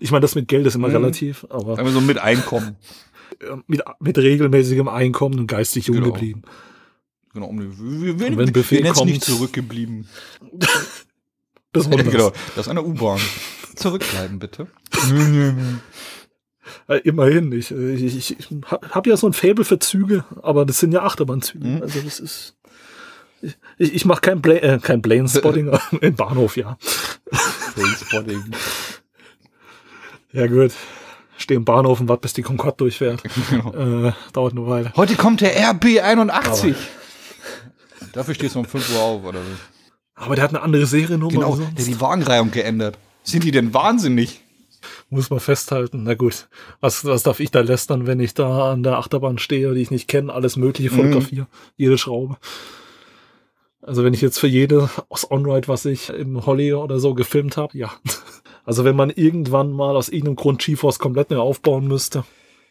[0.00, 0.96] Ich meine, das mit Geld ist immer Mhm.
[0.96, 2.76] relativ, aber so mit Einkommen.
[3.40, 6.12] Äh, mit, mit regelmäßigem Einkommen und geistig jung Genau.
[6.12, 6.42] geblieben.
[7.34, 7.46] Genau.
[7.46, 10.08] um die- Wir, wir, wenn Buffet wir kommt- nicht zurückgeblieben.
[11.72, 12.10] Besonders.
[12.10, 12.32] genau.
[12.56, 13.20] Das ist eine U-Bahn.
[13.76, 14.66] Zurückbleiben, bitte.
[17.04, 17.52] Immerhin.
[17.52, 20.92] Ich, äh, ich, ich, ich habe ja so ein Faible für Züge, aber das sind
[20.92, 21.66] ja Achterbahnzüge.
[21.66, 21.82] Mhm.
[21.82, 22.54] Also das ist.
[23.78, 25.70] Ich, ich mache kein, Bla äh, kein Plane-Spotting
[26.00, 26.76] im Bahnhof, ja.
[27.74, 28.42] Trainspotting.
[30.32, 30.72] Ja, gut.
[31.38, 33.22] Stehe im Bahnhof und warte, bis die Concorde durchfährt.
[33.50, 34.08] Genau.
[34.08, 34.92] Äh, dauert eine Weile.
[34.96, 36.74] Heute kommt der RB81.
[38.12, 39.56] Dafür stehst du um 5 Uhr auf, oder wie?
[40.14, 41.32] Aber der hat eine andere Seriennummer.
[41.32, 41.80] Genau, als der sonst.
[41.80, 42.98] hat die Wagenreihung geändert.
[43.22, 44.42] Sind die denn wahnsinnig?
[45.10, 46.02] Muss man festhalten.
[46.02, 46.48] Na gut.
[46.80, 49.90] Was, was darf ich da lästern, wenn ich da an der Achterbahn stehe, die ich
[49.90, 51.46] nicht kenne, alles Mögliche fotografiere,
[51.76, 52.36] jede Schraube.
[53.80, 57.56] Also wenn ich jetzt für jede aus On-Ride, was ich im Holly oder so gefilmt
[57.56, 57.90] habe, ja.
[58.68, 62.24] Also wenn man irgendwann mal aus irgendeinem Grund GeForce komplett neu aufbauen müsste,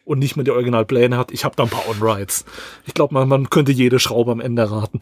[0.06, 2.46] und nicht mehr die Originalpläne hat, ich habe da ein paar On-Rides.
[2.86, 5.00] Ich glaube, man, man könnte jede Schraube am Ende raten.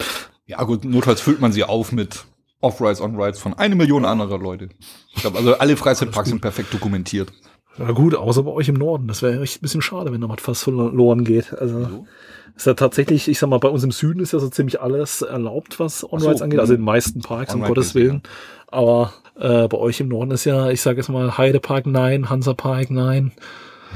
[0.47, 2.25] Ja gut, notfalls füllt man sie auf mit
[2.61, 4.69] Off-Rides, On-Rides von eine Million anderer Leute.
[5.13, 7.31] Ich glaube, also alle Freizeitparks sind perfekt dokumentiert.
[7.77, 9.07] Ja gut, außer bei euch im Norden.
[9.07, 11.53] Das wäre echt ein bisschen schade, wenn da was fast verloren geht.
[11.53, 12.07] Also
[12.55, 15.21] ist ja tatsächlich, ich sag mal, bei uns im Süden ist ja so ziemlich alles
[15.21, 16.59] erlaubt, was On-Rides so, angeht.
[16.59, 18.01] Also in den meisten Parks, um Gottes ja.
[18.01, 18.23] Willen.
[18.67, 22.89] Aber äh, bei euch im Norden ist ja, ich sage jetzt mal, Heidepark nein, Hansapark
[22.91, 23.31] nein.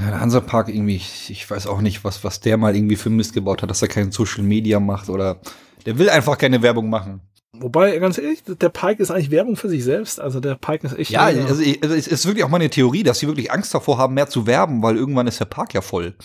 [0.01, 3.09] Ja, der Hansapark irgendwie, ich, ich weiß auch nicht, was, was der mal irgendwie für
[3.09, 5.39] Mist gebaut hat, dass er kein Social Media macht oder
[5.85, 7.21] der will einfach keine Werbung machen.
[7.61, 10.21] Wobei, ganz ehrlich, der Park ist eigentlich Werbung für sich selbst.
[10.21, 11.11] Also der Park ist echt.
[11.11, 14.13] Ja, also, also es ist wirklich auch meine Theorie, dass sie wirklich Angst davor haben,
[14.13, 16.15] mehr zu werben, weil irgendwann ist der Park ja voll.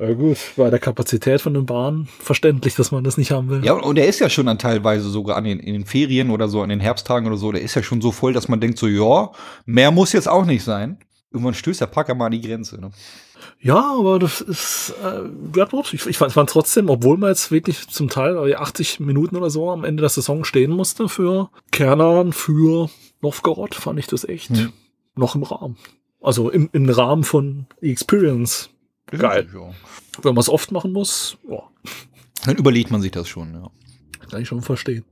[0.00, 3.64] Ja gut, bei der Kapazität von den Bahnen verständlich, dass man das nicht haben will.
[3.64, 6.48] Ja, und der ist ja schon dann teilweise sogar an den, in den Ferien oder
[6.48, 8.78] so, an den Herbsttagen oder so, der ist ja schon so voll, dass man denkt
[8.78, 9.30] so, ja,
[9.66, 10.98] mehr muss jetzt auch nicht sein.
[11.30, 12.80] Irgendwann stößt der Park ja mal an die Grenze.
[12.80, 12.90] Ne?
[13.60, 18.08] Ja, aber das ist, äh, ja, ich, ich fand, trotzdem, obwohl man jetzt wirklich zum
[18.08, 22.88] Teil äh, 80 Minuten oder so am Ende der Saison stehen musste für Kernan, für
[23.20, 24.72] Novgorod, fand ich das echt Hm.
[25.14, 25.76] noch im Rahmen.
[26.20, 28.70] Also im, im Rahmen von Experience.
[29.10, 29.48] Geil.
[29.52, 29.70] Ja.
[30.22, 31.62] Wenn man es oft machen muss, ja,
[32.44, 33.70] Dann überlegt man sich das schon, ja.
[34.28, 35.04] kann ich schon verstehen.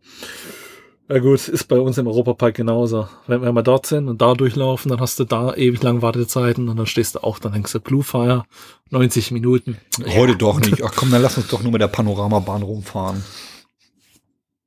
[1.10, 3.08] Ja gut, ist bei uns im Europapark genauso.
[3.26, 6.68] Wenn, wenn wir dort sind und da durchlaufen, dann hast du da ewig lang Wartezeiten
[6.68, 8.44] und dann stehst du auch, dann hängst du Blue Fire,
[8.90, 9.78] 90 Minuten.
[10.06, 10.82] Heute doch nicht.
[10.84, 13.24] Ach komm, dann lass uns doch nur mit der Panoramabahn rumfahren.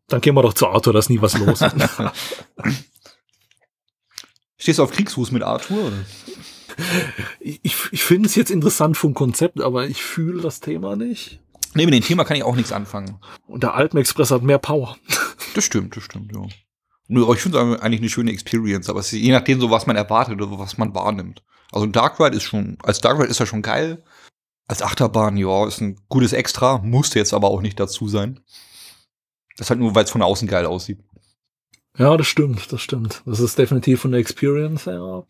[0.08, 1.60] Dann gehen wir doch zu Arthur, da ist nie was los.
[4.58, 5.78] Stehst du auf Kriegsfuß mit Arthur?
[5.78, 6.06] Oder?
[7.40, 7.62] Ich
[7.92, 11.40] ich finde es jetzt interessant vom Konzept, aber ich fühle das Thema nicht.
[11.74, 13.20] Nee, mit dem Thema kann ich auch nichts anfangen.
[13.48, 14.98] Und der Alpenexpress hat mehr Power.
[15.54, 16.44] Das stimmt, das stimmt, ja.
[17.22, 19.86] Aber ich finde es eigentlich eine schöne Experience, aber es ist je nachdem so, was
[19.86, 21.44] man erwartet oder was man wahrnimmt.
[21.74, 24.02] Also ein Dark Ride ist schon, als Dark Ride ist er schon geil.
[24.66, 28.40] Als Achterbahn, ja, ist ein gutes Extra, musste jetzt aber auch nicht dazu sein.
[29.58, 31.04] Das ist halt nur, weil es von außen geil aussieht.
[31.98, 33.22] Ja, das stimmt, das stimmt.
[33.26, 35.26] Das ist definitiv von der Experience her.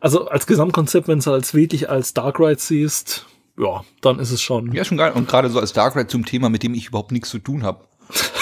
[0.00, 3.26] Also als Gesamtkonzept, wenn du es als wirklich als Dark Ride siehst,
[3.58, 4.72] ja, dann ist es schon.
[4.72, 5.12] Ja, schon geil.
[5.12, 7.62] Und gerade so als Dark Ride zum Thema, mit dem ich überhaupt nichts zu tun
[7.62, 7.84] habe.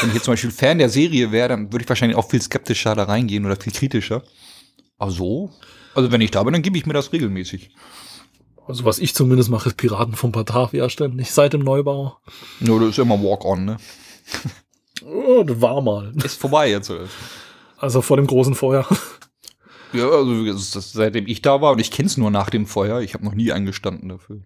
[0.01, 2.41] Wenn ich jetzt zum Beispiel Fan der Serie wäre, dann würde ich wahrscheinlich auch viel
[2.41, 4.23] skeptischer da reingehen oder viel kritischer.
[4.99, 5.51] Aber so?
[5.95, 7.70] Also wenn ich da bin, dann gebe ich mir das regelmäßig.
[8.66, 12.16] Also was ich zumindest mache, ist Piraten von Batavia ständig, seit dem Neubau.
[12.61, 13.77] Nur das ist immer Walk-on, ne?
[15.05, 16.12] Oh, das war mal.
[16.23, 16.91] Ist vorbei jetzt.
[16.91, 17.09] Oder?
[17.81, 18.86] Also vor dem großen Feuer.
[19.93, 23.01] Ja, also das seitdem ich da war und ich kenne es nur nach dem Feuer.
[23.01, 24.43] Ich habe noch nie eingestanden dafür.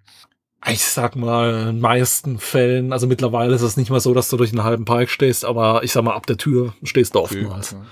[0.66, 4.30] Ich sag mal, in den meisten Fällen, also mittlerweile ist es nicht mal so, dass
[4.30, 7.20] du durch einen halben Park stehst, aber ich sag mal, ab der Tür stehst du
[7.20, 7.72] oftmals.
[7.72, 7.82] Ja,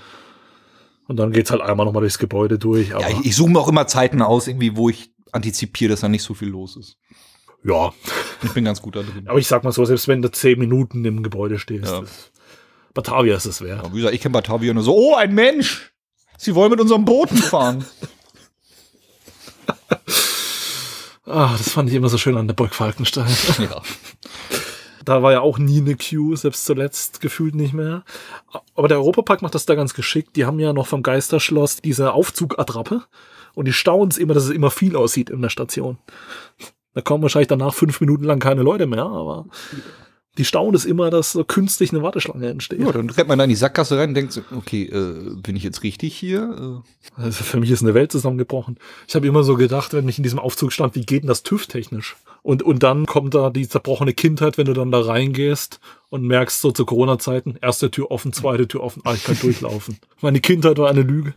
[1.07, 2.89] Und dann geht's halt einmal nochmal durchs Gebäude durch.
[2.89, 6.07] Ja ich, ich suche mir auch immer Zeiten aus, irgendwie, wo ich antizipiere, dass da
[6.09, 6.97] nicht so viel los ist.
[7.63, 7.93] ja,
[8.41, 9.27] Ich bin ganz gut da drin.
[9.27, 12.01] aber ich sag mal so, selbst wenn du zehn Minuten im Gebäude stehst, Ja.
[12.93, 13.83] Batavia ist es wert.
[13.83, 15.93] Ja, wie gesagt, ich kenne Batavia nur so, oh, ein Mensch!
[16.37, 17.85] Sie wollen mit unserem Booten fahren.
[21.25, 23.29] Ah, das fand ich immer so schön an der Burg Falkenstein.
[23.57, 23.81] ja.
[25.05, 28.03] Da war ja auch nie eine Queue, selbst zuletzt gefühlt nicht mehr.
[28.75, 30.35] Aber der Europapark macht das da ganz geschickt.
[30.35, 33.03] Die haben ja noch vom Geisterschloss diese Aufzugattrappe
[33.53, 35.97] und die staunen es immer, dass es immer viel aussieht in der Station.
[36.93, 39.45] Da kommen wahrscheinlich danach fünf Minuten lang keine Leute mehr, aber
[40.37, 42.79] die staunen es immer, dass so künstlich eine Warteschlange entsteht.
[42.79, 45.55] ja, dann rennt man da in die Sackgasse rein und denkt so, okay, äh, bin
[45.55, 46.83] ich jetzt richtig hier?
[47.17, 48.77] Äh, Also für mich ist eine Welt zusammengebrochen.
[49.07, 51.43] Ich habe immer so gedacht, wenn ich in diesem Aufzug stand, wie geht denn das
[51.43, 52.15] TÜV-technisch?
[52.41, 55.79] Und, und dann kommt da die zerbrochene Kindheit, wenn du dann da reingehst
[56.09, 59.97] und merkst so zu Corona-Zeiten, erste Tür offen, zweite Tür offen, ah, ich kann durchlaufen.
[60.21, 61.33] Meine Kindheit war eine Lüge.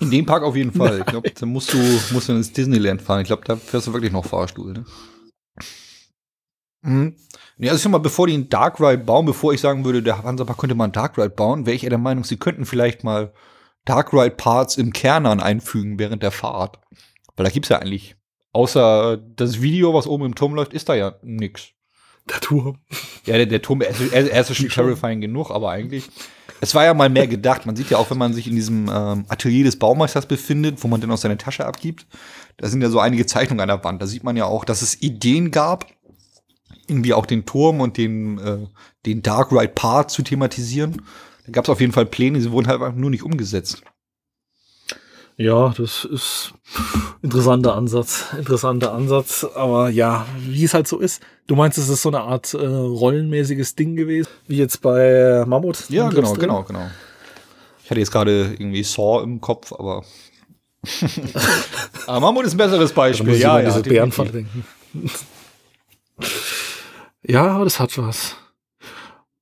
[0.00, 1.00] in dem Park auf jeden Fall.
[1.00, 1.78] Ich glaube, da musst du,
[2.12, 3.22] musst du ins Disneyland fahren.
[3.22, 4.84] Ich glaube, da fährst du wirklich noch Fahrstuhl, ne?
[6.82, 7.16] Mhm.
[7.58, 10.02] Ja, also ich sag mal, bevor die einen Dark Ride bauen, bevor ich sagen würde,
[10.02, 12.64] der Hansapark könnte mal einen Dark Ride bauen, wäre ich eher der Meinung, sie könnten
[12.64, 13.32] vielleicht mal
[13.84, 16.80] Dark Ride Parts im Kernern einfügen während der Fahrt.
[17.36, 18.16] Weil da gibt's ja eigentlich,
[18.52, 21.70] außer das Video, was oben im Turm läuft, ist da ja nix.
[22.28, 22.78] Der Turm.
[23.26, 26.08] Ja, der, der Turm, er ist, er, er ist schon terrifying genug, aber eigentlich.
[26.60, 27.66] Es war ja mal mehr gedacht.
[27.66, 30.88] Man sieht ja auch, wenn man sich in diesem ähm, Atelier des Baumeisters befindet, wo
[30.88, 32.06] man dann auch seine Tasche abgibt,
[32.56, 34.00] da sind ja so einige Zeichnungen an der Wand.
[34.00, 35.86] Da sieht man ja auch, dass es Ideen gab,
[36.88, 38.66] irgendwie auch den Turm und den, äh,
[39.06, 41.02] den Dark Ride Part zu thematisieren.
[41.46, 43.82] Da gab es auf jeden Fall Pläne, sie wurden halt einfach nur nicht umgesetzt.
[45.36, 46.54] Ja, das ist
[47.22, 49.44] interessanter Ansatz, interessanter Ansatz.
[49.54, 51.22] Aber ja, wie es halt so ist.
[51.48, 55.90] Du meinst, es ist so eine Art äh, rollenmäßiges Ding gewesen, wie jetzt bei Mammut?
[55.90, 56.40] Ja, genau, drin?
[56.40, 56.86] genau, genau.
[57.82, 60.04] Ich hatte jetzt gerade irgendwie Saw im Kopf, aber
[62.06, 63.34] Aber Mammut ist ein besseres Beispiel.
[63.34, 63.82] ich ja, ja, diese.
[63.82, 64.64] Bärenfalle denken.
[67.26, 68.36] Ja, das hat was.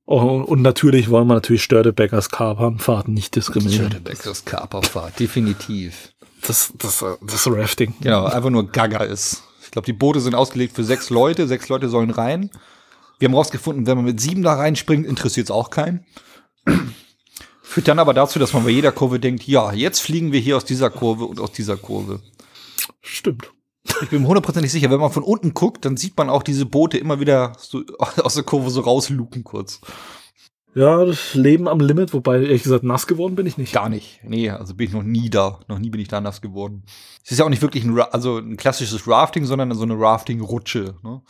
[0.04, 3.86] Oh, und natürlich wollen wir natürlich Störtebeckers Kapernfahrten nicht diskriminieren.
[3.86, 6.12] Störtebeckers Kaperfahrt, definitiv.
[6.46, 7.94] Das, das, das Rafting.
[8.00, 9.44] Genau, einfach nur Gaga ist.
[9.62, 11.46] Ich glaube, die Boote sind ausgelegt für sechs Leute.
[11.46, 12.50] Sechs Leute sollen rein.
[13.18, 16.04] Wir haben rausgefunden, wenn man mit sieben da reinspringt, interessiert es auch keinen.
[17.62, 20.56] Führt dann aber dazu, dass man bei jeder Kurve denkt, ja, jetzt fliegen wir hier
[20.56, 22.20] aus dieser Kurve und aus dieser Kurve.
[23.00, 23.50] Stimmt.
[23.84, 26.66] Ich bin mir hundertprozentig sicher, wenn man von unten guckt, dann sieht man auch diese
[26.66, 29.80] Boote immer wieder so aus der Kurve so rausluken kurz.
[30.74, 33.74] Ja, das Leben am Limit, wobei ehrlich gesagt nass geworden bin ich nicht.
[33.74, 34.20] Gar nicht.
[34.24, 35.60] Nee, also bin ich noch nie da.
[35.68, 36.84] Noch nie bin ich da nass geworden.
[37.22, 40.94] Es ist ja auch nicht wirklich ein, also ein klassisches Rafting, sondern so eine Rafting-Rutsche.
[41.02, 41.20] Ne?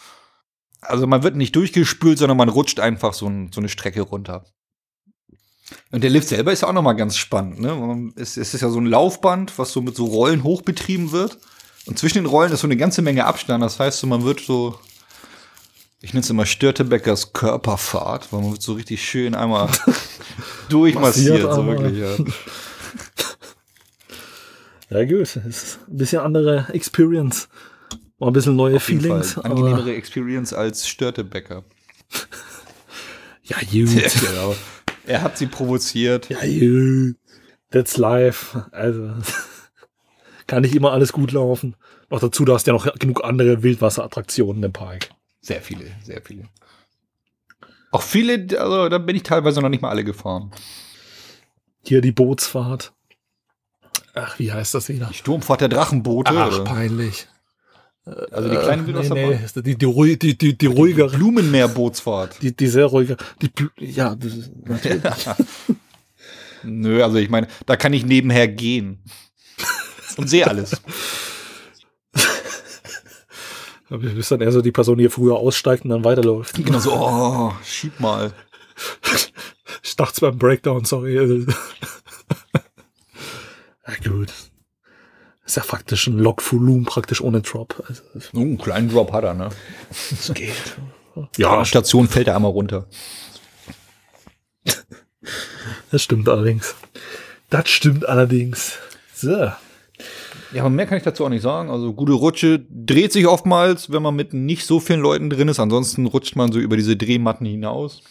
[0.81, 4.45] Also man wird nicht durchgespült, sondern man rutscht einfach so, ein, so eine Strecke runter.
[5.91, 7.61] Und der Lift selber ist ja auch noch mal ganz spannend.
[7.61, 8.13] Ne?
[8.15, 11.39] Es, es ist ja so ein Laufband, was so mit so Rollen hochbetrieben wird.
[11.87, 13.63] Und zwischen den Rollen ist so eine ganze Menge Abstand.
[13.63, 14.79] Das heißt, so, man wird so,
[16.01, 19.69] ich nenne es immer Störtebeckers Körperfahrt, weil man wird so richtig schön einmal
[20.69, 21.43] durchmassiert.
[21.43, 21.79] Massiert So einmal.
[21.79, 22.17] wirklich, ja.
[24.91, 25.37] Ja, gut.
[25.37, 27.49] Das ist ein bisschen andere Experience.
[28.19, 29.33] War ein bisschen neue Auf Feelings.
[29.33, 29.45] Fall.
[29.45, 31.65] Angenehmere Experience als Störtebecker.
[33.45, 33.91] Ja, gut.
[34.21, 34.55] genau.
[35.05, 36.29] Er hat sie provoziert.
[36.31, 37.17] Ja, gut.
[37.73, 38.67] That's life.
[38.71, 39.11] Also,
[40.53, 41.77] kann nicht immer alles gut laufen.
[42.11, 45.09] Noch dazu, du hast ja noch genug andere Wildwasserattraktionen im Park.
[45.41, 46.45] Sehr viele, sehr viele.
[47.91, 50.51] Auch viele, also da bin ich teilweise noch nicht mal alle gefahren.
[51.87, 52.93] Hier die Bootsfahrt.
[54.13, 55.07] Ach, wie heißt das wieder?
[55.07, 56.31] Die Sturmfahrt der Drachenboote.
[56.37, 56.65] Ach, oder?
[56.65, 57.29] peinlich.
[58.05, 59.31] also die kleine nee, Wildwasserbahn.
[59.31, 61.17] nee, die, die, ruhig- die, die, die ruhigere.
[61.17, 62.43] Blumenmeerbootsfahrt.
[62.43, 63.17] Die, die sehr ruhige.
[63.41, 65.03] Die, ja, das ist natürlich.
[66.63, 69.03] Nö, also ich meine, da kann ich nebenher gehen.
[70.17, 70.81] Und sehe alles.
[73.89, 76.55] Du bist dann eher so die Person, die hier früher aussteigt und dann weiterläuft.
[76.65, 78.33] Genau so, oh, schieb mal.
[79.85, 81.45] Ich dachte beim Breakdown, sorry.
[83.87, 84.33] ja, gut.
[85.45, 87.85] Ist ja faktisch ein Log-Volumen, praktisch ohne Drop.
[87.87, 88.03] Also,
[88.33, 89.51] Oh, einen kleinen Drop hat er, ne?
[90.11, 90.55] das geht.
[91.15, 92.87] Ja, Ja, Station fällt er einmal runter.
[95.91, 96.75] das stimmt allerdings.
[97.51, 98.79] Das stimmt allerdings.
[99.15, 99.53] So.
[100.53, 101.71] Ja, aber mehr kann ich dazu auch nicht sagen.
[101.71, 105.59] Also gute Rutsche dreht sich oftmals, wenn man mit nicht so vielen Leuten drin ist.
[105.59, 108.03] Ansonsten rutscht man so über diese Drehmatten hinaus.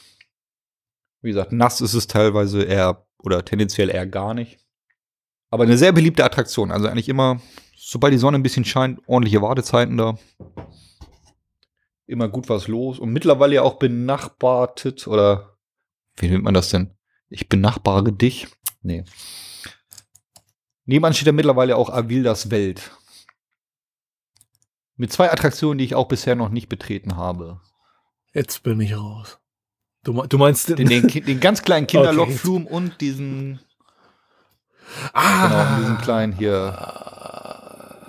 [1.22, 4.58] Wie gesagt, nass ist es teilweise eher oder tendenziell eher gar nicht.
[5.52, 6.72] Aber eine sehr beliebte Attraktion.
[6.72, 7.40] Also eigentlich immer,
[7.76, 10.18] sobald die Sonne ein bisschen scheint, ordentliche Wartezeiten da.
[12.08, 12.98] Immer gut was los.
[12.98, 15.58] Und mittlerweile ja auch benachbartet oder
[16.18, 16.96] wie nennt man das denn?
[17.30, 18.48] Ich benachbare dich.
[18.82, 19.04] Nee.
[20.86, 22.92] Nebenan steht ja mittlerweile auch Avildas Welt.
[24.96, 27.62] Mit zwei Attraktionen, die ich auch bisher noch nicht betreten habe.
[28.34, 29.40] Jetzt bin ich raus.
[30.04, 36.34] Du, du meinst Den, den, den ganz kleinen Kinderlokflum und diesen, genau, ah, diesen kleinen
[36.34, 36.72] hier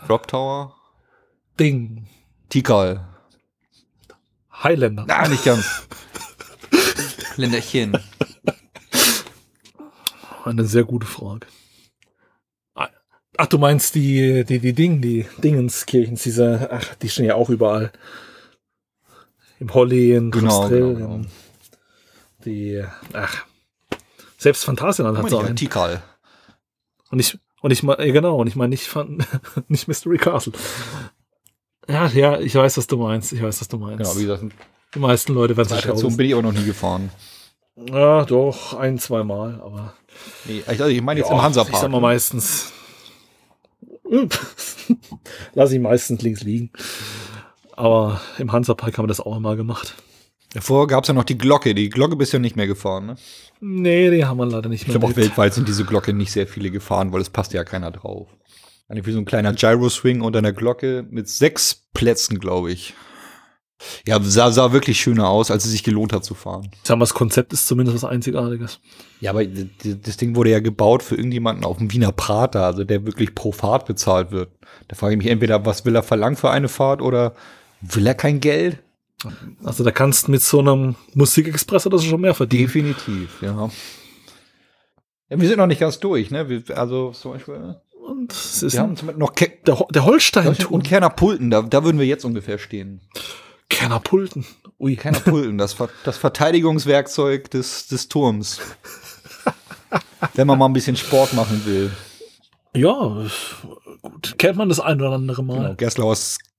[0.06, 0.74] Drop Tower.
[1.58, 2.08] Ding.
[2.48, 3.08] Tikal.
[4.62, 5.04] Highlander.
[5.06, 5.86] Na, nicht ganz.
[7.36, 7.98] Länderchen.
[10.44, 11.46] Eine sehr gute Frage.
[13.38, 17.48] Ach, du meinst die, die, die Ding, die Dingenskirchen, diese, ach, die stehen ja auch
[17.48, 17.90] überall.
[19.58, 21.26] Im Holly, in Genau, Trostell, genau, genau.
[22.44, 23.46] die, ach,
[24.36, 25.56] selbst Phantasialand hat so einen.
[25.56, 26.02] Tikal.
[27.10, 28.90] Und ich, und ich meine, genau, und ich meine nicht,
[29.68, 30.52] nicht Mystery Castle.
[31.88, 33.32] Ja, ja, ich weiß, was du meinst.
[33.32, 33.98] Ich weiß, was du meinst.
[33.98, 34.44] Genau, wie gesagt,
[34.94, 36.16] die meisten Leute werden sich aus.
[36.16, 37.10] bin ich aber noch nie gefahren.
[37.76, 39.94] Ja, doch, ein, zwei Mal, aber.
[40.44, 41.90] Nee, also ich meine jetzt Ja, im Ich sag Hansapark.
[41.90, 42.72] mal meistens.
[45.54, 46.70] Lass ich meistens links liegen.
[47.76, 49.94] Aber im Hansapark haben wir das auch immer gemacht.
[50.52, 51.74] Davor gab es ja noch die Glocke.
[51.74, 53.14] Die Glocke bist du ja nicht mehr gefahren, ne?
[53.60, 54.98] Nee, die haben wir leider nicht Ich mehr.
[54.98, 55.24] glaube, auch mit.
[55.28, 58.28] weltweit sind diese Glocke nicht sehr viele gefahren, weil es passt ja keiner drauf.
[58.88, 62.92] Eigentlich wie so ein kleiner Gyro-Swing unter einer Glocke mit sechs Plätzen, glaube ich.
[64.06, 66.70] Ja, sah, sah wirklich schöner aus, als es sich gelohnt hat zu fahren.
[66.72, 68.80] Ich sag mal, das Konzept ist zumindest was Einzigartiges.
[69.20, 73.06] Ja, aber das Ding wurde ja gebaut für irgendjemanden auf dem Wiener Prater, also der
[73.06, 74.50] wirklich pro Fahrt bezahlt wird.
[74.88, 77.34] Da frage ich mich entweder, was will er verlangen für eine Fahrt oder
[77.80, 78.78] will er kein Geld?
[79.62, 82.66] Also da kannst du mit so einem Musikexpress oder so schon mehr verdienen.
[82.66, 83.70] Definitiv, ja.
[85.28, 86.48] Ja, wir sind noch nicht ganz durch, ne?
[86.48, 90.54] Wir, also zum Beispiel, Und es ist wir haben noch Ke der, Ho- der holstein
[90.70, 93.00] und Kerner Pulten, da, da würden wir jetzt ungefähr stehen.
[93.68, 94.44] Kerner Pulten.
[94.78, 94.96] Ui.
[94.96, 98.60] Kerner Pulten, das, Ver- das Verteidigungswerkzeug des, des Turms.
[100.34, 101.90] Wenn man mal ein bisschen Sport machen will.
[102.74, 103.26] Ja,
[104.38, 105.56] kennt man das ein oder andere Mal.
[105.58, 106.16] Genau, Gerstlauer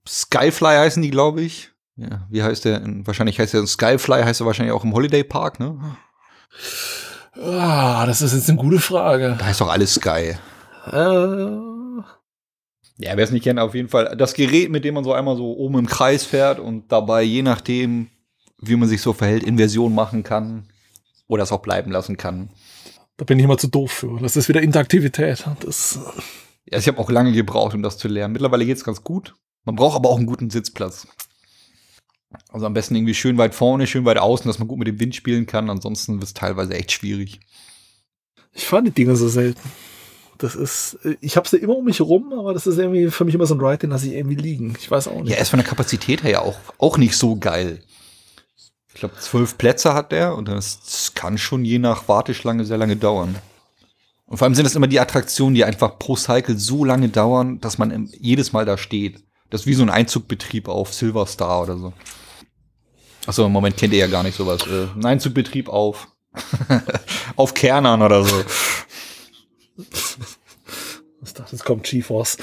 [0.08, 1.72] Skyfly heißen die, glaube ich.
[1.96, 2.82] Ja, wie heißt der?
[3.06, 5.78] Wahrscheinlich heißt der Skyfly, heißt er wahrscheinlich auch im Holiday Park, ne?
[7.36, 9.36] Ah, das ist jetzt eine gute Frage.
[9.40, 10.36] Da heißt doch alles Sky.
[10.92, 11.48] Äh,
[12.98, 15.36] Ja, wer es nicht kennt, auf jeden Fall das Gerät, mit dem man so einmal
[15.36, 18.08] so oben im Kreis fährt und dabei, je nachdem,
[18.60, 20.68] wie man sich so verhält, Inversion machen kann
[21.28, 22.50] oder es auch bleiben lassen kann.
[23.18, 24.20] da bin ich immer zu doof für.
[24.20, 25.46] Das ist wieder Interaktivität.
[25.62, 26.00] Das,
[26.66, 28.34] Ja, ich habe auch lange gebraucht, um das zu lernen.
[28.34, 29.36] Mittlerweile geht's ganz gut.
[29.66, 31.08] Man braucht aber auch einen guten Sitzplatz.
[32.50, 35.00] Also am besten irgendwie schön weit vorne, schön weit außen, dass man gut mit dem
[35.00, 35.70] Wind spielen kann.
[35.70, 37.40] Ansonsten wird es teilweise echt schwierig.
[38.54, 39.62] ich fahre die Dinge so selten.
[40.44, 43.34] Das ist, ich habe sie immer um mich rum, aber das ist irgendwie für mich
[43.34, 44.76] immer so ein Ride, den lasse ich irgendwie liegen.
[44.78, 45.30] Ich weiß auch nicht.
[45.30, 47.82] Ja, er ist von der Kapazität her ja auch, auch nicht so geil.
[48.90, 52.78] Ich glaube, zwölf Plätze hat der und das, das kann schon je nach Warteschlange sehr
[52.78, 53.38] lange dauern.
[54.26, 57.62] Und vor allem sind es immer die Attraktionen, die einfach pro Cycle so lange dauern,
[57.62, 59.24] dass man jedes Mal da steht.
[59.50, 61.94] Das ist wie so ein Einzugbetrieb auf Silver Star oder so.
[63.28, 64.68] Achso, im Moment kennt ihr ja gar nicht sowas.
[64.68, 66.10] Äh, ein Einzugbetrieb auf
[67.38, 68.44] auf Kernern oder so.
[71.26, 72.38] Ich dachte, jetzt kommt GeForce.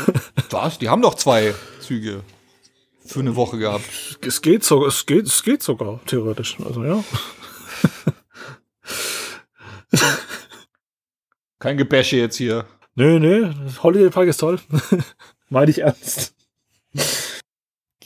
[0.50, 0.78] Was?
[0.78, 2.22] Die haben doch zwei Züge
[3.04, 3.84] für eine Woche gehabt.
[4.26, 6.56] Es geht sogar, es geht, es geht sogar, theoretisch.
[6.64, 7.04] Also ja.
[11.58, 12.66] Kein Gebäsche jetzt hier.
[12.94, 13.52] Nö, nö,
[13.82, 14.58] Holiday Park ist toll.
[15.48, 16.34] Meine ich ernst.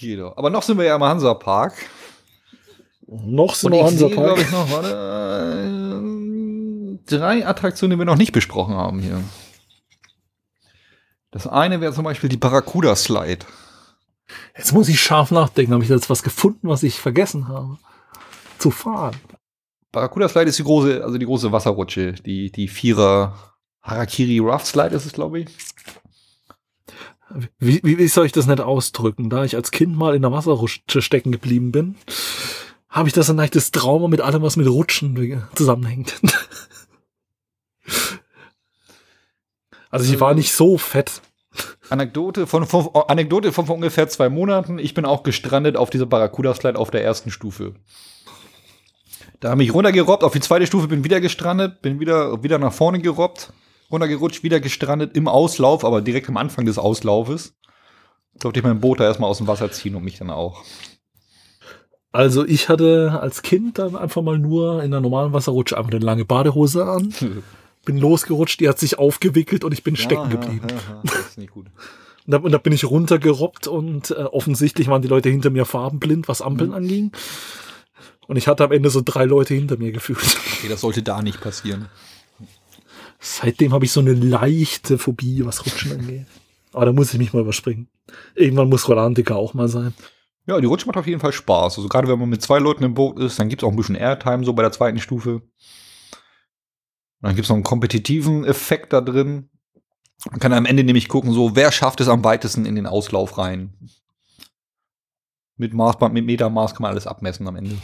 [0.02, 0.36] Doch.
[0.36, 1.74] Aber noch sind wir ja im Hansa Park.
[3.06, 4.38] Noch sind ich sehe, Hansa Park.
[4.38, 5.76] ich, noch warte,
[6.96, 9.22] äh, drei Attraktionen, die wir noch nicht besprochen haben hier.
[11.30, 13.46] Das eine wäre zum Beispiel die Barracuda Slide.
[14.56, 15.72] Jetzt muss ich scharf nachdenken.
[15.72, 17.78] Habe ich jetzt was gefunden, was ich vergessen habe?
[18.58, 19.16] Zu fahren.
[19.92, 24.94] Barracuda Slide ist die große, also die große Wasserrutsche, die, die Vierer Harakiri Rough Slide
[24.94, 25.48] ist es, glaube ich.
[27.58, 29.30] Wie, wie, wie soll ich das nicht ausdrücken?
[29.30, 31.96] Da ich als Kind mal in der Wasserrutsche stecken geblieben bin,
[32.88, 36.20] habe ich das ein leichtes Trauma mit allem, was mit Rutschen zusammenhängt.
[39.90, 41.20] Also ich war nicht so fett.
[41.90, 44.78] Anekdote von, von, Anekdote von vor ungefähr zwei Monaten.
[44.78, 47.74] Ich bin auch gestrandet auf dieser Barracuda Slide auf der ersten Stufe.
[49.40, 52.72] Da habe ich runtergerobbt, auf die zweite Stufe bin wieder gestrandet, bin wieder, wieder nach
[52.72, 53.52] vorne gerobbt,
[53.90, 57.56] runtergerutscht, wieder gestrandet im Auslauf, aber direkt am Anfang des Auslaufes.
[58.38, 60.62] Durfte ich mein Boot da erstmal aus dem Wasser ziehen und mich dann auch.
[62.12, 66.04] Also ich hatte als Kind dann einfach mal nur in der normalen Wasserrutsche einfach eine
[66.04, 67.14] lange Badehose an,
[67.84, 70.66] bin losgerutscht, die hat sich aufgewickelt und ich bin stecken geblieben.
[70.68, 71.66] Ja, ja, das ist nicht gut.
[72.26, 75.64] Und da, und da bin ich runtergerobbt und äh, offensichtlich waren die Leute hinter mir
[75.64, 77.12] farbenblind, was Ampeln anging.
[78.28, 80.20] Und ich hatte am Ende so drei Leute hinter mir gefühlt.
[80.58, 81.86] Okay, das sollte da nicht passieren.
[83.18, 86.26] Seitdem habe ich so eine leichte Phobie, was Rutschen angeht.
[86.72, 87.88] Aber da muss ich mich mal überspringen.
[88.34, 89.94] Irgendwann muss Rolantica auch mal sein.
[90.46, 91.78] Ja, die Rutsche macht auf jeden Fall Spaß.
[91.78, 93.76] Also gerade wenn man mit zwei Leuten im Boot ist, dann gibt es auch ein
[93.76, 95.42] bisschen Airtime so bei der zweiten Stufe.
[97.20, 99.50] Und dann gibt es noch einen kompetitiven Effekt da drin.
[100.30, 103.38] Man kann am Ende nämlich gucken, so wer schafft es am weitesten in den Auslauf
[103.38, 103.74] rein.
[105.56, 107.76] Mit Maßband, mit Metermaß kann man alles abmessen am Ende.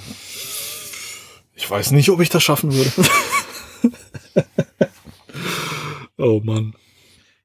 [1.54, 2.90] Ich weiß nicht, ob ich das schaffen würde.
[6.18, 6.74] oh Mann.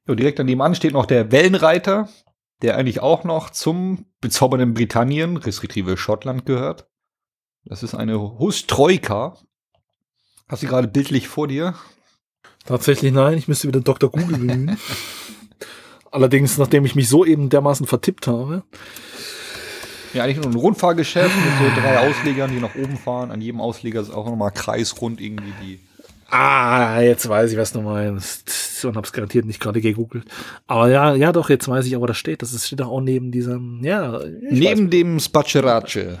[0.06, 2.08] Ja, direkt daneben steht noch der Wellenreiter,
[2.62, 6.88] der eigentlich auch noch zum bezaubernden Britannien, respektive Schottland gehört.
[7.64, 9.38] Das ist eine Hustroika.
[10.52, 11.72] Hast du gerade bildlich vor dir?
[12.66, 14.10] Tatsächlich nein, ich müsste wieder Dr.
[14.10, 14.76] Google bemühen.
[16.10, 18.62] Allerdings, nachdem ich mich so eben dermaßen vertippt habe.
[20.12, 23.30] Ja, eigentlich nur ein Rundfahrgeschäft mit so drei Auslegern, die nach oben fahren.
[23.30, 25.80] An jedem Ausleger ist auch nochmal kreisrund irgendwie die.
[26.28, 28.84] Ah, jetzt weiß ich, was du meinst.
[28.84, 30.26] Und hab's garantiert nicht gerade gegoogelt.
[30.66, 32.42] Aber ja, ja doch, jetzt weiß ich, aber da steht.
[32.42, 34.20] Das steht doch auch neben diesem, ja,
[34.50, 36.18] Neben dem Spacerace.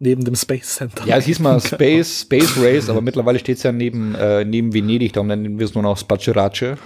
[0.00, 1.04] Neben dem Space Center.
[1.06, 4.74] Ja, es hieß mal Space, Space Race, aber mittlerweile steht es ja neben, äh, neben
[4.74, 6.76] Venedig, darum nennen wir es nur noch Spacerace.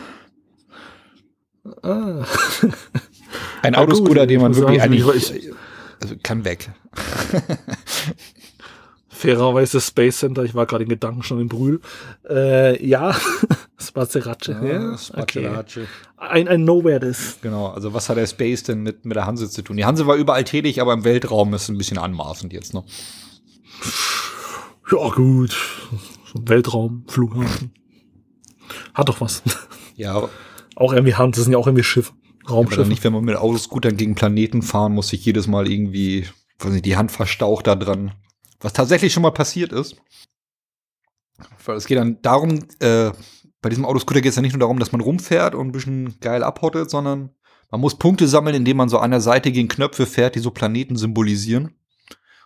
[1.82, 2.24] Ah.
[3.62, 5.32] Ein Autoscooter, den man wirklich eigentlich.
[5.32, 5.50] ich-
[6.02, 6.68] also kann weg.
[9.14, 11.80] Fairerweise Space Center, ich war gerade in Gedanken schon in Brühl.
[12.28, 13.14] Äh, ja,
[13.78, 14.48] Spazerace.
[14.48, 15.44] Ja, okay.
[15.44, 15.88] Spacerace.
[16.16, 17.38] Ein, ein Nowhere das.
[17.40, 19.76] Genau, also was hat der Space denn mit, mit der Hanse zu tun?
[19.76, 22.84] Die Hanse war überall tätig, aber im Weltraum ist es ein bisschen anmaßend jetzt noch.
[24.90, 25.56] Ja, gut.
[26.34, 27.72] Weltraum, Flughafen.
[28.94, 29.42] Hat doch was.
[29.96, 30.28] Ja,
[30.74, 32.12] Auch irgendwie das sind ja auch irgendwie Schiffe.
[32.44, 32.80] aber Raumschiffe.
[32.82, 36.26] dann nicht, wenn man mit Autoscootern gegen Planeten fahren muss, sich jedes Mal irgendwie,
[36.58, 38.12] weiß nicht, die Hand verstaucht da dran.
[38.60, 39.96] Was tatsächlich schon mal passiert ist.
[41.64, 43.10] Weil es geht dann darum, äh,
[43.60, 46.20] bei diesem Autoscooter geht es ja nicht nur darum, dass man rumfährt und ein bisschen
[46.20, 47.30] geil abhottet, sondern
[47.70, 50.50] man muss Punkte sammeln, indem man so an der Seite gegen Knöpfe fährt, die so
[50.50, 51.74] Planeten symbolisieren.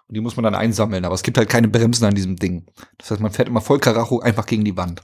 [0.06, 1.05] Und die muss man dann einsammeln.
[1.05, 2.64] Aber es gibt halt keine Bremsen an diesem Ding.
[2.97, 5.02] Das heißt, man fährt immer voll Karacho einfach gegen die Wand.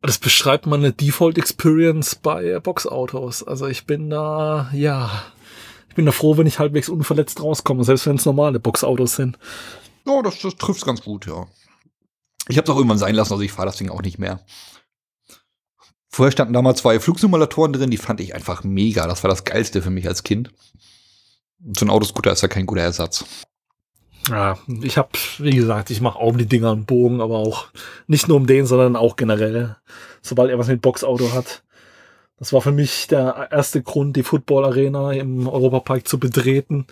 [0.00, 3.42] Das beschreibt meine Default Experience bei Boxautos.
[3.42, 5.10] Also ich bin da, ja,
[5.94, 9.38] ich bin da froh, wenn ich halbwegs unverletzt rauskomme, selbst wenn es normale Boxautos sind.
[10.04, 11.46] Ja, das, das trifft ganz gut, ja.
[12.48, 14.40] Ich habe es auch irgendwann sein lassen, also ich fahre das Ding auch nicht mehr.
[16.10, 19.06] Vorher standen da mal zwei Flugsimulatoren drin, die fand ich einfach mega.
[19.06, 20.50] Das war das Geilste für mich als Kind.
[21.60, 23.24] So ein Autoscooter ist ja kein guter Ersatz.
[24.28, 27.66] Ja, ich habe, wie gesagt, ich mache auch die Dinger am Bogen, aber auch
[28.08, 29.76] nicht nur um den, sondern auch generell,
[30.22, 31.63] sobald er was mit Boxauto hat.
[32.44, 36.86] Das war für mich der erste Grund, die Football Arena im Europapark zu betreten,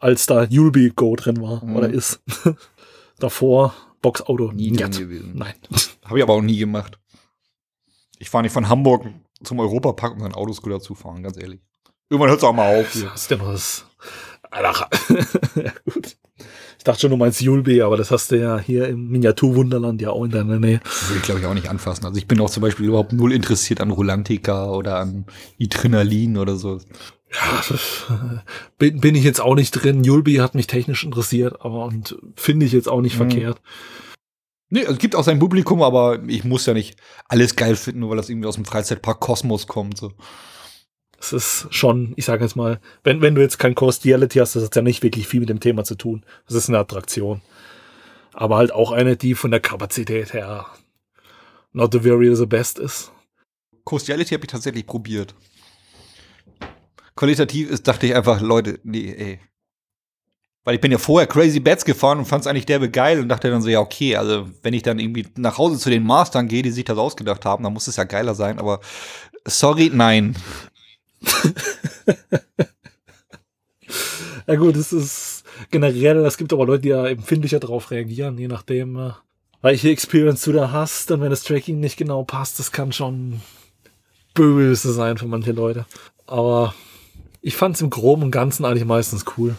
[0.00, 1.76] als da Julby Go drin war mhm.
[1.76, 2.20] oder ist.
[3.18, 4.52] Davor Boxauto.
[4.52, 5.32] Nie drin gewesen.
[5.34, 5.54] Nein.
[6.04, 6.98] Habe ich aber auch nie gemacht.
[8.18, 9.06] Ich fahre nicht von Hamburg
[9.42, 11.62] zum Europapark, um einen Autoscooter zu fahren, ganz ehrlich.
[12.10, 12.94] Irgendwann hört es auch mal auf.
[12.94, 13.86] Was ist denn was?
[14.50, 14.90] Alter.
[15.54, 16.18] ja, gut.
[16.82, 20.10] Ich dachte schon, du meinst Julbe, aber das hast du ja hier im Miniaturwunderland ja
[20.10, 20.80] auch in deiner Nähe.
[20.82, 22.04] Das will ich, glaube ich, auch nicht anfassen.
[22.06, 25.26] Also ich bin auch zum Beispiel überhaupt null interessiert an Rolantica oder an
[25.60, 26.80] Adrenalin oder so.
[27.32, 28.48] Ja,
[28.78, 30.02] bin, bin ich jetzt auch nicht drin.
[30.02, 33.30] Julbi hat mich technisch interessiert, aber und finde ich jetzt auch nicht mhm.
[33.30, 33.60] verkehrt.
[34.68, 36.96] Nee, es gibt auch sein Publikum, aber ich muss ja nicht
[37.28, 39.98] alles geil finden, nur weil das irgendwie aus dem Freizeitpark Kosmos kommt.
[39.98, 40.10] So
[41.22, 44.56] es ist schon, ich sage jetzt mal, wenn, wenn du jetzt kein Coast Reality hast,
[44.56, 46.24] das hat ja nicht wirklich viel mit dem Thema zu tun.
[46.46, 47.40] Das ist eine Attraktion.
[48.32, 50.66] Aber halt auch eine, die von der Kapazität her
[51.72, 53.12] not the very the best ist.
[53.84, 55.34] Coast Reality habe ich tatsächlich probiert.
[57.14, 59.40] Qualitativ ist, dachte ich einfach, Leute, nee, ey.
[60.64, 63.28] Weil ich bin ja vorher Crazy Bats gefahren und fand es eigentlich derbe geil und
[63.28, 66.46] dachte dann so, ja, okay, also wenn ich dann irgendwie nach Hause zu den Mastern
[66.46, 68.80] gehe, die sich das ausgedacht haben, dann muss es ja geiler sein, aber
[69.44, 70.36] sorry, nein.
[74.46, 78.48] ja gut, es ist generell, es gibt aber Leute, die ja empfindlicher darauf reagieren, je
[78.48, 79.12] nachdem, äh,
[79.62, 83.40] welche Experience du da hast und wenn das Tracking nicht genau passt, das kann schon
[84.34, 85.86] böse sein für manche Leute.
[86.26, 86.74] Aber
[87.40, 89.56] ich fand es im Groben und Ganzen eigentlich meistens cool.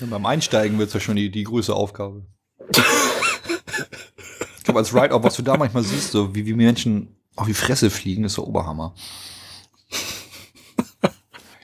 [0.00, 2.22] Ja, beim Einsteigen wird es ja schon die, die größte Aufgabe.
[2.70, 7.54] ich glaube, als Ride-Off, was du da manchmal siehst, so wie, wie Menschen auf die
[7.54, 8.94] Fresse fliegen, ist so Oberhammer.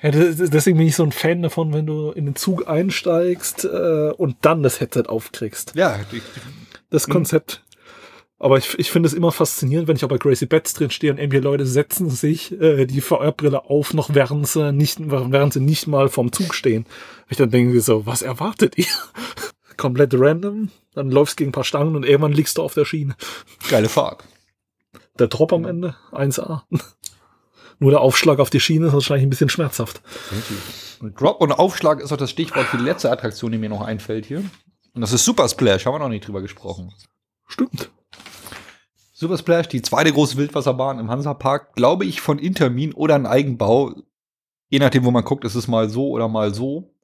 [0.02, 4.12] Ja, deswegen bin ich so ein Fan davon, wenn du in den Zug einsteigst äh,
[4.16, 5.72] und dann das Headset aufkriegst.
[5.74, 6.22] Ja, ich,
[6.90, 7.62] das Konzept.
[8.38, 11.10] Aber ich, ich finde es immer faszinierend, wenn ich auch bei Crazy Bats drin stehe
[11.10, 15.60] und irgendwie Leute setzen sich äh, die VR-Brille auf, noch während sie nicht, während sie
[15.60, 16.84] nicht mal vorm Zug stehen.
[17.30, 18.84] Ich dann denke so, was erwartet ihr?
[19.78, 23.16] Komplett random, dann läufst gegen ein paar Stangen und irgendwann liegst du auf der Schiene.
[23.70, 24.22] Geile Fahrt.
[25.18, 26.62] Der Drop am Ende, 1A.
[27.78, 30.00] Nur der Aufschlag auf die Schiene ist wahrscheinlich ein bisschen schmerzhaft.
[31.00, 33.82] Und Drop und Aufschlag ist auch das Stichwort für die letzte Attraktion, die mir noch
[33.82, 34.38] einfällt hier.
[34.94, 36.92] Und das ist Super Splash, haben wir noch nicht drüber gesprochen.
[37.46, 37.90] Stimmt.
[39.12, 43.94] Super Splash, die zweite große Wildwasserbahn im Hansapark, glaube ich, von Intermin oder ein Eigenbau.
[44.68, 46.94] Je nachdem, wo man guckt, ist es mal so oder mal so.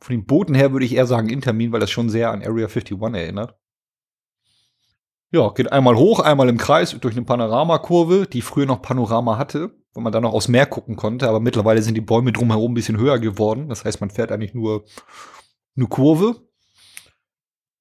[0.00, 2.66] Von den Booten her würde ich eher sagen Intermin, weil das schon sehr an Area
[2.66, 3.56] 51 erinnert.
[5.32, 9.79] Ja, geht einmal hoch, einmal im Kreis durch eine Panoramakurve, die früher noch Panorama hatte
[9.94, 12.74] wo man dann noch aufs Meer gucken konnte, aber mittlerweile sind die Bäume drumherum ein
[12.74, 13.68] bisschen höher geworden.
[13.68, 14.84] Das heißt, man fährt eigentlich nur
[15.76, 16.36] eine Kurve.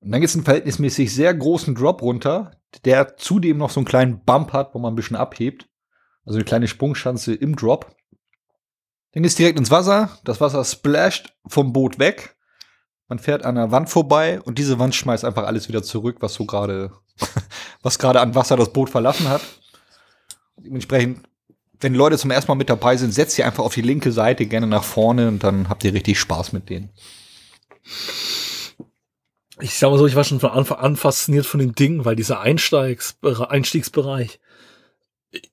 [0.01, 2.51] Und dann gibt es einen verhältnismäßig sehr großen Drop runter,
[2.85, 5.67] der zudem noch so einen kleinen Bump hat, wo man ein bisschen abhebt.
[6.25, 7.95] Also eine kleine Sprungschanze im Drop.
[9.11, 10.17] Dann geht es direkt ins Wasser.
[10.23, 12.35] Das Wasser splasht vom Boot weg.
[13.07, 16.35] Man fährt an einer Wand vorbei und diese Wand schmeißt einfach alles wieder zurück, was
[16.35, 16.91] so gerade,
[17.81, 19.41] was gerade an Wasser das Boot verlassen hat.
[20.57, 21.27] Dementsprechend
[21.79, 24.45] wenn Leute zum ersten Mal mit dabei sind, setzt sie einfach auf die linke Seite
[24.45, 26.89] gerne nach vorne und dann habt ihr richtig Spaß mit denen.
[29.61, 32.15] Ich sag mal so, ich war schon von Anfang an fasziniert von dem Ding, weil
[32.15, 34.39] dieser Einsteigs Einstiegsbereich,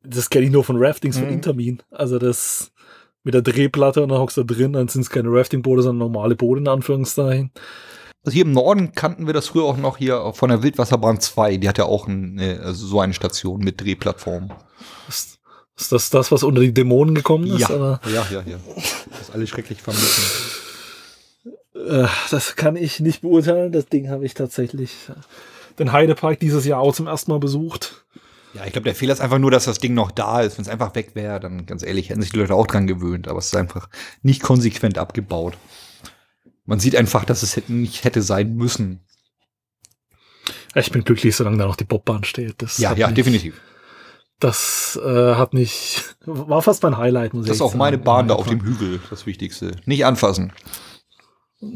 [0.02, 1.20] das kenne ich nur von Raftings mhm.
[1.20, 1.82] von Intermin.
[1.90, 2.72] Also das
[3.24, 6.10] mit der Drehplatte und dann hockst du da drin, dann sind es keine Rafting-Boote, sondern
[6.10, 7.50] normale Boote in Anführungszeichen.
[8.24, 11.56] Also hier im Norden kannten wir das früher auch noch hier von der Wildwasserbahn 2.
[11.58, 14.52] Die hat ja auch eine, also so eine Station mit Drehplattformen.
[15.06, 15.35] Das,
[15.78, 17.60] ist das das, was unter die Dämonen gekommen ist?
[17.60, 18.00] Ja, oder?
[18.06, 18.42] ja, ja.
[18.46, 18.58] ja.
[19.10, 20.24] Das ist alles schrecklich vermissen.
[21.74, 23.72] Äh, das kann ich nicht beurteilen.
[23.72, 25.14] Das Ding habe ich tatsächlich äh,
[25.78, 28.04] den Heidepark dieses Jahr auch zum ersten Mal besucht.
[28.54, 30.56] Ja, ich glaube, der Fehler ist einfach nur, dass das Ding noch da ist.
[30.56, 33.28] Wenn es einfach weg wäre, dann ganz ehrlich, hätten sich die Leute auch dran gewöhnt.
[33.28, 33.90] Aber es ist einfach
[34.22, 35.58] nicht konsequent abgebaut.
[36.64, 39.00] Man sieht einfach, dass es nicht hätte sein müssen.
[40.74, 42.62] Ich bin glücklich, solange da noch die Bobbahn steht.
[42.62, 43.60] Das Ja, ja, definitiv.
[44.38, 48.28] Das äh, hat mich, war fast mein Highlight, muss Das ich ist auch meine Bahn
[48.28, 49.72] da auf dem Hügel, das Wichtigste.
[49.86, 50.52] Nicht anfassen.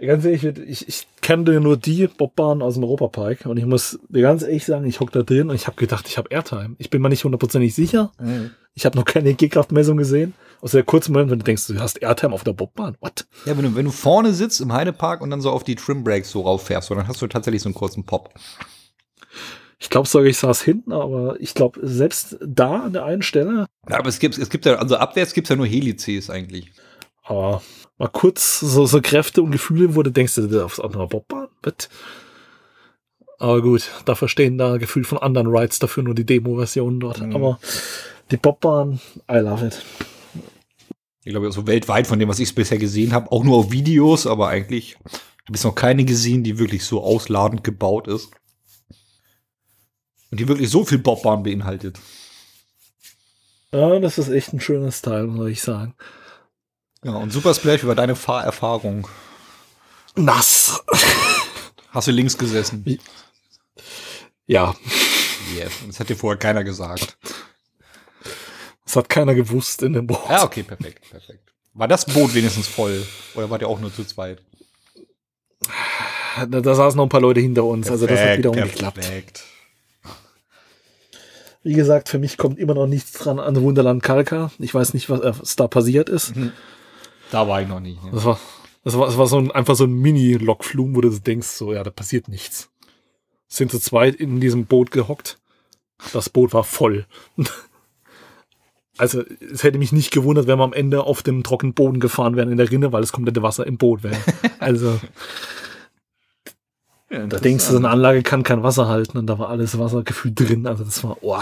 [0.00, 4.22] Ganz ehrlich, ich, ich kenne nur die Bobbahn aus dem Europapark und ich muss dir
[4.22, 6.74] ganz ehrlich sagen, ich hock da drin und ich habe gedacht, ich habe Airtime.
[6.78, 8.10] Ich bin mir nicht hundertprozentig sicher.
[8.74, 10.34] Ich habe noch keine G-Kraftmessung gesehen.
[10.60, 12.96] Aus der kurzen Moment, wenn du denkst, du hast Airtime auf der Bobbahn.
[13.00, 13.26] What?
[13.46, 16.02] Ja, wenn du, wenn du vorne sitzt im Heidepark und dann so auf die Trim
[16.02, 18.34] Brakes so rauffährst, so, dann hast du tatsächlich so einen kurzen Pop.
[19.82, 23.66] Ich glaube sogar, ich saß hinten, aber ich glaube, selbst da an der einen Stelle,
[23.90, 26.70] Ja, aber es gibt, es gibt ja, also abwärts gibt es ja nur Helices eigentlich.
[27.24, 27.60] aber
[27.98, 31.48] mal kurz so, so Kräfte und Gefühle, wo du denkst, du aufs andere Bobbahn.
[33.40, 37.20] Aber gut, da verstehen da gefühlt von anderen Rides dafür nur die Demo-Version dort.
[37.20, 37.34] Mhm.
[37.34, 37.58] Aber
[38.30, 39.82] die Bobbahn, I love it.
[41.24, 44.28] Ich glaube, so weltweit von dem, was ich bisher gesehen habe, auch nur auf Videos,
[44.28, 44.96] aber eigentlich
[45.44, 48.30] habe ich noch keine gesehen, die wirklich so ausladend gebaut ist.
[50.32, 52.00] Und die wirklich so viel Bobbahn beinhaltet.
[53.72, 55.94] Ja, das ist echt ein schönes Teil, muss ich sagen.
[57.04, 59.06] Ja, und Super Splash über deine Fahrerfahrung.
[60.16, 60.82] Nass.
[61.90, 62.98] Hast du links gesessen?
[64.46, 64.74] Ja,
[65.54, 65.72] Yes.
[65.86, 67.16] Das hat dir vorher keiner gesagt.
[68.84, 70.20] das hat keiner gewusst in dem Boot.
[70.28, 71.52] Ja, okay, perfekt, perfekt.
[71.74, 73.06] War das Boot wenigstens voll?
[73.34, 74.42] Oder war der auch nur zu zweit?
[76.48, 79.00] Da, da saßen noch ein paar Leute hinter uns, also das hat wiederum geklappt.
[79.00, 79.44] Perfekt.
[81.62, 84.50] Wie gesagt, für mich kommt immer noch nichts dran an Wunderland Kalka.
[84.58, 86.34] Ich weiß nicht, was, äh, was da passiert ist.
[87.30, 88.02] Da war ich noch nicht.
[88.02, 88.10] Ne?
[88.12, 88.40] Das war,
[88.84, 91.82] das war, das war so ein, einfach so ein Mini-Lokflum, wo du denkst, so, ja,
[91.82, 92.70] da passiert nichts.
[93.46, 95.38] Sind zu zweit in diesem Boot gehockt.
[96.12, 97.06] Das Boot war voll.
[98.98, 102.36] Also, es hätte mich nicht gewundert, wenn wir am Ende auf dem trockenen Boden gefahren
[102.36, 104.16] wären in der Rinne, weil das komplette Wasser im Boot wäre.
[104.60, 105.00] Also,
[107.12, 110.02] da denkst du, so eine Anlage kann kein Wasser halten und da war alles Wasser
[110.02, 110.66] gefühlt drin.
[110.66, 111.38] Also, das war, oh.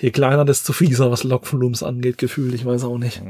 [0.00, 2.54] Je kleiner, desto fieser, was Lokflums angeht, gefühlt.
[2.54, 3.22] Ich weiß auch nicht.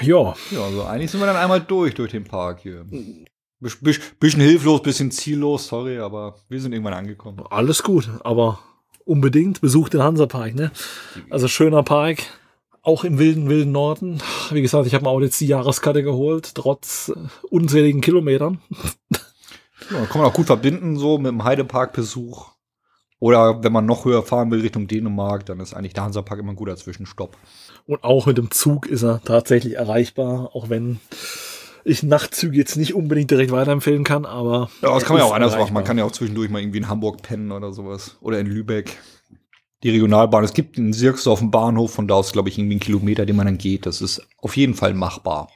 [0.00, 2.84] Ja, Ja, also eigentlich sind wir dann einmal durch, durch den Park hier.
[3.60, 7.42] Bisch, bisch, bisschen hilflos, bisschen ziellos, sorry, aber wir sind irgendwann angekommen.
[7.50, 8.58] alles gut, aber
[9.04, 10.70] unbedingt besucht den Hansapark, ne?
[11.30, 12.22] Also schöner Park,
[12.82, 14.22] auch im wilden, wilden Norden.
[14.50, 17.18] Wie gesagt, ich habe mir auch jetzt die Jahreskarte geholt, trotz äh,
[17.50, 18.60] unzähligen Kilometern.
[19.90, 22.50] Ja, kann man auch gut verbinden, so mit dem Heidepark-Besuch.
[23.18, 26.52] Oder wenn man noch höher fahren will Richtung Dänemark, dann ist eigentlich der Hansapark immer
[26.52, 27.36] ein guter Zwischenstopp.
[27.86, 31.00] Und auch mit dem Zug ist er tatsächlich erreichbar, auch wenn
[31.84, 34.70] ich Nachtzüge jetzt nicht unbedingt direkt weiterempfehlen kann, aber.
[34.82, 35.74] Ja, das kann man ja auch anders machen.
[35.74, 38.16] Man kann ja auch zwischendurch mal irgendwie in Hamburg pennen oder sowas.
[38.20, 38.98] Oder in Lübeck.
[39.82, 40.44] Die Regionalbahn.
[40.44, 43.24] Es gibt einen Sirks auf dem Bahnhof, von da aus, glaube ich, irgendwie einen Kilometer,
[43.24, 43.86] den man dann geht.
[43.86, 45.50] Das ist auf jeden Fall machbar.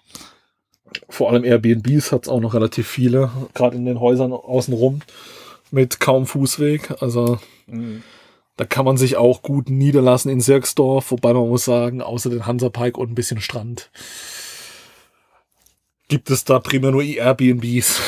[1.09, 5.01] Vor allem Airbnbs hat es auch noch relativ viele, gerade in den Häusern außenrum,
[5.71, 7.03] mit kaum Fußweg.
[7.03, 7.39] Also
[8.57, 12.47] da kann man sich auch gut niederlassen in Sirksdorf, wobei man muss sagen, außer den
[12.47, 13.91] Hansapark und ein bisschen Strand
[16.09, 18.01] gibt es da primär nur Airbnbs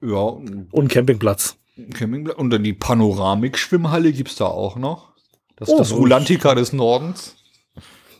[0.00, 0.38] Ja,
[0.70, 1.56] und Campingplatz.
[1.94, 2.36] Campingplatz.
[2.38, 5.12] Und dann die Panoramik-Schwimmhalle gibt es da auch noch.
[5.56, 5.92] Das, Oh, das.
[5.92, 7.36] Rulantica des Nordens.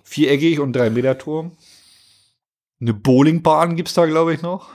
[0.05, 1.57] Viereckig und drei Meter Turm.
[2.81, 4.69] Eine Bowlingbahn gibt es da, glaube ich, noch.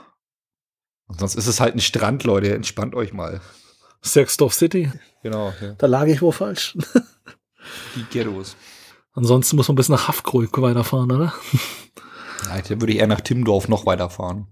[1.08, 2.54] Und sonst ist es halt ein Strand, Leute.
[2.56, 3.42] Entspannt euch mal.
[4.02, 4.92] Sirksdorf City,
[5.22, 5.74] Genau, ja.
[5.74, 6.76] da lag ich wohl falsch.
[7.96, 8.56] die Ghettos.
[9.14, 11.34] Ansonsten muss man bis nach Hafkrug weiterfahren, oder?
[12.48, 14.48] Ja, da würde ich eher nach Timmendorf noch weiterfahren.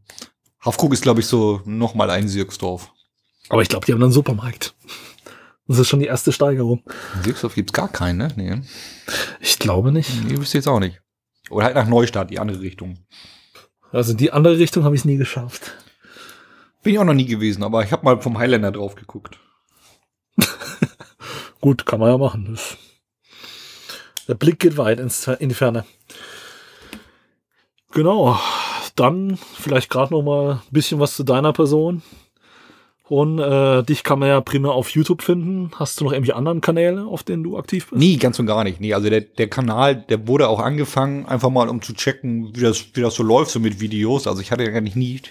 [0.64, 2.92] Hafkrug ist, glaube ich, so noch mal ein Sirksdorf.
[3.50, 4.76] Aber ich glaube, die haben einen Supermarkt.
[5.68, 6.84] Das ist schon die erste Steigerung.
[7.16, 8.30] In Sirksdorf gibt es gar keinen, ne?
[8.36, 8.62] Nee.
[9.40, 10.10] Ich glaube nicht.
[10.24, 11.02] Nee, wisst ihr jetzt auch nicht.
[11.50, 13.06] Oder halt nach Neustadt, die andere Richtung.
[13.92, 15.76] Also die andere Richtung habe ich nie geschafft.
[16.84, 19.40] Bin ich auch noch nie gewesen, aber ich habe mal vom Highlander drauf geguckt.
[21.62, 22.48] Gut, kann man ja machen.
[22.52, 22.78] Das,
[24.28, 25.86] der Blick geht weit ins, in die Ferne.
[27.92, 28.40] Genau.
[28.96, 32.02] Dann vielleicht gerade noch mal ein bisschen was zu deiner Person.
[33.10, 35.72] Und äh, dich kann man ja primär auf YouTube finden.
[35.76, 38.00] Hast du noch irgendwelche anderen Kanäle, auf denen du aktiv bist?
[38.00, 38.80] Nee, ganz und gar nicht.
[38.80, 42.62] Nee, also der, der Kanal, der wurde auch angefangen, einfach mal um zu checken, wie
[42.62, 44.28] das, wie das so läuft, so mit Videos.
[44.28, 45.22] Also ich hatte ja eigentlich nie,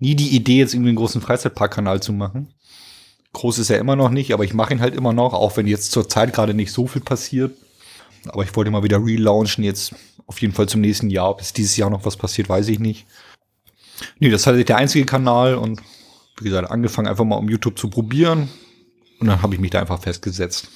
[0.00, 2.52] nie die Idee, jetzt irgendwie einen großen Freizeitpark-Kanal zu machen.
[3.32, 5.68] Groß ist er immer noch nicht, aber ich mache ihn halt immer noch, auch wenn
[5.68, 7.52] jetzt zur Zeit gerade nicht so viel passiert.
[8.26, 9.94] Aber ich wollte mal wieder relaunchen, jetzt
[10.26, 11.30] auf jeden Fall zum nächsten Jahr.
[11.30, 13.06] Ob es dieses Jahr noch was passiert, weiß ich nicht.
[14.18, 15.80] Nee, das ist halt der einzige Kanal und
[16.40, 18.48] wie gesagt, angefangen einfach mal um YouTube zu probieren.
[19.20, 20.68] Und dann habe ich mich da einfach festgesetzt.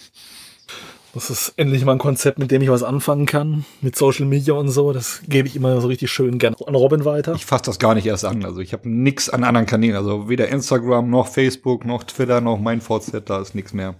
[1.14, 3.64] Das ist endlich mal ein Konzept, mit dem ich was anfangen kann.
[3.80, 4.92] Mit Social Media und so.
[4.92, 7.34] Das gebe ich immer so richtig schön gerne an Robin weiter.
[7.34, 8.44] Ich fasse das gar nicht erst an.
[8.44, 9.94] Also ich habe nix an anderen Kanälen.
[9.96, 13.94] Also weder Instagram noch Facebook noch Twitter noch mein VZ, da ist nichts mehr.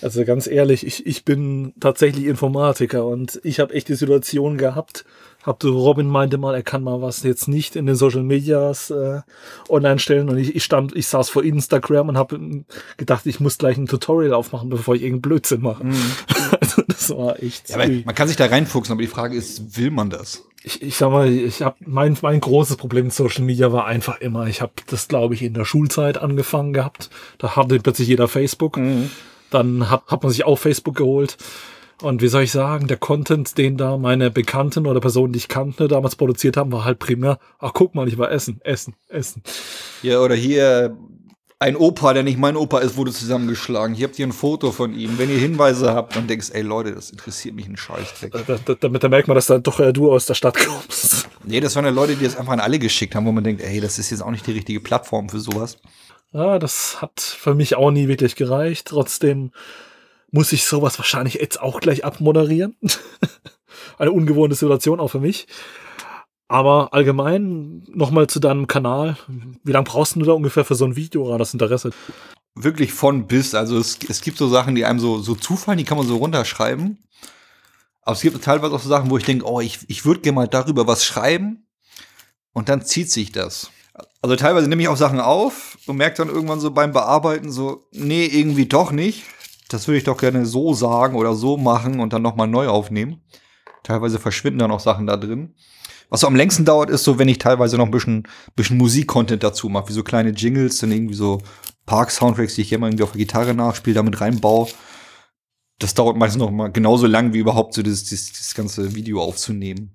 [0.00, 5.04] Also ganz ehrlich, ich, ich bin tatsächlich Informatiker und ich habe echt die Situation gehabt,
[5.44, 8.90] hab du, Robin meinte mal, er kann mal was jetzt nicht in den Social Medias
[8.90, 9.20] äh,
[9.68, 12.64] online stellen und ich, ich stand, ich saß vor Instagram und habe
[12.96, 15.84] gedacht, ich muss gleich ein Tutorial aufmachen, bevor ich irgendeinen Blödsinn mache.
[15.84, 15.96] Mhm.
[16.60, 17.68] also das war echt.
[17.68, 20.44] Ja, man kann sich da reinfuchsen, aber die Frage ist, will man das?
[20.62, 24.22] Ich, ich sag mal, ich habe mein mein großes Problem mit Social Media war einfach
[24.22, 27.10] immer, ich habe das glaube ich in der Schulzeit angefangen gehabt.
[27.36, 28.78] Da hatte plötzlich jeder Facebook.
[28.78, 29.10] Mhm.
[29.50, 31.36] Dann hat, hat man sich auch Facebook geholt.
[32.04, 35.48] Und wie soll ich sagen, der Content, den da meine Bekannten oder Personen, die ich
[35.48, 39.42] kannte, damals produziert haben, war halt primär, ach guck mal, ich war essen, essen, essen.
[40.02, 40.98] Ja, oder hier
[41.60, 43.94] ein Opa, der nicht mein Opa ist, wurde zusammengeschlagen.
[43.94, 45.16] Hier habt ihr ein Foto von ihm.
[45.16, 48.32] Wenn ihr Hinweise habt, dann denkst, ey Leute, das interessiert mich ein Scheißdreck.
[48.32, 51.26] Da, da, damit da merkt man, dass da doch äh, du aus der Stadt kommst.
[51.42, 53.62] Nee, das waren ja Leute, die das einfach an alle geschickt haben, wo man denkt,
[53.62, 55.78] ey, das ist jetzt auch nicht die richtige Plattform für sowas.
[56.34, 58.88] Ja, das hat für mich auch nie wirklich gereicht.
[58.88, 59.52] Trotzdem
[60.34, 62.76] muss ich sowas wahrscheinlich jetzt auch gleich abmoderieren.
[63.98, 65.46] Eine ungewohnte Situation auch für mich.
[66.48, 69.16] Aber allgemein nochmal zu deinem Kanal.
[69.62, 71.90] Wie lange brauchst du da ungefähr für so ein Video oder das Interesse?
[72.56, 73.54] Wirklich von bis.
[73.54, 76.16] Also es, es gibt so Sachen, die einem so, so zufallen, die kann man so
[76.16, 76.98] runterschreiben.
[78.02, 80.34] Aber es gibt teilweise auch so Sachen, wo ich denke, oh, ich, ich würde gerne
[80.34, 81.68] mal darüber was schreiben.
[82.52, 83.70] Und dann zieht sich das.
[84.20, 87.86] Also teilweise nehme ich auch Sachen auf und merke dann irgendwann so beim Bearbeiten so,
[87.92, 89.22] nee, irgendwie doch nicht
[89.68, 93.22] das würde ich doch gerne so sagen oder so machen und dann nochmal neu aufnehmen.
[93.82, 95.54] Teilweise verschwinden dann auch Sachen da drin.
[96.10, 99.42] Was so am längsten dauert, ist so, wenn ich teilweise noch ein bisschen, bisschen Musik-Content
[99.42, 101.40] dazu mache, wie so kleine Jingles, dann irgendwie so
[101.86, 104.68] Park-Soundtracks, die ich immer irgendwie auf der Gitarre nachspiele, damit reinbaue.
[105.78, 109.20] Das dauert meistens noch mal genauso lang, wie überhaupt so das, das, das ganze Video
[109.22, 109.92] aufzunehmen.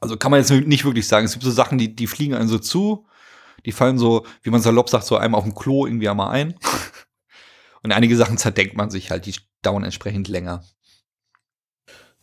[0.00, 1.26] Also kann man jetzt nicht wirklich sagen.
[1.26, 3.06] Es gibt so Sachen, die, die fliegen einem so zu.
[3.66, 6.54] Die fallen so, wie man salopp sagt, so einem auf dem Klo irgendwie einmal ein.
[7.84, 10.64] Und einige Sachen zerdenkt man sich halt, die dauern entsprechend länger.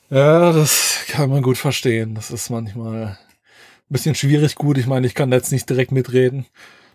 [0.10, 2.16] Ja, das kann man gut verstehen.
[2.16, 3.18] Das ist manchmal ein
[3.88, 4.80] bisschen schwierig gut.
[4.80, 6.48] Ich meine, ich kann jetzt nicht direkt mitreden.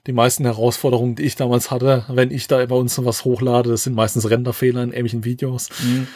[0.08, 3.84] Die meisten Herausforderungen, die ich damals hatte, wenn ich da bei uns was hochlade, das
[3.84, 6.08] sind meistens Renderfehler in ähnlichen Videos, mhm.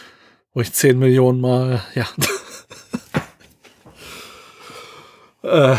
[0.52, 2.09] wo ich 10 Millionen Mal, ja,
[5.43, 5.77] Äh,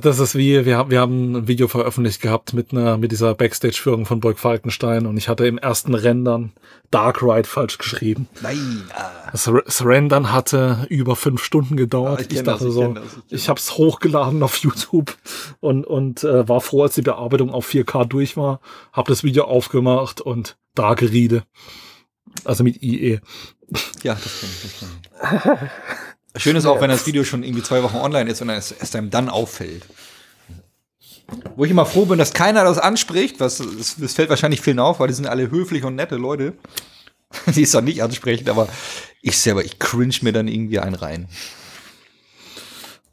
[0.00, 3.34] das ist wie, wir haben, wir haben ein Video veröffentlicht gehabt mit einer, mit dieser
[3.34, 6.52] Backstage-Führung von Burg Falkenstein und ich hatte im ersten Rendern
[6.90, 8.28] Dark Ride falsch geschrieben.
[8.40, 8.84] Nein.
[8.94, 9.10] Ah.
[9.30, 12.20] Das, das Rendern hatte über fünf Stunden gedauert.
[12.20, 12.94] Ah, ich, ich dachte das, ich so,
[13.26, 15.14] ich, ich habe es hochgeladen auf YouTube
[15.60, 18.60] und, und äh, war froh, als die Bearbeitung auf 4K durch war,
[18.92, 21.42] habe das Video aufgemacht und Dark Ride.
[22.44, 23.20] Also mit IE.
[24.02, 25.70] Ja, das kann ich, das kann ich.
[26.38, 28.94] Schön ist auch, wenn das Video schon irgendwie zwei Wochen online ist und es erst
[28.94, 29.84] einem dann auffällt.
[31.56, 35.00] Wo ich immer froh bin, dass keiner das anspricht, was es fällt wahrscheinlich vielen auf,
[35.00, 36.54] weil die sind alle höflich und nette Leute.
[37.54, 38.68] die ist dann nicht ansprechend, aber
[39.20, 41.28] ich selber, ich cringe mir dann irgendwie einen rein.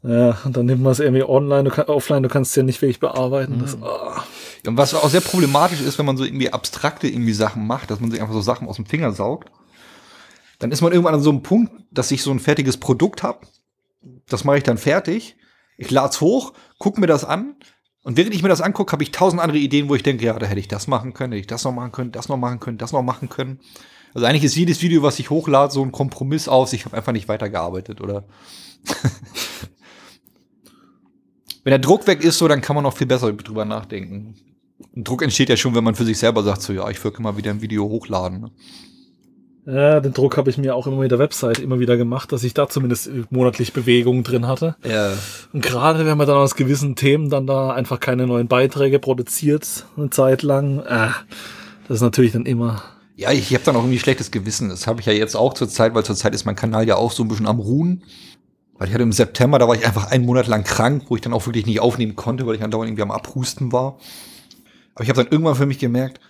[0.02, 2.62] Ja, und dann nimmt man es irgendwie online, du kann, offline, du kannst es ja
[2.62, 3.56] nicht wirklich bearbeiten.
[3.56, 3.60] Mhm.
[3.60, 4.68] Das, oh.
[4.68, 8.00] Und was auch sehr problematisch ist, wenn man so irgendwie abstrakte irgendwie Sachen macht, dass
[8.00, 9.50] man sich einfach so Sachen aus dem Finger saugt
[10.58, 13.46] dann ist man irgendwann an so einem Punkt, dass ich so ein fertiges Produkt habe.
[14.28, 15.36] Das mache ich dann fertig.
[15.76, 17.56] Ich lade es hoch, gucke mir das an.
[18.02, 20.38] Und während ich mir das angucke, habe ich tausend andere Ideen, wo ich denke, ja,
[20.38, 22.60] da hätte ich das machen können, hätte ich das noch machen können, das noch machen
[22.60, 23.58] können, das noch machen können.
[24.14, 26.72] Also eigentlich ist jedes Video, was ich hochlade, so ein Kompromiss aus.
[26.72, 28.24] Ich habe einfach nicht weitergearbeitet, oder?
[31.64, 34.36] wenn der Druck weg ist, so, dann kann man noch viel besser drüber nachdenken.
[34.94, 37.20] Ein Druck entsteht ja schon, wenn man für sich selber sagt, so, ja, ich würde
[37.20, 38.52] mal wieder ein Video hochladen.
[39.66, 42.44] Ja, den Druck habe ich mir auch immer mit der Website immer wieder gemacht, dass
[42.44, 44.76] ich da zumindest monatlich Bewegungen drin hatte.
[44.84, 45.12] Ja.
[45.52, 49.84] Und gerade wenn man dann aus gewissen Themen dann da einfach keine neuen Beiträge produziert,
[49.96, 51.08] eine Zeit lang, äh,
[51.88, 52.80] das ist natürlich dann immer.
[53.16, 54.68] Ja, ich, ich habe dann auch irgendwie schlechtes Gewissen.
[54.68, 56.94] Das habe ich ja jetzt auch zur Zeit, weil zur Zeit ist mein Kanal ja
[56.94, 58.04] auch so ein bisschen am Ruhen.
[58.78, 61.22] Weil ich hatte im September, da war ich einfach einen Monat lang krank, wo ich
[61.22, 63.98] dann auch wirklich nicht aufnehmen konnte, weil ich dann dauernd irgendwie am Abhusten war.
[64.94, 66.20] Aber ich habe dann irgendwann für mich gemerkt,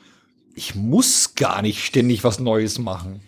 [0.56, 3.20] ich muss gar nicht ständig was Neues machen.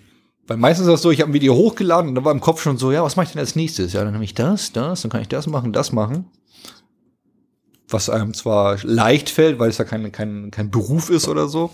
[0.46, 2.62] Weil meistens ist das so, ich habe ein Video hochgeladen und da war im Kopf
[2.62, 3.92] schon so, ja, was mache ich denn als nächstes?
[3.92, 6.24] Ja, dann nehme ich das, das, dann kann ich das machen, das machen.
[7.86, 11.70] Was einem zwar leicht fällt, weil es ja kein, kein, kein Beruf ist oder so.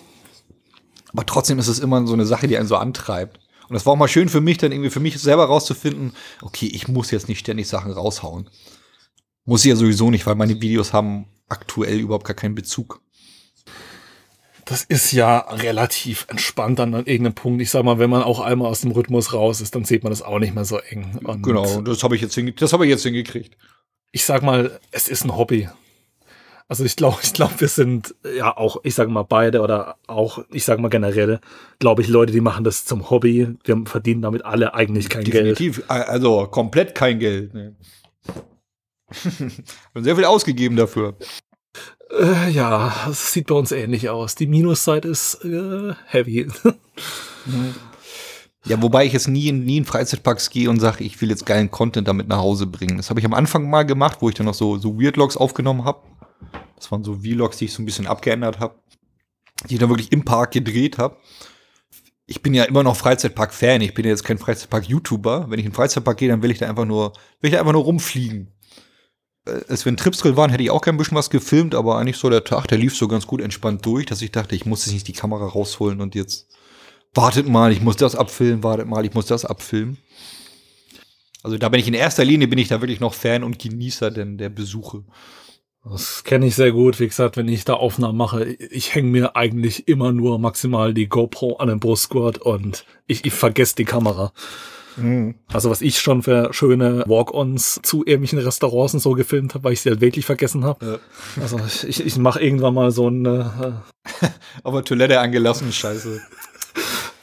[1.13, 3.39] Aber trotzdem ist es immer so eine Sache, die einen so antreibt.
[3.69, 6.13] Und das war auch mal schön für mich, dann irgendwie für mich selber rauszufinden,
[6.43, 8.51] okay, ich muss jetzt nicht ständig Sachen raushauen.
[9.45, 13.04] Muss ich ja sowieso nicht, weil meine Videos haben aktuell überhaupt gar keinen Bezug.
[14.67, 17.63] Das ist ja relativ entspannt an irgendeinem Punkt.
[17.63, 20.11] Ich sag mal, wenn man auch einmal aus dem Rhythmus raus ist, dann sieht man
[20.11, 21.19] das auch nicht mehr so eng.
[21.25, 23.57] Und genau, das habe ich jetzt das habe ich jetzt hingekriegt.
[24.13, 25.69] Ich sag mal, es ist ein Hobby.
[26.67, 30.45] Also ich glaube, ich glaube, wir sind ja auch, ich sage mal beide oder auch,
[30.51, 31.41] ich sage mal generell,
[31.79, 33.55] glaube ich, Leute, die machen das zum Hobby.
[33.65, 35.91] Wir verdienen damit alle eigentlich kein Definitiv, Geld.
[35.91, 37.53] also komplett kein Geld.
[37.53, 37.77] Ne.
[39.95, 41.17] sehr viel ausgegeben dafür.
[42.11, 44.35] Äh, ja, es sieht bei uns ähnlich aus.
[44.35, 46.49] Die Minusseite ist äh, heavy.
[48.67, 51.45] Ja, wobei ich jetzt nie in, nie in Freizeitparks gehe und sage, ich will jetzt
[51.45, 52.97] geilen Content damit nach Hause bringen.
[52.97, 55.85] Das habe ich am Anfang mal gemacht, wo ich dann noch so, so Weird-Logs aufgenommen
[55.85, 56.01] habe.
[56.77, 58.77] Das waren so Vlogs, die ich so ein bisschen abgeändert habe,
[59.69, 61.19] die ich dann wirklich im Park gedreht habe.
[62.27, 63.83] Ich bin ja immer noch Freizeitpark-Fan.
[63.83, 65.51] Ich bin ja jetzt kein Freizeitpark-YouTuber.
[65.51, 67.61] Wenn ich in den Freizeitpark gehe, dann will ich da einfach nur, will ich da
[67.61, 68.54] einfach nur rumfliegen.
[69.47, 72.31] Als wir in Tripsdrill waren, hätte ich auch kein bisschen was gefilmt, aber eigentlich so
[72.31, 74.95] der Tag, der lief so ganz gut entspannt durch, dass ich dachte, ich muss jetzt
[74.95, 76.49] nicht die Kamera rausholen und jetzt
[77.13, 79.99] wartet mal, ich muss das abfilmen, wartet mal, ich muss das abfilmen.
[81.43, 84.11] Also da bin ich in erster Linie, bin ich da wirklich noch Fan und Genießer
[84.11, 85.05] denn der Besuche.
[85.85, 86.99] Das kenne ich sehr gut.
[86.99, 91.09] Wie gesagt, wenn ich da Aufnahmen mache, ich hänge mir eigentlich immer nur maximal die
[91.09, 94.33] GoPro an den Brustgurt und ich, ich vergesse die Kamera.
[94.97, 95.35] Mhm.
[95.53, 99.73] Also was ich schon für schöne Walk-ons zu irgendwelchen Restaurants und so gefilmt habe, weil
[99.73, 101.01] ich sie halt wirklich vergessen habe.
[101.37, 101.43] Ja.
[101.43, 103.25] Also ich, ich mache irgendwann mal so ein...
[103.25, 103.45] Äh,
[104.63, 106.21] Aber Toilette angelassen, scheiße.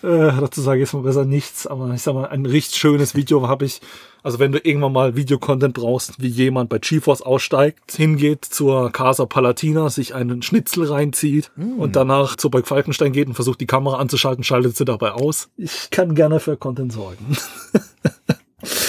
[0.03, 3.15] Äh, dazu sage ich jetzt mal besser nichts, aber ich sag mal, ein richtig schönes
[3.15, 3.81] Video habe ich.
[4.23, 9.25] Also wenn du irgendwann mal Videocontent brauchst, wie jemand bei GeForce aussteigt, hingeht zur Casa
[9.25, 11.79] Palatina, sich einen Schnitzel reinzieht mm.
[11.79, 15.49] und danach zu Burg Falkenstein geht und versucht die Kamera anzuschalten, schaltet sie dabei aus.
[15.57, 17.35] Ich kann gerne für Content sorgen.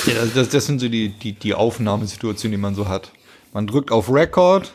[0.06, 3.10] ja, das, das sind so die, die, die Aufnahmesituationen, die man so hat.
[3.54, 4.74] Man drückt auf Record,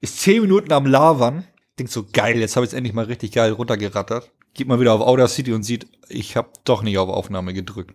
[0.00, 1.44] ist zehn Minuten am Lavern,
[1.78, 4.92] denkt so geil, jetzt habe ich es endlich mal richtig geil runtergerattert geht mal wieder
[4.92, 7.94] auf Audacity und sieht, ich habe doch nicht auf Aufnahme gedrückt.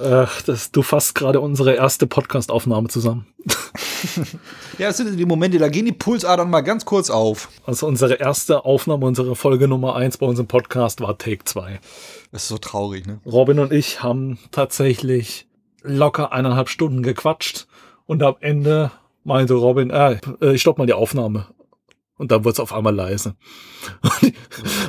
[0.00, 3.26] Ach, das, du fasst gerade unsere erste Podcast-Aufnahme zusammen.
[4.78, 7.48] ja, es sind die Momente, da gehen die Pulsadern mal ganz kurz auf.
[7.66, 11.80] Also unsere erste Aufnahme, unsere Folge Nummer 1 bei unserem Podcast war Take 2.
[12.30, 13.20] Das ist so traurig, ne?
[13.26, 15.48] Robin und ich haben tatsächlich
[15.82, 17.66] locker eineinhalb Stunden gequatscht
[18.06, 18.92] und am Ende
[19.24, 20.20] meinte Robin, äh,
[20.52, 21.46] ich stopp mal die Aufnahme.
[22.18, 23.36] Und dann wurde es auf einmal leise.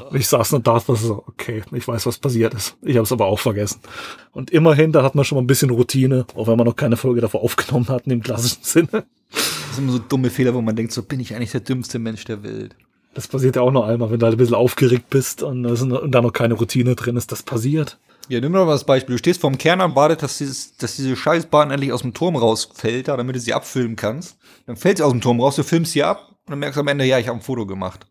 [0.09, 2.75] Und ich saß nur da und so, okay, ich weiß, was passiert ist.
[2.81, 3.79] Ich habe es aber auch vergessen.
[4.31, 6.97] Und immerhin, da hat man schon mal ein bisschen Routine, auch wenn man noch keine
[6.97, 9.05] Folge davor aufgenommen hat, in dem klassischen Sinne.
[9.31, 11.99] Das sind immer so dumme Fehler, wo man denkt, so bin ich eigentlich der dümmste
[11.99, 12.75] Mensch der Welt.
[13.13, 16.11] Das passiert ja auch noch einmal, wenn du halt ein bisschen aufgeregt bist und, und
[16.11, 17.99] da noch keine Routine drin ist, das passiert.
[18.27, 19.15] Ja, nimm mal das Beispiel.
[19.15, 22.35] Du stehst vorm Kern und wartet, dass, dieses, dass diese Scheißbahn endlich aus dem Turm
[22.35, 24.37] rausfällt, da, damit du sie abfilmen kannst.
[24.67, 26.81] Dann fällt sie aus dem Turm raus, du filmst sie ab und dann merkst du
[26.81, 28.07] am Ende, ja, ich habe ein Foto gemacht.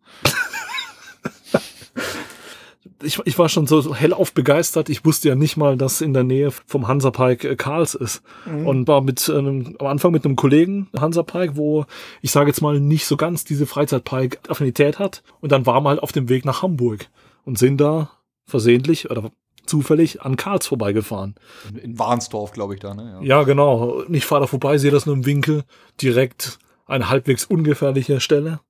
[3.03, 4.91] ich, ich war schon so hellauf begeistert.
[4.91, 8.23] Ich wusste ja nicht mal, dass in der Nähe vom Hansapark äh, Karls ist.
[8.47, 8.65] Mhm.
[8.65, 11.85] Und war mit ähm, am Anfang mit einem Kollegen Hansapark, wo
[12.23, 15.25] ich sage jetzt mal nicht so ganz diese Freizeitpark-Affinität hat.
[15.41, 17.09] Und dann waren wir halt auf dem Weg nach Hamburg
[17.45, 18.13] und sind da
[18.47, 19.33] versehentlich oder
[19.67, 21.35] zufällig an Karls vorbeigefahren.
[21.71, 23.19] In, in Warnsdorf, glaube ich, da, ne?
[23.21, 23.39] Ja.
[23.39, 24.05] ja, genau.
[24.09, 25.65] Ich fahre da vorbei, sehe das nur im Winkel,
[26.01, 28.61] direkt eine halbwegs ungefährliche Stelle.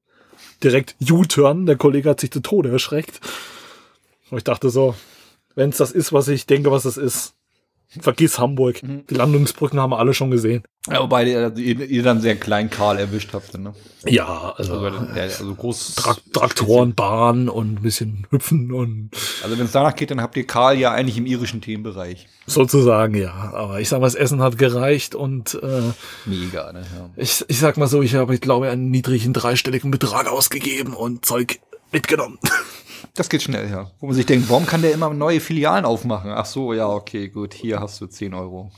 [0.62, 3.20] Direkt U-Turn, der Kollege hat sich zu Tode erschreckt.
[4.30, 4.94] Und ich dachte so,
[5.54, 7.34] wenn es das ist, was ich denke, was es ist,
[8.00, 8.82] vergiss Hamburg.
[8.82, 9.06] Mhm.
[9.08, 10.62] Die Landungsbrücken haben wir alle schon gesehen.
[10.90, 13.56] Ja, wobei ihr, ihr dann sehr klein Karl erwischt habt.
[13.58, 13.74] Ne?
[14.06, 19.10] Ja, also, also, der, also groß Tra Traktoren, Bahn und ein bisschen hüpfen und.
[19.42, 22.26] Also wenn es danach geht, dann habt ihr Karl ja eigentlich im irischen Themenbereich.
[22.46, 23.32] Sozusagen, ja.
[23.32, 25.92] Aber ich sag mal, das Essen hat gereicht und äh,
[26.24, 26.80] mega, ne?
[26.80, 27.10] Ja.
[27.16, 31.26] Ich, ich sag mal so, ich habe, ich glaube, einen niedrigen dreistelligen Betrag ausgegeben und
[31.26, 31.60] Zeug
[31.92, 32.38] mitgenommen.
[33.18, 33.90] Das geht schnell, ja.
[33.98, 36.30] Wo man sich denkt, warum kann der immer neue Filialen aufmachen?
[36.30, 38.70] Ach so, ja, okay, gut, hier hast du 10 Euro.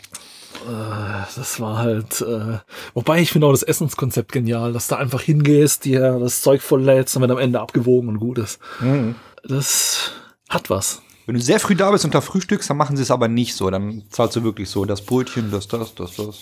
[0.67, 2.59] Äh, das war halt, äh,
[2.95, 7.15] wobei ich finde auch das Essenskonzept genial, dass du einfach hingehst, dir das Zeug volllädst
[7.15, 8.59] und wird am Ende abgewogen und gut ist.
[8.81, 9.15] Mhm.
[9.45, 10.13] Das
[10.49, 11.03] hat was.
[11.27, 13.55] Wenn du sehr früh da bist und da frühstückst, dann machen sie es aber nicht
[13.55, 13.69] so.
[13.69, 16.39] Dann zahlst du wirklich so das Brötchen, das, das, das, das.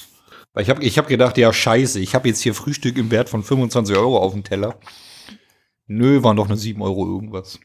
[0.54, 3.28] Weil ich habe ich hab gedacht, ja, scheiße, ich habe jetzt hier Frühstück im Wert
[3.28, 4.76] von 25 Euro auf dem Teller.
[5.88, 7.58] Nö, waren doch nur 7 Euro irgendwas.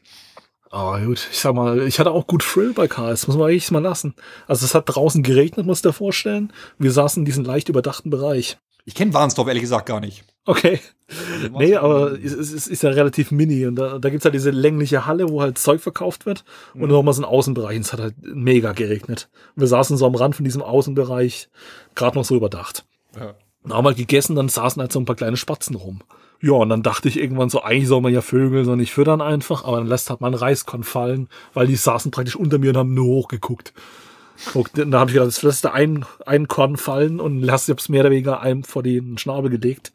[0.74, 3.70] Aber gut, ich sag mal, ich hatte auch gut Frill bei KS, muss man eigentlich
[3.70, 4.12] mal lassen.
[4.48, 6.52] Also es hat draußen geregnet, muss ich dir vorstellen.
[6.80, 8.58] Wir saßen in diesem leicht überdachten Bereich.
[8.84, 10.24] Ich kenne Warnsdorf ehrlich gesagt gar nicht.
[10.46, 10.80] Okay.
[11.08, 13.66] Also nee, aber es, es, ist ja relativ mini.
[13.66, 16.44] Und da, da gibt es halt diese längliche Halle, wo halt Zeug verkauft wird.
[16.74, 16.88] Und mhm.
[16.88, 17.76] nochmal so ein Außenbereich.
[17.76, 19.28] Und es hat halt mega geregnet.
[19.54, 21.50] Wir saßen so am Rand von diesem Außenbereich,
[21.94, 22.84] gerade noch so überdacht.
[23.16, 23.34] Ja.
[23.62, 26.02] Dann haben halt gegessen, dann saßen halt so ein paar kleine Spatzen rum
[26.44, 29.22] Ja, und dann dachte ich irgendwann so, eigentlich soll man ja Vögel so nicht füttern
[29.22, 32.76] einfach, aber dann lässt halt mein Reiskorn fallen, weil die saßen praktisch unter mir und
[32.76, 33.72] haben nur hochgeguckt.
[34.52, 38.02] Und dann habe ich gedacht, das lässt ein, ein Korn fallen und lass es mehr
[38.02, 39.92] oder weniger einem vor den Schnabel gelegt.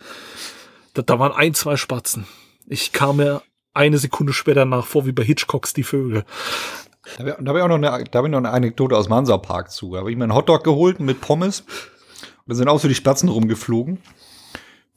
[0.95, 2.25] Da, da waren ein, zwei Spatzen.
[2.65, 3.43] Ich kam mir
[3.75, 6.25] eine Sekunde später nach vor wie bei Hitchcocks die Vögel.
[7.19, 9.69] Da habe ich auch noch eine, da hab ich noch eine Anekdote aus dem Hansa-Park
[9.69, 9.93] zu.
[9.93, 11.59] Da habe ich mir einen Hotdog geholt mit Pommes.
[11.59, 13.99] Und da sind auch so die Spatzen rumgeflogen.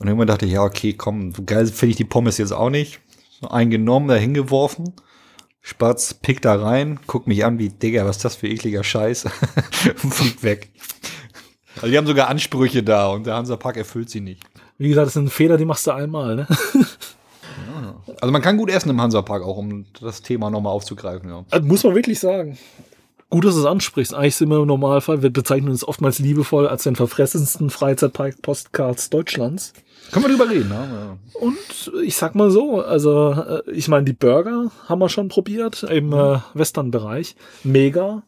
[0.02, 2.70] Und irgendwann dachte ich, ja, okay, komm, so geil finde ich die Pommes jetzt auch
[2.70, 2.98] nicht.
[3.40, 4.94] So eingenommen, da hingeworfen.
[5.60, 9.26] Spatz pickt da rein, guckt mich an wie, Digga, was ist das für ekliger Scheiß?
[10.02, 10.70] und fliegt weg.
[11.76, 14.42] Also die haben sogar Ansprüche da und der Hansa-Park erfüllt sie nicht.
[14.76, 16.48] Wie gesagt, das sind Fehler, die machst du einmal, ne?
[18.20, 21.30] Also man kann gut essen im Hansa-Park auch, um das Thema nochmal aufzugreifen.
[21.30, 21.44] Ja.
[21.48, 22.58] Also muss man wirklich sagen.
[23.30, 24.14] Gut, dass du es ansprichst.
[24.14, 29.72] Eigentlich sind wir im Normalfall, wir bezeichnen uns oftmals liebevoll als den verfressensten Freizeitpark-Postcards Deutschlands.
[30.10, 31.18] Können wir drüber reden, ne?
[31.34, 35.82] Und ich sag mal so, also äh, ich meine, die Burger haben wir schon probiert
[35.84, 37.34] im äh, Western-Bereich.
[37.64, 38.22] Mega.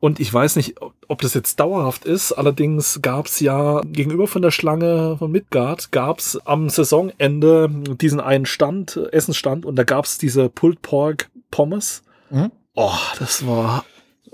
[0.00, 0.76] Und ich weiß nicht,
[1.08, 2.32] ob- das jetzt dauerhaft ist.
[2.32, 7.68] Allerdings gab's ja gegenüber von der Schlange von Midgard, gab's am Saisonende
[8.00, 12.02] diesen einen Stand, Essensstand, und da gab's diese Pulled Pork Pommes.
[12.30, 12.52] Mhm.
[12.74, 13.84] Oh, das war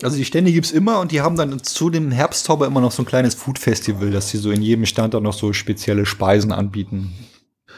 [0.02, 3.02] Also die Stände gibt's immer und die haben dann zu dem Herbstzauber immer noch so
[3.02, 7.12] ein kleines Food-Festival, dass sie so in jedem Stand dann noch so spezielle Speisen anbieten.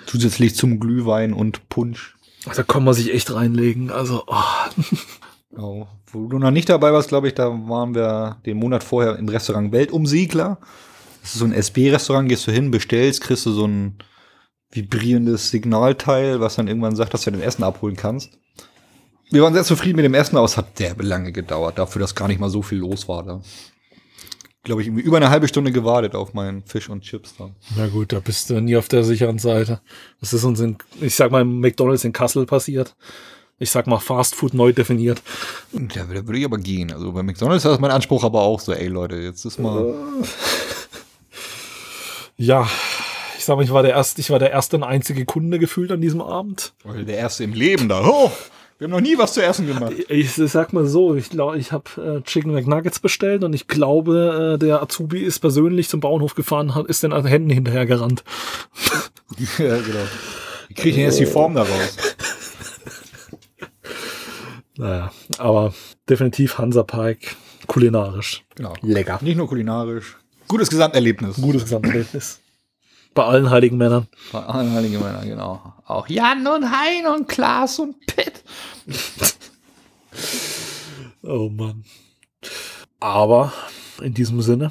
[0.06, 2.16] Zusätzlich zum Glühwein und Punsch.
[2.54, 3.90] Da kann man sich echt reinlegen.
[3.90, 4.84] Also, oh,
[5.56, 5.88] Genau.
[6.12, 9.28] Wo du noch nicht dabei warst, glaube ich, da waren wir den Monat vorher im
[9.28, 10.58] Restaurant Weltumsegler.
[11.22, 13.96] Das ist so ein SB-Restaurant, gehst du hin, bestellst, kriegst du so ein
[14.70, 18.38] vibrierendes Signalteil, was dann irgendwann sagt, dass du dein Essen abholen kannst.
[19.30, 22.14] Wir waren sehr zufrieden mit dem Essen, aber es hat derbe lange gedauert, dafür, dass
[22.14, 23.40] gar nicht mal so viel los war da.
[24.62, 27.50] Glaube ich, irgendwie über eine halbe Stunde gewartet auf meinen Fisch und Chips da.
[27.76, 29.80] na gut, da bist du nie auf der sicheren Seite.
[30.20, 32.96] Das ist uns in, ich sag mal, McDonalds in Kassel passiert.
[33.58, 35.22] Ich sag mal, Fast Food neu definiert.
[35.72, 36.92] Da, da würde ich aber gehen.
[36.92, 39.94] Also bei McDonalds ist mein Anspruch aber auch so, ey Leute, jetzt ist mal.
[42.38, 42.68] Ja,
[43.38, 45.90] ich sag mal, ich war der erste, ich war der erste und einzige Kunde gefühlt
[45.90, 46.74] an diesem Abend.
[46.84, 48.06] Weil der erste im Leben da.
[48.06, 48.30] Oh,
[48.78, 49.92] wir haben noch nie was zu essen gemacht.
[50.08, 53.68] Ich, ich sag mal so, ich glaube, ich habe äh, Chicken McNuggets bestellt und ich
[53.68, 57.50] glaube, äh, der Azubi ist persönlich zum Bauernhof gefahren, hat, ist den an den Händen
[57.50, 58.22] hinterher gerannt.
[59.58, 60.06] ja, genau.
[60.68, 61.96] Wie kriege ich denn jetzt die Form daraus?
[64.78, 65.72] Naja, aber
[66.08, 67.34] definitiv Hansa Pike
[67.66, 68.44] kulinarisch.
[68.56, 68.74] Genau.
[68.82, 69.18] Lecker.
[69.22, 70.16] Nicht nur kulinarisch.
[70.48, 71.36] Gutes Gesamterlebnis.
[71.36, 72.40] Gutes Gesamterlebnis.
[73.16, 74.08] Bei allen heiligen Männern.
[74.30, 75.72] Bei allen heiligen Männern, genau.
[75.86, 78.44] Auch Jan und Hein und Klaas und Pitt.
[81.22, 81.84] Oh Mann.
[83.00, 83.54] Aber
[84.02, 84.70] in diesem Sinne,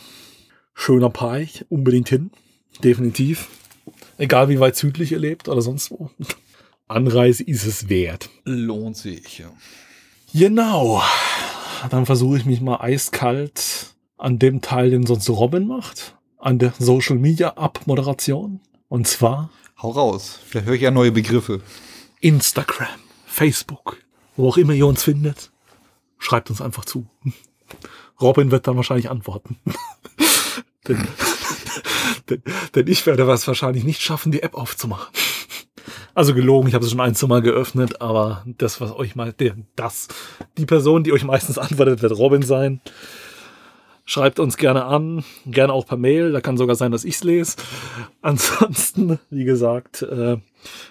[0.75, 2.29] schöner Pike, unbedingt hin.
[2.83, 3.49] Definitiv.
[4.19, 6.11] Egal wie weit südlich ihr lebt oder sonst wo.
[6.87, 8.29] Anreise ist es wert.
[8.43, 9.51] Lohnt sich, ja.
[10.33, 11.01] Genau.
[11.89, 16.15] Dann versuche ich mich mal eiskalt an dem Teil, den sonst Robin macht.
[16.37, 18.59] An der Social Media Abmoderation.
[18.87, 19.49] Und zwar
[19.81, 20.39] Hau raus.
[20.45, 21.61] Vielleicht höre ich ja neue Begriffe.
[22.21, 22.87] Instagram,
[23.25, 23.97] Facebook,
[24.37, 25.51] wo auch immer ihr uns findet.
[26.17, 27.05] Schreibt uns einfach zu.
[28.21, 29.57] Robin wird dann wahrscheinlich antworten.
[30.87, 31.07] denn,
[32.29, 32.41] denn,
[32.73, 35.13] denn ich werde es wahrscheinlich nicht schaffen, die App aufzumachen.
[36.13, 39.33] Also gelogen, ich habe es schon ein, zwei Mal geöffnet, aber das, was euch mal,
[39.33, 40.07] der, das,
[40.57, 42.79] die Person, die euch meistens antwortet, wird Robin sein.
[44.07, 47.55] Schreibt uns gerne an, gerne auch per Mail, da kann sogar sein, dass ich's lese.
[48.21, 50.37] Ansonsten, wie gesagt, äh,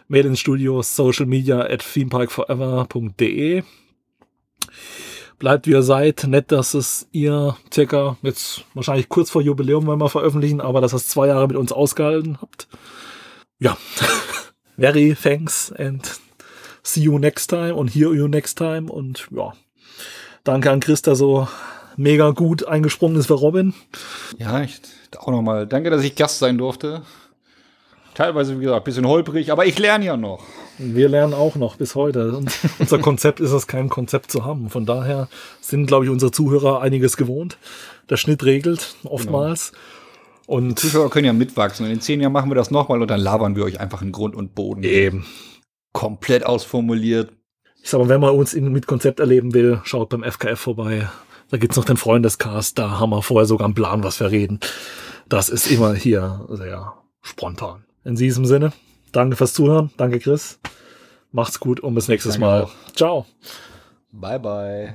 [0.08, 3.62] Mail ins Studio, social media at themeparkforever.de.
[5.38, 6.24] Bleibt wie ihr seid.
[6.24, 10.92] Nett, dass es ihr circa jetzt wahrscheinlich kurz vor Jubiläum, wenn wir veröffentlichen, aber dass
[10.92, 12.66] ihr es zwei Jahre mit uns ausgehalten habt.
[13.58, 13.76] Ja.
[14.76, 16.20] Very thanks and
[16.82, 19.52] see you next time und hear you next time und ja.
[20.42, 21.46] Danke an Chris, der so
[21.96, 23.74] mega gut eingesprungen ist für Robin.
[24.38, 24.80] Ja, ich
[25.18, 25.66] auch nochmal.
[25.66, 27.02] Danke, dass ich Gast sein durfte.
[28.14, 30.44] Teilweise, wie gesagt, ein bisschen holprig, aber ich lerne ja noch.
[30.78, 32.36] Wir lernen auch noch bis heute.
[32.36, 34.70] Und unser Konzept ist es, kein Konzept zu haben.
[34.70, 35.28] Von daher
[35.60, 37.58] sind, glaube ich, unsere Zuhörer einiges gewohnt.
[38.08, 39.72] Der Schnitt regelt oftmals.
[40.46, 41.86] Und Zuschauer können ja mitwachsen.
[41.86, 44.12] Und in zehn Jahren machen wir das nochmal und dann labern wir euch einfach in
[44.12, 44.84] Grund und Boden.
[44.84, 45.26] eben.
[45.92, 47.32] Komplett ausformuliert.
[47.82, 51.08] Ich sag mal, wenn man uns in, mit Konzept erleben will, schaut beim FKF vorbei.
[51.54, 52.76] Da gibt's noch den Freundescast.
[52.80, 54.58] Da haben wir vorher sogar einen Plan, was wir reden.
[55.28, 57.84] Das ist immer hier sehr spontan.
[58.02, 58.72] In diesem Sinne,
[59.12, 59.92] danke fürs Zuhören.
[59.96, 60.58] Danke, Chris.
[61.30, 62.62] Macht's gut und bis nächstes Danke Mal.
[62.64, 62.72] auch.
[62.96, 63.26] Ciao.
[64.10, 64.94] Bye, bye.